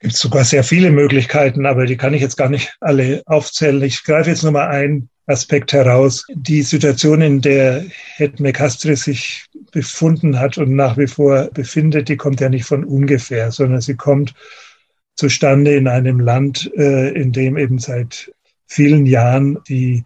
gibt 0.03 0.17
sogar 0.17 0.43
sehr 0.43 0.65
viele 0.65 0.91
Möglichkeiten, 0.91 1.65
aber 1.65 1.85
die 1.85 1.95
kann 1.95 2.13
ich 2.13 2.21
jetzt 2.21 2.35
gar 2.35 2.49
nicht 2.49 2.75
alle 2.81 3.23
aufzählen. 3.25 3.81
Ich 3.81 4.03
greife 4.03 4.29
jetzt 4.29 4.43
nur 4.43 4.51
mal 4.51 4.67
ein 4.67 5.09
Aspekt 5.27 5.71
heraus. 5.71 6.25
Die 6.33 6.61
Situation, 6.61 7.21
in 7.21 7.39
der 7.39 7.85
Het 8.17 8.41
McCastre 8.41 8.97
sich 8.97 9.45
befunden 9.71 10.39
hat 10.39 10.57
und 10.57 10.75
nach 10.75 10.97
wie 10.97 11.07
vor 11.07 11.49
befindet, 11.53 12.09
die 12.09 12.17
kommt 12.17 12.41
ja 12.41 12.49
nicht 12.49 12.65
von 12.65 12.83
ungefähr, 12.83 13.51
sondern 13.53 13.79
sie 13.79 13.95
kommt 13.95 14.33
zustande 15.15 15.73
in 15.73 15.87
einem 15.87 16.19
Land, 16.19 16.69
äh, 16.75 17.09
in 17.11 17.31
dem 17.31 17.55
eben 17.55 17.79
seit 17.79 18.32
vielen 18.67 19.05
Jahren 19.05 19.59
die 19.67 20.03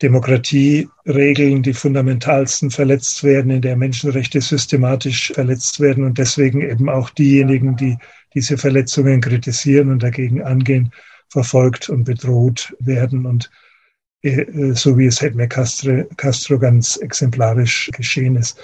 Demokratieregeln, 0.00 1.62
die 1.62 1.74
fundamentalsten 1.74 2.70
verletzt 2.70 3.24
werden, 3.24 3.50
in 3.50 3.62
der 3.62 3.76
Menschenrechte 3.76 4.40
systematisch 4.40 5.32
verletzt 5.32 5.80
werden 5.80 6.04
und 6.04 6.18
deswegen 6.18 6.62
eben 6.62 6.88
auch 6.88 7.10
diejenigen, 7.10 7.76
die 7.76 7.98
diese 8.34 8.58
Verletzungen 8.58 9.20
kritisieren 9.20 9.90
und 9.90 10.02
dagegen 10.02 10.42
angehen, 10.42 10.92
verfolgt 11.30 11.88
und 11.88 12.04
bedroht 12.04 12.74
werden. 12.78 13.26
Und 13.26 13.50
äh, 14.22 14.72
so 14.74 14.96
wie 14.96 15.06
es 15.06 15.20
Hedme 15.20 15.48
Castro, 15.48 16.04
Castro 16.16 16.58
ganz 16.58 16.96
exemplarisch 16.96 17.90
geschehen 17.92 18.36
ist. 18.36 18.58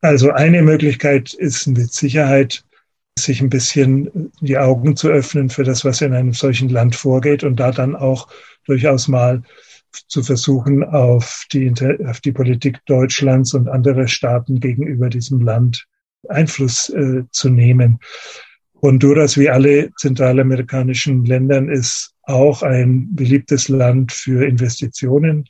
Also 0.00 0.30
eine 0.30 0.62
Möglichkeit 0.62 1.34
ist 1.34 1.66
mit 1.66 1.92
Sicherheit, 1.92 2.64
sich 3.24 3.40
ein 3.40 3.50
bisschen 3.50 4.32
die 4.40 4.58
Augen 4.58 4.96
zu 4.96 5.08
öffnen 5.08 5.50
für 5.50 5.64
das, 5.64 5.84
was 5.84 6.00
in 6.00 6.14
einem 6.14 6.32
solchen 6.32 6.68
Land 6.68 6.96
vorgeht 6.96 7.44
und 7.44 7.56
da 7.56 7.70
dann 7.72 7.96
auch 7.96 8.28
durchaus 8.66 9.08
mal 9.08 9.42
zu 10.08 10.22
versuchen, 10.22 10.84
auf 10.84 11.44
die, 11.52 11.72
auf 12.06 12.20
die 12.20 12.32
Politik 12.32 12.84
Deutschlands 12.86 13.54
und 13.54 13.68
anderer 13.68 14.06
Staaten 14.06 14.60
gegenüber 14.60 15.08
diesem 15.08 15.40
Land 15.40 15.86
Einfluss 16.28 16.88
äh, 16.90 17.22
zu 17.30 17.48
nehmen. 17.48 18.00
Honduras, 18.82 19.36
wie 19.36 19.50
alle 19.50 19.90
zentralamerikanischen 19.96 21.24
Ländern, 21.24 21.68
ist 21.68 22.14
auch 22.22 22.62
ein 22.62 23.14
beliebtes 23.14 23.68
Land 23.68 24.12
für 24.12 24.46
Investitionen 24.46 25.48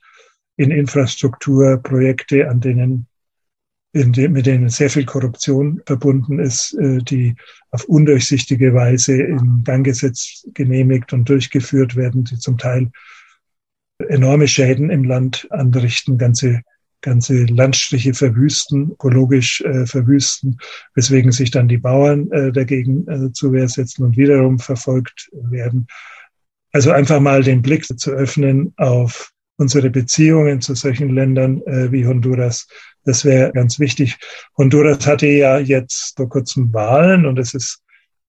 in 0.57 0.71
Infrastrukturprojekte, 0.71 2.49
an 2.49 2.61
denen 2.61 3.07
dem, 4.05 4.33
mit 4.33 4.47
denen 4.47 4.69
sehr 4.69 4.91
viel 4.91 5.05
Korruption 5.05 5.81
verbunden 5.87 6.39
ist, 6.39 6.75
äh, 6.75 6.99
die 6.99 7.37
auf 7.71 7.85
undurchsichtige 7.85 8.75
Weise 8.75 9.21
in 9.21 9.63
Gang 9.65 9.85
gesetzt, 9.85 10.49
genehmigt 10.55 11.13
und 11.13 11.29
durchgeführt 11.29 11.97
werden, 11.97 12.25
die 12.25 12.39
zum 12.39 12.59
Teil 12.59 12.91
enorme 14.09 14.47
Schäden 14.47 14.91
im 14.91 15.05
Land 15.05 15.47
anrichten, 15.51 16.19
ganze 16.19 16.63
ganze 17.01 17.45
Landstriche 17.45 18.15
verwüsten, 18.15 18.91
ökologisch 18.91 19.61
äh, 19.61 19.87
verwüsten, 19.87 20.59
weswegen 20.95 21.33
sich 21.33 21.51
dann 21.51 21.69
die 21.69 21.79
Bauern 21.79 22.31
äh, 22.33 22.53
dagegen 22.53 23.07
äh, 23.07 23.33
zur 23.33 23.53
Wehr 23.53 23.69
setzen 23.69 24.05
und 24.05 24.17
wiederum 24.17 24.59
verfolgt 24.59 25.31
werden. 25.33 25.87
Also 26.73 26.91
einfach 26.91 27.21
mal 27.21 27.43
den 27.43 27.63
Blick 27.63 27.87
zu 27.87 28.11
öffnen 28.11 28.75
auf 28.77 29.33
unsere 29.59 29.91
Beziehungen 29.91 30.61
zu 30.61 30.75
solchen 30.75 31.11
Ländern 31.11 31.61
äh, 31.67 31.93
wie 31.93 32.07
Honduras. 32.07 32.67
Das 33.05 33.25
wäre 33.25 33.53
ganz 33.53 33.79
wichtig. 33.79 34.17
Honduras 34.57 35.07
hatte 35.07 35.27
ja 35.27 35.59
jetzt 35.59 36.17
vor 36.17 36.29
kurzem 36.29 36.73
Wahlen 36.73 37.27
und 37.27 37.39
es 37.39 37.55
ist 37.55 37.83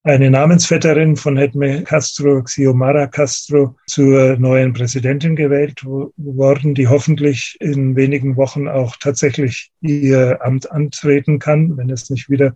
eine 0.03 0.31
Namensvetterin 0.31 1.17
von 1.17 1.37
Hedme 1.37 1.83
Castro, 1.83 2.41
Xiomara 2.43 3.07
Castro, 3.07 3.75
zur 3.85 4.37
neuen 4.37 4.73
Präsidentin 4.73 5.35
gewählt 5.35 5.83
worden, 5.85 6.73
die 6.73 6.87
hoffentlich 6.87 7.57
in 7.59 7.95
wenigen 7.95 8.37
Wochen 8.37 8.67
auch 8.67 8.95
tatsächlich 8.95 9.71
ihr 9.81 10.39
Amt 10.43 10.71
antreten 10.71 11.37
kann, 11.37 11.77
wenn 11.77 11.89
es 11.89 12.09
nicht 12.09 12.29
wieder 12.29 12.55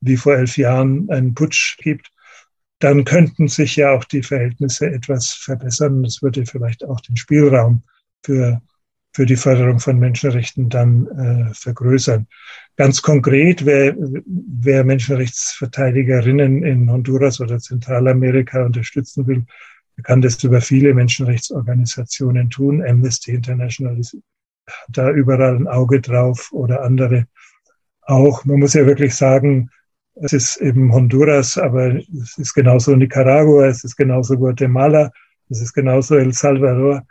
wie 0.00 0.16
vor 0.16 0.36
elf 0.36 0.56
Jahren 0.58 1.08
einen 1.10 1.34
Putsch 1.34 1.78
gibt. 1.78 2.10
Dann 2.78 3.04
könnten 3.04 3.48
sich 3.48 3.76
ja 3.76 3.92
auch 3.92 4.04
die 4.04 4.22
Verhältnisse 4.22 4.90
etwas 4.90 5.30
verbessern. 5.30 6.02
Das 6.02 6.20
würde 6.20 6.44
vielleicht 6.44 6.84
auch 6.84 7.00
den 7.00 7.16
Spielraum 7.16 7.82
für, 8.24 8.60
für 9.12 9.26
die 9.26 9.36
Förderung 9.36 9.78
von 9.78 9.98
Menschenrechten 9.98 10.68
dann 10.68 11.06
äh, 11.08 11.54
vergrößern. 11.54 12.26
Ganz 12.76 13.02
konkret, 13.02 13.66
wer, 13.66 13.94
wer 13.96 14.84
Menschenrechtsverteidigerinnen 14.84 16.62
in 16.64 16.90
Honduras 16.90 17.40
oder 17.40 17.58
Zentralamerika 17.58 18.64
unterstützen 18.64 19.26
will, 19.26 19.44
kann 20.02 20.22
das 20.22 20.42
über 20.42 20.60
viele 20.60 20.94
Menschenrechtsorganisationen 20.94 22.50
tun. 22.50 22.84
Amnesty 22.84 23.32
International 23.32 23.98
ist 23.98 24.16
da 24.88 25.10
überall 25.10 25.56
ein 25.56 25.68
Auge 25.68 26.00
drauf 26.00 26.50
oder 26.52 26.82
andere 26.82 27.26
auch. 28.02 28.44
Man 28.44 28.60
muss 28.60 28.74
ja 28.74 28.86
wirklich 28.86 29.14
sagen, 29.14 29.70
es 30.14 30.32
ist 30.32 30.56
eben 30.58 30.92
Honduras, 30.92 31.56
aber 31.56 31.94
es 31.96 32.38
ist 32.38 32.54
genauso 32.54 32.94
Nicaragua, 32.94 33.66
es 33.66 33.84
ist 33.84 33.96
genauso 33.96 34.36
Guatemala, 34.36 35.10
es 35.48 35.60
ist 35.60 35.72
genauso 35.72 36.16
El 36.16 36.32
Salvador. 36.32 37.02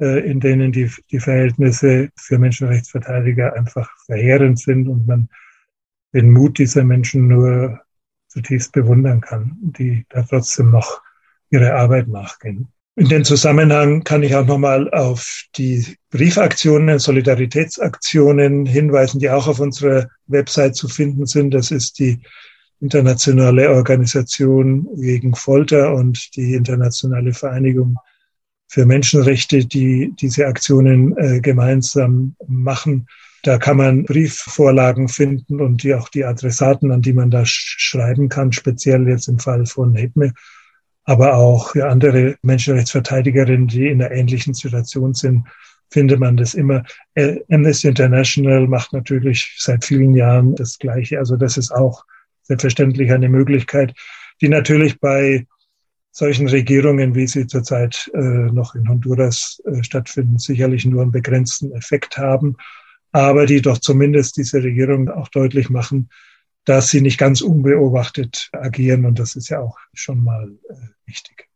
Äh, 0.00 0.30
in 0.30 0.38
denen 0.38 0.70
die, 0.70 0.90
die 1.10 1.18
Verhältnisse 1.18 2.10
für 2.14 2.38
Menschenrechtsverteidiger 2.38 3.54
einfach 3.54 3.90
verheerend 4.06 4.60
sind 4.60 4.86
und 4.86 5.08
man 5.08 5.28
den 6.12 6.30
Mut 6.30 6.58
dieser 6.58 6.84
Menschen 6.84 7.26
nur 7.26 7.80
zutiefst 8.28 8.72
bewundern 8.72 9.20
kann, 9.20 9.56
die 9.60 10.06
da 10.10 10.22
trotzdem 10.22 10.70
noch 10.70 11.02
ihre 11.50 11.74
Arbeit 11.74 12.06
nachgehen. 12.06 12.68
In 12.94 13.08
dem 13.08 13.24
Zusammenhang 13.24 14.04
kann 14.04 14.22
ich 14.22 14.34
auch 14.34 14.46
nochmal 14.46 14.90
auf 14.90 15.44
die 15.56 15.96
Briefaktionen, 16.10 16.98
Solidaritätsaktionen 16.98 18.66
hinweisen, 18.66 19.18
die 19.18 19.30
auch 19.30 19.48
auf 19.48 19.60
unserer 19.60 20.08
Website 20.26 20.76
zu 20.76 20.88
finden 20.88 21.26
sind. 21.26 21.52
Das 21.52 21.70
ist 21.70 21.98
die 21.98 22.20
internationale 22.80 23.70
Organisation 23.70 24.88
gegen 24.96 25.34
Folter 25.34 25.94
und 25.94 26.36
die 26.36 26.54
internationale 26.54 27.34
Vereinigung 27.34 27.98
für 28.68 28.84
Menschenrechte, 28.84 29.64
die 29.64 30.12
diese 30.20 30.46
Aktionen 30.46 31.16
äh, 31.16 31.40
gemeinsam 31.40 32.36
machen. 32.46 33.08
Da 33.42 33.58
kann 33.58 33.78
man 33.78 34.04
Briefvorlagen 34.04 35.08
finden 35.08 35.60
und 35.60 35.82
die 35.82 35.94
auch 35.94 36.08
die 36.08 36.24
Adressaten, 36.24 36.92
an 36.92 37.02
die 37.02 37.14
man 37.14 37.30
da 37.30 37.42
schreiben 37.44 38.28
kann, 38.28 38.52
speziell 38.52 39.08
jetzt 39.08 39.28
im 39.28 39.38
Fall 39.38 39.64
von 39.64 39.94
Hedme, 39.94 40.34
aber 41.04 41.34
auch 41.34 41.70
für 41.70 41.88
andere 41.88 42.36
Menschenrechtsverteidigerinnen, 42.42 43.68
die 43.68 43.86
in 43.86 44.02
einer 44.02 44.12
ähnlichen 44.12 44.52
Situation 44.52 45.14
sind, 45.14 45.46
findet 45.90 46.20
man 46.20 46.36
das 46.36 46.52
immer. 46.52 46.84
Äh, 47.14 47.38
Amnesty 47.50 47.88
International 47.88 48.66
macht 48.66 48.92
natürlich 48.92 49.56
seit 49.58 49.86
vielen 49.86 50.14
Jahren 50.14 50.54
das 50.54 50.78
Gleiche. 50.78 51.18
Also 51.18 51.36
das 51.36 51.56
ist 51.56 51.70
auch 51.70 52.04
selbstverständlich 52.42 53.10
eine 53.12 53.30
Möglichkeit, 53.30 53.94
die 54.42 54.48
natürlich 54.48 55.00
bei 55.00 55.46
solchen 56.10 56.48
Regierungen, 56.48 57.14
wie 57.14 57.26
sie 57.26 57.46
zurzeit 57.46 58.10
äh, 58.14 58.18
noch 58.18 58.74
in 58.74 58.88
Honduras 58.88 59.62
äh, 59.64 59.82
stattfinden, 59.82 60.38
sicherlich 60.38 60.84
nur 60.84 61.02
einen 61.02 61.12
begrenzten 61.12 61.72
Effekt 61.72 62.18
haben, 62.18 62.56
aber 63.12 63.46
die 63.46 63.60
doch 63.60 63.78
zumindest 63.78 64.36
diese 64.36 64.62
Regierung 64.62 65.08
auch 65.08 65.28
deutlich 65.28 65.70
machen, 65.70 66.10
dass 66.64 66.90
sie 66.90 67.00
nicht 67.00 67.18
ganz 67.18 67.40
unbeobachtet 67.40 68.50
agieren. 68.52 69.06
Und 69.06 69.18
das 69.18 69.36
ist 69.36 69.48
ja 69.48 69.60
auch 69.60 69.78
schon 69.94 70.22
mal 70.22 70.50
äh, 70.68 70.74
wichtig. 71.06 71.48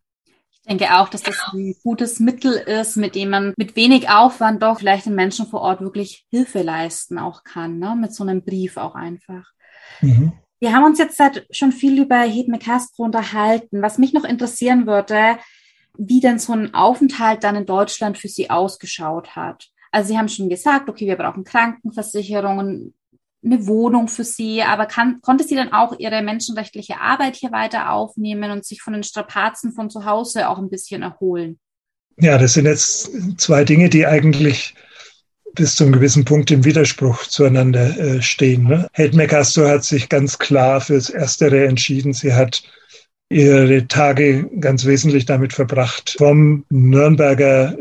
Ich 0.51 0.69
denke 0.69 0.97
auch, 0.97 1.09
dass 1.09 1.23
das 1.23 1.37
ein 1.53 1.75
gutes 1.83 2.21
Mittel 2.21 2.53
ist, 2.53 2.97
mit 2.97 3.17
dem 3.17 3.31
man 3.31 3.53
mit 3.57 3.75
wenig 3.75 4.09
Aufwand 4.09 4.63
doch 4.63 4.79
vielleicht 4.79 5.07
den 5.07 5.17
Menschen 5.17 5.47
vor 5.47 5.61
Ort 5.61 5.81
wirklich 5.81 6.25
Hilfe 6.31 6.63
leisten 6.63 7.19
auch 7.19 7.43
kann, 7.43 7.79
ne? 7.79 7.97
mit 8.01 8.15
so 8.15 8.23
einem 8.23 8.45
Brief 8.45 8.77
auch 8.77 8.95
einfach. 8.95 9.51
Mhm. 10.01 10.33
Wir 10.63 10.73
haben 10.73 10.85
uns 10.85 11.01
jetzt 11.01 11.17
seit 11.17 11.45
schon 11.51 11.73
viel 11.73 12.01
über 12.01 12.21
Hedme 12.21 12.61
Castro 12.61 13.03
unterhalten. 13.03 13.83
Was 13.83 13.99
mich 13.99 14.13
noch 14.13 14.23
interessieren 14.23 14.87
würde, 14.87 15.37
wie 15.99 16.21
denn 16.21 16.39
so 16.39 16.53
ein 16.53 16.73
Aufenthalt 16.73 17.43
dann 17.43 17.57
in 17.57 17.67
Deutschland 17.67 18.17
für 18.17 18.29
Sie 18.29 18.49
ausgeschaut 18.49 19.35
hat. 19.35 19.71
Also 19.91 20.11
Sie 20.11 20.19
haben 20.19 20.29
schon 20.29 20.49
gesagt, 20.49 20.89
okay, 20.89 21.09
wir 21.09 21.17
brauchen 21.17 21.43
Krankenversicherungen, 21.43 22.95
eine 23.45 23.67
Wohnung 23.67 24.07
für 24.07 24.23
Sie, 24.23 24.63
aber 24.63 24.87
kann, 24.87 25.21
konnte 25.21 25.43
sie 25.43 25.57
dann 25.57 25.73
auch 25.73 25.99
ihre 25.99 26.23
menschenrechtliche 26.23 27.01
Arbeit 27.01 27.35
hier 27.35 27.51
weiter 27.51 27.91
aufnehmen 27.91 28.53
und 28.53 28.65
sich 28.65 28.83
von 28.83 28.93
den 28.93 29.03
Strapazen 29.03 29.73
von 29.73 29.91
zu 29.91 30.05
Hause 30.05 30.49
auch 30.49 30.59
ein 30.59 30.71
bisschen 30.71 31.03
erholen? 31.03 31.59
Ja, 32.21 32.39
das 32.39 32.53
sind 32.53 32.67
jetzt 32.67 33.11
zwei 33.37 33.65
Dinge, 33.65 33.89
die 33.89 34.07
eigentlich 34.07 34.77
bis 35.55 35.75
zum 35.75 35.93
gewissen 35.93 36.25
Punkt 36.25 36.51
im 36.51 36.65
Widerspruch 36.65 37.27
zueinander 37.27 37.99
äh, 37.99 38.23
stehen. 38.23 38.65
Ne? 38.65 38.89
Hedme 38.93 39.27
Castro 39.27 39.69
hat 39.69 39.85
sich 39.85 40.09
ganz 40.09 40.39
klar 40.39 40.81
fürs 40.81 41.11
Erstere 41.11 41.67
entschieden. 41.67 42.13
Sie 42.13 42.33
hat 42.33 42.63
ihre 43.29 43.87
Tage 43.89 44.49
ganz 44.61 44.85
wesentlich 44.85 45.25
damit 45.25 45.53
verbracht, 45.53 46.15
vom 46.19 46.65
Nürnberger 46.71 47.77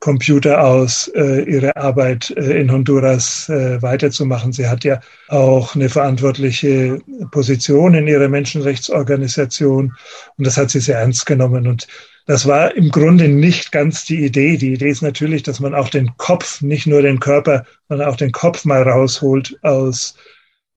Computer 0.00 0.62
aus 0.64 1.08
äh, 1.14 1.42
ihre 1.42 1.76
Arbeit 1.76 2.30
äh, 2.36 2.60
in 2.60 2.70
Honduras 2.70 3.48
äh, 3.48 3.80
weiterzumachen. 3.82 4.52
Sie 4.52 4.68
hat 4.68 4.84
ja 4.84 5.00
auch 5.28 5.74
eine 5.74 5.88
verantwortliche 5.88 7.00
Position 7.30 7.94
in 7.94 8.08
ihrer 8.08 8.28
Menschenrechtsorganisation 8.28 9.94
und 10.36 10.46
das 10.46 10.56
hat 10.56 10.70
sie 10.70 10.80
sehr 10.80 10.98
ernst 10.98 11.26
genommen. 11.26 11.66
Und 11.66 11.86
das 12.26 12.46
war 12.46 12.74
im 12.74 12.90
Grunde 12.90 13.28
nicht 13.28 13.70
ganz 13.70 14.04
die 14.04 14.24
Idee. 14.24 14.56
Die 14.56 14.72
Idee 14.72 14.90
ist 14.90 15.02
natürlich, 15.02 15.44
dass 15.44 15.60
man 15.60 15.74
auch 15.74 15.88
den 15.88 16.16
Kopf, 16.16 16.60
nicht 16.62 16.86
nur 16.86 17.02
den 17.02 17.20
Körper, 17.20 17.64
sondern 17.88 18.08
auch 18.08 18.16
den 18.16 18.32
Kopf 18.32 18.64
mal 18.64 18.82
rausholt 18.82 19.56
aus 19.62 20.16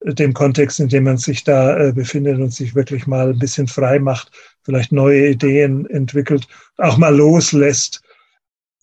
dem 0.03 0.33
Kontext, 0.33 0.79
in 0.79 0.87
dem 0.87 1.05
man 1.05 1.17
sich 1.17 1.43
da 1.43 1.77
äh, 1.77 1.91
befindet 1.91 2.39
und 2.39 2.53
sich 2.53 2.75
wirklich 2.75 3.07
mal 3.07 3.31
ein 3.31 3.39
bisschen 3.39 3.67
frei 3.67 3.99
macht, 3.99 4.31
vielleicht 4.61 4.91
neue 4.91 5.29
Ideen 5.29 5.89
entwickelt, 5.89 6.47
auch 6.77 6.97
mal 6.97 7.15
loslässt. 7.15 8.01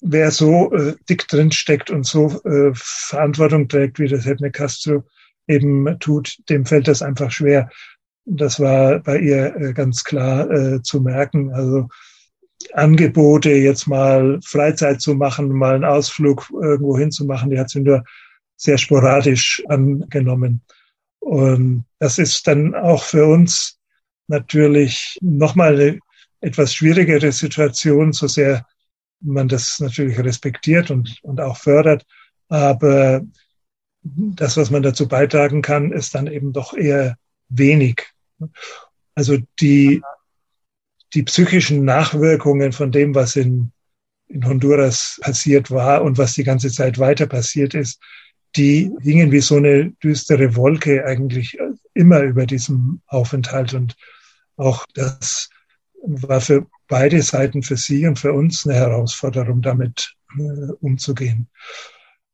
Wer 0.08 0.30
so 0.30 0.72
äh, 0.72 0.94
dick 1.08 1.26
drin 1.26 1.50
steckt 1.50 1.90
und 1.90 2.06
so 2.06 2.40
äh, 2.44 2.70
Verantwortung 2.74 3.68
trägt, 3.68 3.98
wie 3.98 4.06
das 4.06 4.24
Hedne 4.24 4.52
Castro 4.52 5.04
eben 5.48 5.98
tut, 5.98 6.36
dem 6.48 6.64
fällt 6.64 6.86
das 6.86 7.02
einfach 7.02 7.30
schwer. 7.30 7.68
Das 8.24 8.60
war 8.60 9.00
bei 9.00 9.18
ihr 9.18 9.56
äh, 9.56 9.72
ganz 9.72 10.04
klar 10.04 10.48
äh, 10.50 10.82
zu 10.82 11.00
merken. 11.00 11.52
Also 11.52 11.88
Angebote, 12.72 13.50
jetzt 13.50 13.86
mal 13.86 14.38
Freizeit 14.44 15.00
zu 15.00 15.14
machen, 15.14 15.48
mal 15.48 15.74
einen 15.74 15.84
Ausflug 15.84 16.48
irgendwo 16.52 16.96
hinzumachen, 16.96 17.50
die 17.50 17.58
hat 17.58 17.70
sie 17.70 17.80
nur 17.80 18.04
sehr 18.56 18.78
sporadisch 18.78 19.62
angenommen. 19.68 20.62
Und 21.18 21.84
das 21.98 22.18
ist 22.18 22.46
dann 22.46 22.74
auch 22.74 23.02
für 23.02 23.26
uns 23.26 23.78
natürlich 24.28 25.18
nochmal 25.20 25.74
eine 25.74 25.98
etwas 26.40 26.74
schwierigere 26.74 27.32
Situation, 27.32 28.12
so 28.12 28.26
sehr 28.26 28.64
man 29.20 29.48
das 29.48 29.80
natürlich 29.80 30.18
respektiert 30.18 30.90
und, 30.90 31.18
und 31.22 31.40
auch 31.40 31.56
fördert. 31.56 32.04
Aber 32.48 33.22
das, 34.02 34.56
was 34.56 34.70
man 34.70 34.82
dazu 34.82 35.08
beitragen 35.08 35.62
kann, 35.62 35.92
ist 35.92 36.14
dann 36.14 36.26
eben 36.26 36.52
doch 36.52 36.74
eher 36.74 37.16
wenig. 37.48 38.02
Also 39.14 39.38
die 39.60 40.02
die 41.14 41.22
psychischen 41.22 41.84
Nachwirkungen 41.84 42.72
von 42.72 42.92
dem, 42.92 43.14
was 43.14 43.36
in, 43.36 43.72
in 44.28 44.46
Honduras 44.46 45.18
passiert 45.22 45.70
war 45.70 46.02
und 46.02 46.18
was 46.18 46.34
die 46.34 46.44
ganze 46.44 46.70
Zeit 46.70 46.98
weiter 46.98 47.26
passiert 47.26 47.74
ist, 47.74 48.00
die 48.56 48.90
hingen 49.00 49.32
wie 49.32 49.40
so 49.40 49.56
eine 49.56 49.92
düstere 50.02 50.56
Wolke 50.56 51.04
eigentlich 51.04 51.58
immer 51.94 52.20
über 52.20 52.46
diesem 52.46 53.00
Aufenthalt. 53.06 53.74
Und 53.74 53.94
auch 54.56 54.84
das 54.94 55.50
war 56.02 56.40
für 56.40 56.66
beide 56.88 57.22
Seiten, 57.22 57.62
für 57.62 57.76
Sie 57.76 58.06
und 58.06 58.18
für 58.18 58.32
uns, 58.32 58.66
eine 58.66 58.76
Herausforderung, 58.76 59.62
damit 59.62 60.14
äh, 60.38 60.72
umzugehen. 60.80 61.48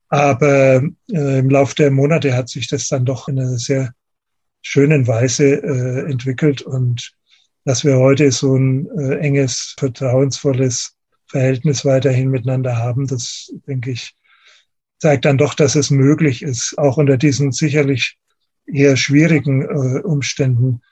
Aber 0.09 0.82
äh, 1.11 1.38
im 1.38 1.48
Laufe 1.48 1.74
der 1.74 1.90
Monate 1.90 2.34
hat 2.34 2.48
sich 2.48 2.68
das 2.68 2.88
dann 2.88 3.05
doch 3.05 3.28
in 3.28 3.38
einer 3.38 3.59
sehr 3.59 3.94
schönen 4.61 5.07
Weise 5.07 5.62
äh, 5.62 6.11
entwickelt 6.11 6.62
und 6.62 7.12
dass 7.64 7.84
wir 7.84 7.96
heute 7.96 8.30
so 8.30 8.57
ein 8.57 8.88
äh, 8.98 9.16
enges, 9.18 9.74
vertrauensvolles 9.78 10.96
Verhältnis 11.26 11.84
weiterhin 11.84 12.28
miteinander 12.28 12.76
haben, 12.76 13.07
das 13.07 13.53
denke 13.66 13.92
ich, 13.92 14.14
zeigt 14.98 15.24
dann 15.24 15.38
doch, 15.38 15.55
dass 15.55 15.74
es 15.74 15.90
möglich 15.90 16.42
ist, 16.42 16.76
auch 16.78 16.96
unter 16.96 17.16
diesen 17.16 17.53
sicherlich 17.53 18.18
eher 18.66 18.96
schwierigen 18.96 19.62
äh, 19.62 20.00
Umständen 20.00 20.82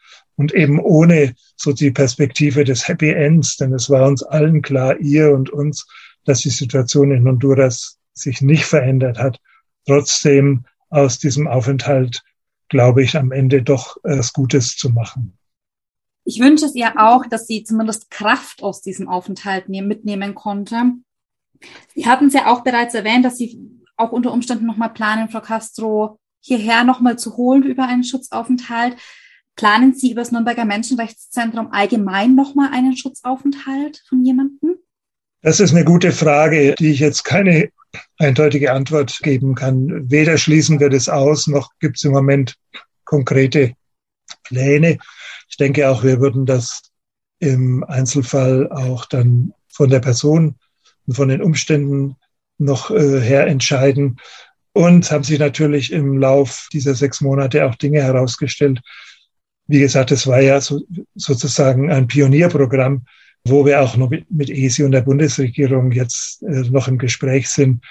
und 0.41 0.55
eben 0.55 0.81
ohne 0.81 1.35
so 1.55 1.75
die 1.75 1.91
Perspektive 1.91 2.65
des 2.65 2.89
Happy 2.89 3.11
Ends, 3.11 3.59
denn 3.59 3.75
es 3.75 3.91
war 3.91 4.09
uns 4.09 4.23
allen 4.23 4.63
klar, 4.63 4.99
ihr 4.99 5.33
und 5.35 5.51
uns, 5.51 5.87
dass 6.25 6.41
die 6.41 6.49
Situation 6.49 7.11
in 7.11 7.29
Honduras 7.29 7.99
sich 8.15 8.41
nicht 8.41 8.65
verändert 8.65 9.19
hat. 9.19 9.39
Trotzdem 9.87 10.65
aus 10.89 11.19
diesem 11.19 11.47
Aufenthalt, 11.47 12.23
glaube 12.71 13.03
ich, 13.03 13.19
am 13.19 13.33
Ende 13.33 13.63
doch 13.63 13.99
etwas 14.03 14.33
Gutes 14.33 14.79
zu 14.79 14.89
machen. 14.89 15.37
Ich 16.25 16.41
wünsche 16.41 16.65
es 16.65 16.75
ihr 16.75 16.95
auch, 16.99 17.27
dass 17.27 17.47
sie 17.47 17.63
zumindest 17.63 18.11
Kraft 18.11 18.63
aus 18.63 18.81
diesem 18.81 19.09
Aufenthalt 19.09 19.69
mitnehmen 19.69 20.35
konnte. 20.35 20.95
Sie 21.95 22.07
hatten 22.07 22.29
es 22.29 22.33
ja 22.33 22.47
auch 22.47 22.63
bereits 22.63 22.95
erwähnt, 22.95 23.27
dass 23.27 23.37
Sie 23.37 23.61
auch 23.99 24.13
unter 24.13 24.33
Umständen 24.33 24.65
nochmal 24.65 24.95
planen, 24.95 25.29
Frau 25.29 25.43
Castro 25.43 26.19
hierher 26.41 26.85
nochmal 26.85 27.19
zu 27.19 27.37
holen 27.37 27.63
über 27.63 27.87
einen 27.87 28.05
Schutzaufenthalt. 28.05 28.97
Planen 29.57 29.95
Sie 29.95 30.13
über 30.13 30.23
das 30.23 30.33
Nürnberger 30.33 30.65
Menschenrechtszentrum 30.65 31.69
allgemein 31.73 32.35
nochmal 32.35 32.71
einen 32.73 32.97
Schutzaufenthalt 32.97 34.03
von 34.09 34.25
jemandem? 34.25 34.77
Das 35.43 35.61
ist 35.61 35.75
eine 35.75 35.85
gute 35.85 36.13
Frage, 36.13 36.75
die 36.79 36.91
ich 36.91 37.01
jetzt 37.01 37.25
keine 37.25 37.71
eindeutige 38.19 38.73
Antwort 38.73 39.19
geben 39.23 39.55
kann. 39.55 40.11
Weder 40.11 40.39
schließen 40.39 40.81
wir 40.81 40.91
das 40.91 41.09
aus, 41.09 41.47
noch 41.47 41.71
gibt 41.81 41.97
es 41.97 42.05
im 42.05 42.13
Moment 42.13 42.57
konkrete 43.05 43.75
Pläne. 44.45 44.99
Ich 45.49 45.57
denke 45.57 45.89
auch, 45.89 46.05
wir 46.05 46.21
würden 46.21 46.47
das 46.47 46.83
im 47.39 47.83
Einzelfall 47.85 48.71
auch 48.71 49.07
dann 49.07 49.53
von 49.69 49.91
der 49.91 50.01
Person 50.01 50.57
und 51.07 51.15
von 51.15 51.29
den 51.29 51.43
Umständen 51.43 52.17
noch 52.59 52.91
äh, 52.91 53.21
her 53.21 53.47
entscheiden. 53.47 54.19
Und 54.73 55.11
haben 55.11 55.25
sich 55.25 55.41
natürlich 55.41 55.91
im 55.91 56.19
Lauf 56.19 56.69
dieser 56.73 56.95
sechs 56.95 57.21
Monate 57.21 57.67
auch 57.67 57.75
Dinge 57.75 58.03
herausgestellt. 58.03 58.81
Wie 59.71 59.79
gesagt, 59.79 60.11
es 60.11 60.27
war 60.27 60.41
ja 60.41 60.61
so, 60.61 60.81
sozusagen 61.15 61.93
ein 61.93 62.09
Pionierprogramm, 62.09 63.07
wo 63.45 63.65
wir 63.65 63.81
auch 63.81 63.97
noch 63.97 64.11
mit, 64.11 64.51
ESI 64.51 64.83
und 64.83 64.91
der 64.91 65.03
Bundesregierung 65.03 65.93
jetzt 65.93 66.43
äh, 66.43 66.69
noch 66.69 66.89
im 66.89 66.99
Gespräch 66.99 67.49
sind, 67.49 67.85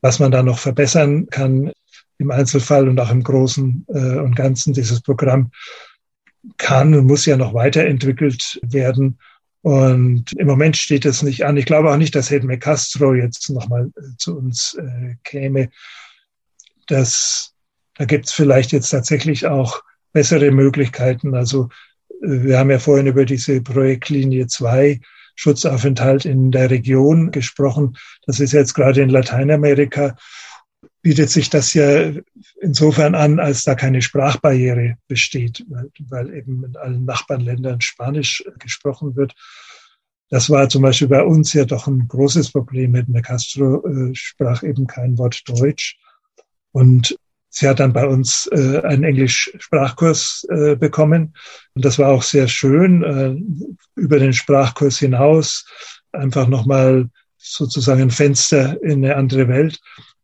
was 0.00 0.20
man 0.20 0.30
da 0.30 0.44
noch 0.44 0.60
verbessern 0.60 1.26
kann 1.26 1.72
im 2.18 2.30
Einzelfall 2.30 2.88
und 2.88 3.00
auch 3.00 3.10
im 3.10 3.24
Großen 3.24 3.84
äh, 3.88 4.18
und 4.18 4.36
Ganzen. 4.36 4.74
Dieses 4.74 5.00
Programm 5.00 5.50
kann 6.56 6.94
und 6.94 7.06
muss 7.06 7.26
ja 7.26 7.36
noch 7.36 7.52
weiterentwickelt 7.52 8.60
werden. 8.62 9.18
Und 9.62 10.32
im 10.36 10.46
Moment 10.46 10.76
steht 10.76 11.04
es 11.04 11.24
nicht 11.24 11.44
an. 11.44 11.56
Ich 11.56 11.66
glaube 11.66 11.90
auch 11.90 11.96
nicht, 11.96 12.14
dass 12.14 12.30
Hedme 12.30 12.60
Castro 12.60 13.12
jetzt 13.12 13.50
nochmal 13.50 13.90
äh, 13.96 14.02
zu 14.18 14.38
uns 14.38 14.74
äh, 14.74 15.16
käme. 15.24 15.70
Das, 16.86 17.54
da 17.96 18.04
gibt 18.04 18.26
es 18.26 18.32
vielleicht 18.32 18.70
jetzt 18.70 18.90
tatsächlich 18.90 19.48
auch 19.48 19.82
bessere 20.14 20.50
Möglichkeiten. 20.50 21.34
Also 21.34 21.68
äh, 22.22 22.44
wir 22.44 22.58
haben 22.58 22.70
ja 22.70 22.78
vorhin 22.78 23.06
über 23.06 23.26
diese 23.26 23.60
Projektlinie 23.60 24.46
2 24.46 25.00
Schutzaufenthalt 25.36 26.24
in 26.24 26.50
der 26.50 26.70
Region 26.70 27.30
gesprochen. 27.32 27.98
Das 28.24 28.40
ist 28.40 28.52
jetzt 28.52 28.72
gerade 28.72 29.02
in 29.02 29.10
Lateinamerika 29.10 30.16
bietet 31.04 31.28
sich 31.28 31.50
das 31.50 31.74
ja 31.74 32.12
insofern 32.62 33.14
an, 33.14 33.38
als 33.38 33.62
da 33.62 33.74
keine 33.74 34.00
Sprachbarriere 34.00 34.96
besteht, 35.06 35.62
weil, 36.08 36.34
eben 36.34 36.64
in 36.64 36.76
allen 36.76 37.04
Nachbarländern 37.04 37.82
Spanisch 37.82 38.42
gesprochen 38.58 39.14
wird. 39.14 39.34
Das 40.30 40.48
war 40.48 40.70
zum 40.70 40.80
Beispiel 40.80 41.08
bei 41.08 41.22
uns 41.22 41.52
ja 41.52 41.66
doch 41.66 41.86
ein 41.86 42.08
großes 42.08 42.52
Problem. 42.52 42.94
Edna 42.94 43.20
Castro 43.20 43.86
äh, 43.86 44.14
sprach 44.14 44.62
eben 44.62 44.86
kein 44.86 45.18
Wort 45.18 45.42
Deutsch. 45.46 45.98
Und 46.72 47.18
sie 47.54 47.68
hat 47.68 47.78
dann 47.78 47.92
bei 47.92 48.04
uns 48.06 48.48
äh, 48.52 48.80
einen 48.82 49.04
Englisch-Sprachkurs 49.04 50.46
äh, 50.50 50.74
bekommen. 50.74 51.34
Und 51.74 51.84
das 51.84 52.00
war 52.00 52.08
auch 52.08 52.22
sehr 52.22 52.48
schön, 52.48 53.02
äh, 53.04 54.00
über 54.00 54.18
den 54.18 54.32
Sprachkurs 54.32 54.98
hinaus 54.98 55.64
einfach 56.10 56.48
nochmal 56.48 57.08
sozusagen 57.38 58.02
ein 58.02 58.10
Fenster 58.10 58.82
in 58.82 59.04
eine 59.04 59.14
andere 59.14 59.46
Welt. 59.46 59.78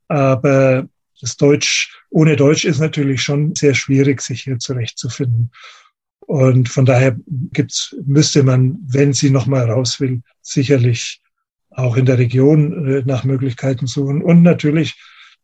Aber 0.09 0.89
das 1.21 1.37
Deutsch, 1.37 1.97
ohne 2.11 2.35
Deutsch 2.35 2.65
ist 2.65 2.81
natürlich 2.81 3.23
schon 3.23 3.55
sehr 3.55 3.75
schwierig, 3.75 4.23
sich 4.23 4.43
hier 4.43 4.59
zurechtzufinden. 4.59 5.53
Und 6.27 6.69
von 6.69 6.85
daher 6.85 7.17
gibt's, 7.53 7.95
müsste 8.05 8.43
man, 8.43 8.77
wenn 8.89 9.13
sie 9.13 9.31
nochmal 9.31 9.71
raus 9.71 10.01
will, 10.01 10.23
sicherlich 10.43 11.21
auch 11.71 11.97
in 11.97 12.07
der 12.07 12.19
Region 12.19 12.89
äh, 12.89 13.03
nach 13.07 13.23
Möglichkeiten 13.23 13.87
suchen 13.87 14.21
und 14.21 14.43
natürlich 14.43 14.97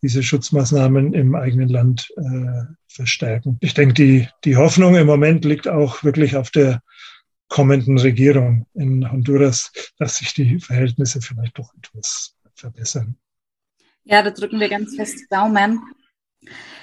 diese 0.03 0.23
Schutzmaßnahmen 0.23 1.15
im 1.15 1.35
eigenen 1.35 1.69
Land 1.69 2.13
äh, 2.17 2.65
verstärken. 2.87 3.59
Ich 3.61 3.75
denke, 3.75 3.95
die, 3.95 4.29
die 4.45 4.57
Hoffnung 4.57 4.95
im 4.95 5.07
Moment 5.07 5.45
liegt 5.45 5.69
auch 5.69 6.05
wirklich 6.05 6.37
auf 6.37 6.51
der 6.51 6.83
kommenden 7.49 7.99
Regierung 7.99 8.67
in 8.75 9.11
Honduras, 9.11 9.73
dass 9.99 10.17
sich 10.17 10.35
die 10.35 10.59
Verhältnisse 10.59 11.21
vielleicht 11.21 11.59
doch 11.59 11.73
etwas 11.75 12.35
verbessern. 12.55 13.17
Ja, 14.05 14.23
da 14.23 14.31
drücken 14.31 14.61
wir 14.61 14.69
ganz 14.69 14.97
fest 14.97 15.25
Daumen. 15.31 15.81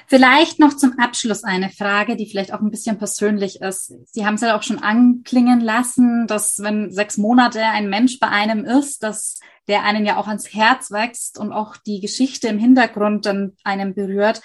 Vielleicht 0.07 0.59
noch 0.59 0.76
zum 0.76 0.99
Abschluss 0.99 1.43
eine 1.43 1.70
Frage, 1.70 2.16
die 2.16 2.30
vielleicht 2.30 2.53
auch 2.53 2.61
ein 2.61 2.72
bisschen 2.72 2.97
persönlich 2.97 3.61
ist. 3.61 3.93
Sie 4.11 4.26
haben 4.26 4.36
es 4.36 4.41
ja 4.41 4.57
auch 4.57 4.64
schon 4.64 4.80
anklingen 4.80 5.61
lassen, 5.61 6.28
dass 6.28 6.59
wenn 6.59 6.91
sechs 6.91 7.18
Monate 7.18 7.64
ein 7.64 7.89
Mensch 7.89 8.20
bei 8.20 8.28
einem 8.28 8.66
ist, 8.66 9.03
dass 9.03 9.39
der 9.68 9.84
einen 9.84 10.05
ja 10.05 10.18
auch 10.18 10.28
ans 10.28 10.53
Herz 10.53 10.91
wächst 10.91 11.39
und 11.39 11.51
auch 11.51 11.78
die 11.78 12.01
Geschichte 12.01 12.47
im 12.47 12.59
Hintergrund 12.59 13.26
dann 13.26 13.53
einem 13.64 13.95
berührt. 13.95 14.41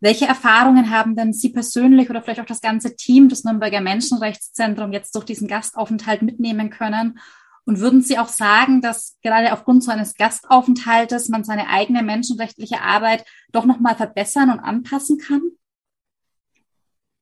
Welche 0.00 0.26
Erfahrungen 0.26 0.90
haben 0.90 1.14
denn 1.14 1.32
Sie 1.32 1.50
persönlich 1.50 2.10
oder 2.10 2.22
vielleicht 2.22 2.40
auch 2.40 2.46
das 2.46 2.60
ganze 2.60 2.96
Team 2.96 3.28
des 3.28 3.44
Nürnberger 3.44 3.80
Menschenrechtszentrum 3.80 4.92
jetzt 4.92 5.14
durch 5.14 5.24
diesen 5.24 5.46
Gastaufenthalt 5.46 6.22
mitnehmen 6.22 6.70
können? 6.70 7.20
Und 7.64 7.78
würden 7.78 8.02
Sie 8.02 8.18
auch 8.18 8.28
sagen, 8.28 8.80
dass 8.80 9.16
gerade 9.22 9.52
aufgrund 9.52 9.84
so 9.84 9.92
eines 9.92 10.14
Gastaufenthaltes 10.14 11.28
man 11.28 11.44
seine 11.44 11.68
eigene 11.68 12.02
menschenrechtliche 12.02 12.80
Arbeit 12.80 13.24
doch 13.52 13.64
nochmal 13.64 13.96
verbessern 13.96 14.50
und 14.50 14.58
anpassen 14.58 15.18
kann? 15.18 15.42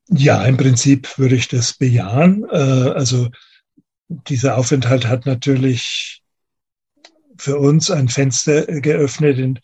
Ja, 0.08 0.44
im 0.44 0.56
Prinzip 0.56 1.18
würde 1.18 1.36
ich 1.36 1.48
das 1.48 1.74
bejahen. 1.74 2.44
Äh, 2.44 2.56
also 2.56 3.28
dieser 4.08 4.56
Aufenthalt 4.56 5.06
hat 5.06 5.26
natürlich 5.26 6.22
für 7.36 7.58
uns 7.58 7.90
ein 7.90 8.08
Fenster 8.08 8.66
geöffnet 8.66 9.38
in, 9.38 9.60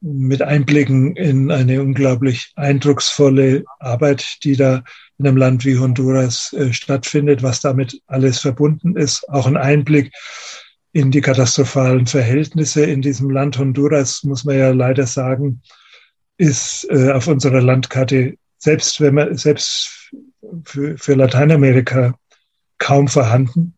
mit 0.00 0.42
Einblicken 0.42 1.16
in 1.16 1.50
eine 1.50 1.82
unglaublich 1.82 2.52
eindrucksvolle 2.56 3.64
Arbeit, 3.78 4.38
die 4.44 4.56
da 4.56 4.84
in 5.18 5.26
einem 5.26 5.36
Land 5.36 5.64
wie 5.64 5.78
Honduras 5.78 6.52
äh, 6.52 6.72
stattfindet, 6.72 7.42
was 7.42 7.60
damit 7.60 8.00
alles 8.06 8.40
verbunden 8.40 8.96
ist. 8.96 9.28
Auch 9.28 9.46
ein 9.46 9.56
Einblick 9.56 10.12
in 10.92 11.10
die 11.10 11.20
katastrophalen 11.20 12.06
Verhältnisse 12.06 12.84
in 12.84 13.02
diesem 13.02 13.30
Land. 13.30 13.58
Honduras, 13.58 14.22
muss 14.22 14.44
man 14.44 14.58
ja 14.58 14.70
leider 14.70 15.06
sagen, 15.06 15.62
ist 16.36 16.86
äh, 16.90 17.10
auf 17.10 17.26
unserer 17.26 17.60
Landkarte 17.60 18.36
selbst, 18.58 19.00
wenn 19.00 19.14
man, 19.14 19.36
selbst 19.36 20.12
für, 20.64 20.96
für 20.96 21.14
Lateinamerika 21.14 22.14
kaum 22.78 23.08
vorhanden. 23.08 23.77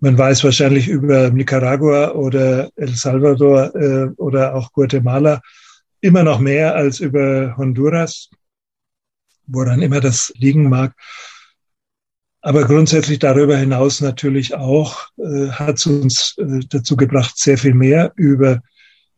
Man 0.00 0.18
weiß 0.18 0.44
wahrscheinlich 0.44 0.88
über 0.88 1.30
Nicaragua 1.30 2.12
oder 2.12 2.70
El 2.76 2.94
Salvador 2.94 3.74
äh, 3.74 4.08
oder 4.16 4.54
auch 4.54 4.72
Guatemala 4.72 5.40
immer 6.00 6.22
noch 6.22 6.38
mehr 6.38 6.74
als 6.74 7.00
über 7.00 7.56
Honduras 7.56 8.30
woran 9.46 9.82
immer 9.82 10.00
das 10.00 10.32
liegen 10.36 10.68
mag. 10.68 10.94
Aber 12.40 12.64
grundsätzlich 12.64 13.18
darüber 13.18 13.56
hinaus 13.56 14.00
natürlich 14.00 14.54
auch 14.54 15.08
äh, 15.18 15.48
hat 15.48 15.78
es 15.78 15.86
uns 15.86 16.36
äh, 16.38 16.60
dazu 16.68 16.96
gebracht, 16.96 17.36
sehr 17.36 17.58
viel 17.58 17.74
mehr 17.74 18.12
über 18.16 18.62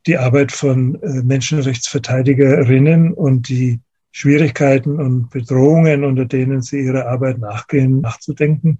die 0.06 0.16
Arbeit 0.16 0.52
von 0.52 0.94
äh, 1.02 1.22
Menschenrechtsverteidigerinnen 1.22 3.12
und 3.12 3.48
die 3.48 3.80
Schwierigkeiten 4.12 4.98
und 4.98 5.28
Bedrohungen, 5.28 6.04
unter 6.04 6.24
denen 6.24 6.62
sie 6.62 6.80
ihre 6.80 7.06
Arbeit 7.06 7.38
nachgehen, 7.38 8.00
nachzudenken. 8.00 8.78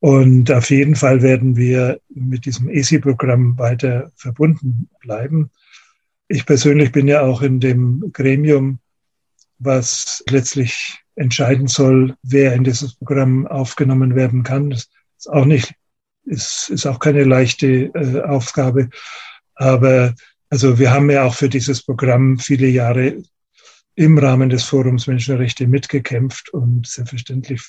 Und 0.00 0.50
auf 0.52 0.70
jeden 0.70 0.94
Fall 0.94 1.22
werden 1.22 1.56
wir 1.56 2.00
mit 2.08 2.44
diesem 2.44 2.68
ESI-Programm 2.68 3.58
weiter 3.58 4.12
verbunden 4.16 4.88
bleiben. 5.00 5.50
Ich 6.28 6.46
persönlich 6.46 6.92
bin 6.92 7.08
ja 7.08 7.22
auch 7.22 7.42
in 7.42 7.58
dem 7.60 8.10
Gremium 8.12 8.78
was 9.58 10.22
letztlich 10.28 10.98
entscheiden 11.16 11.66
soll, 11.66 12.14
wer 12.22 12.54
in 12.54 12.62
dieses 12.62 12.94
Programm 12.94 13.46
aufgenommen 13.48 14.14
werden 14.14 14.44
kann. 14.44 14.70
Das 14.70 14.88
ist 15.18 15.28
auch 15.28 15.44
nicht, 15.44 15.74
ist, 16.24 16.70
ist 16.70 16.86
auch 16.86 17.00
keine 17.00 17.24
leichte 17.24 17.90
äh, 17.94 18.22
Aufgabe. 18.22 18.90
Aber 19.56 20.14
Also 20.50 20.78
wir 20.78 20.92
haben 20.92 21.10
ja 21.10 21.24
auch 21.24 21.34
für 21.34 21.48
dieses 21.48 21.82
Programm 21.82 22.38
viele 22.38 22.68
Jahre 22.68 23.22
im 23.96 24.16
Rahmen 24.18 24.48
des 24.48 24.64
Forums 24.64 25.06
Menschenrechte 25.06 25.66
mitgekämpft 25.66 26.50
und 26.50 26.86
selbstverständlich 26.86 27.62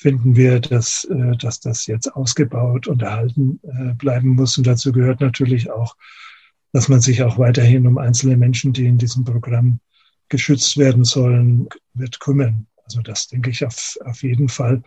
finden 0.00 0.34
wir, 0.34 0.60
dass, 0.60 1.04
äh, 1.04 1.36
dass 1.36 1.60
das 1.60 1.86
jetzt 1.86 2.08
ausgebaut 2.08 2.86
und 2.86 3.02
erhalten 3.02 3.60
äh, 3.62 3.92
bleiben 3.92 4.30
muss. 4.30 4.56
Und 4.56 4.66
dazu 4.66 4.92
gehört 4.92 5.20
natürlich 5.20 5.70
auch, 5.70 5.94
dass 6.72 6.88
man 6.88 7.02
sich 7.02 7.22
auch 7.22 7.36
weiterhin 7.36 7.86
um 7.86 7.98
einzelne 7.98 8.38
Menschen, 8.38 8.72
die 8.72 8.86
in 8.86 8.96
diesem 8.96 9.24
Programm 9.24 9.78
geschützt 10.30 10.78
werden 10.78 11.04
sollen, 11.04 11.68
wird 11.92 12.18
kümmern. 12.18 12.66
Also 12.84 13.02
das 13.02 13.28
denke 13.28 13.50
ich 13.50 13.62
auf, 13.62 13.98
auf 14.06 14.22
jeden 14.22 14.48
Fall. 14.48 14.82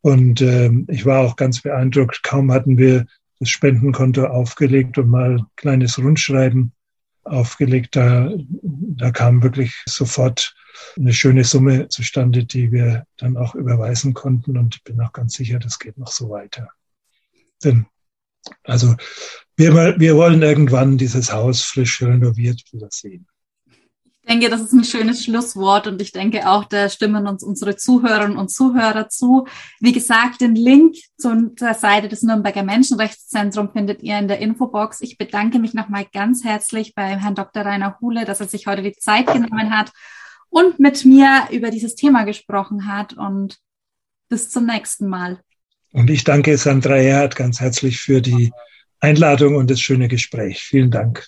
Und 0.00 0.40
äh, 0.40 0.72
ich 0.88 1.06
war 1.06 1.20
auch 1.20 1.36
ganz 1.36 1.60
beeindruckt, 1.60 2.24
kaum 2.24 2.50
hatten 2.50 2.78
wir 2.78 3.06
das 3.38 3.50
Spendenkonto 3.50 4.24
aufgelegt 4.24 4.98
und 4.98 5.08
mal 5.08 5.38
ein 5.38 5.46
kleines 5.54 5.98
Rundschreiben 5.98 6.72
aufgelegt. 7.28 7.96
Da, 7.96 8.30
da 8.40 9.10
kam 9.10 9.42
wirklich 9.42 9.82
sofort 9.86 10.54
eine 10.96 11.12
schöne 11.12 11.44
Summe 11.44 11.88
zustande, 11.88 12.44
die 12.44 12.72
wir 12.72 13.06
dann 13.16 13.36
auch 13.36 13.54
überweisen 13.54 14.14
konnten. 14.14 14.56
Und 14.56 14.76
ich 14.76 14.84
bin 14.84 15.00
auch 15.00 15.12
ganz 15.12 15.34
sicher, 15.34 15.58
das 15.58 15.78
geht 15.78 15.98
noch 15.98 16.12
so 16.12 16.30
weiter. 16.30 16.68
Denn, 17.62 17.86
also, 18.64 18.94
wir, 19.56 19.98
wir 19.98 20.16
wollen 20.16 20.42
irgendwann 20.42 20.98
dieses 20.98 21.32
Haus 21.32 21.62
frisch 21.62 22.02
renoviert 22.02 22.62
wieder 22.72 22.88
sehen. 22.90 23.26
Ich 24.28 24.34
denke, 24.34 24.50
das 24.50 24.60
ist 24.60 24.74
ein 24.74 24.84
schönes 24.84 25.24
Schlusswort 25.24 25.86
und 25.86 26.02
ich 26.02 26.12
denke 26.12 26.46
auch, 26.50 26.66
da 26.66 26.90
stimmen 26.90 27.26
uns 27.26 27.42
unsere 27.42 27.76
Zuhörerinnen 27.76 28.36
und 28.36 28.50
Zuhörer 28.50 29.08
zu. 29.08 29.46
Wie 29.80 29.92
gesagt, 29.92 30.42
den 30.42 30.54
Link 30.54 30.96
zur 31.16 31.50
Seite 31.56 32.08
des 32.08 32.22
Nürnberger 32.22 32.62
Menschenrechtszentrum 32.62 33.72
findet 33.72 34.02
ihr 34.02 34.18
in 34.18 34.28
der 34.28 34.40
Infobox. 34.40 35.00
Ich 35.00 35.16
bedanke 35.16 35.58
mich 35.58 35.72
nochmal 35.72 36.04
ganz 36.12 36.44
herzlich 36.44 36.94
bei 36.94 37.16
Herrn 37.16 37.36
Dr. 37.36 37.64
Rainer 37.64 37.96
Huhle, 38.02 38.26
dass 38.26 38.40
er 38.40 38.48
sich 38.48 38.66
heute 38.66 38.82
die 38.82 38.92
Zeit 38.92 39.28
genommen 39.28 39.74
hat 39.74 39.92
und 40.50 40.78
mit 40.78 41.06
mir 41.06 41.48
über 41.50 41.70
dieses 41.70 41.94
Thema 41.94 42.24
gesprochen 42.24 42.86
hat 42.86 43.14
und 43.14 43.56
bis 44.28 44.50
zum 44.50 44.66
nächsten 44.66 45.08
Mal. 45.08 45.40
Und 45.92 46.10
ich 46.10 46.24
danke 46.24 46.58
Sandra 46.58 46.98
Erhardt 46.98 47.34
ganz 47.34 47.60
herzlich 47.60 47.98
für 47.98 48.20
die 48.20 48.52
Einladung 49.00 49.56
und 49.56 49.70
das 49.70 49.80
schöne 49.80 50.06
Gespräch. 50.06 50.60
Vielen 50.60 50.90
Dank. 50.90 51.26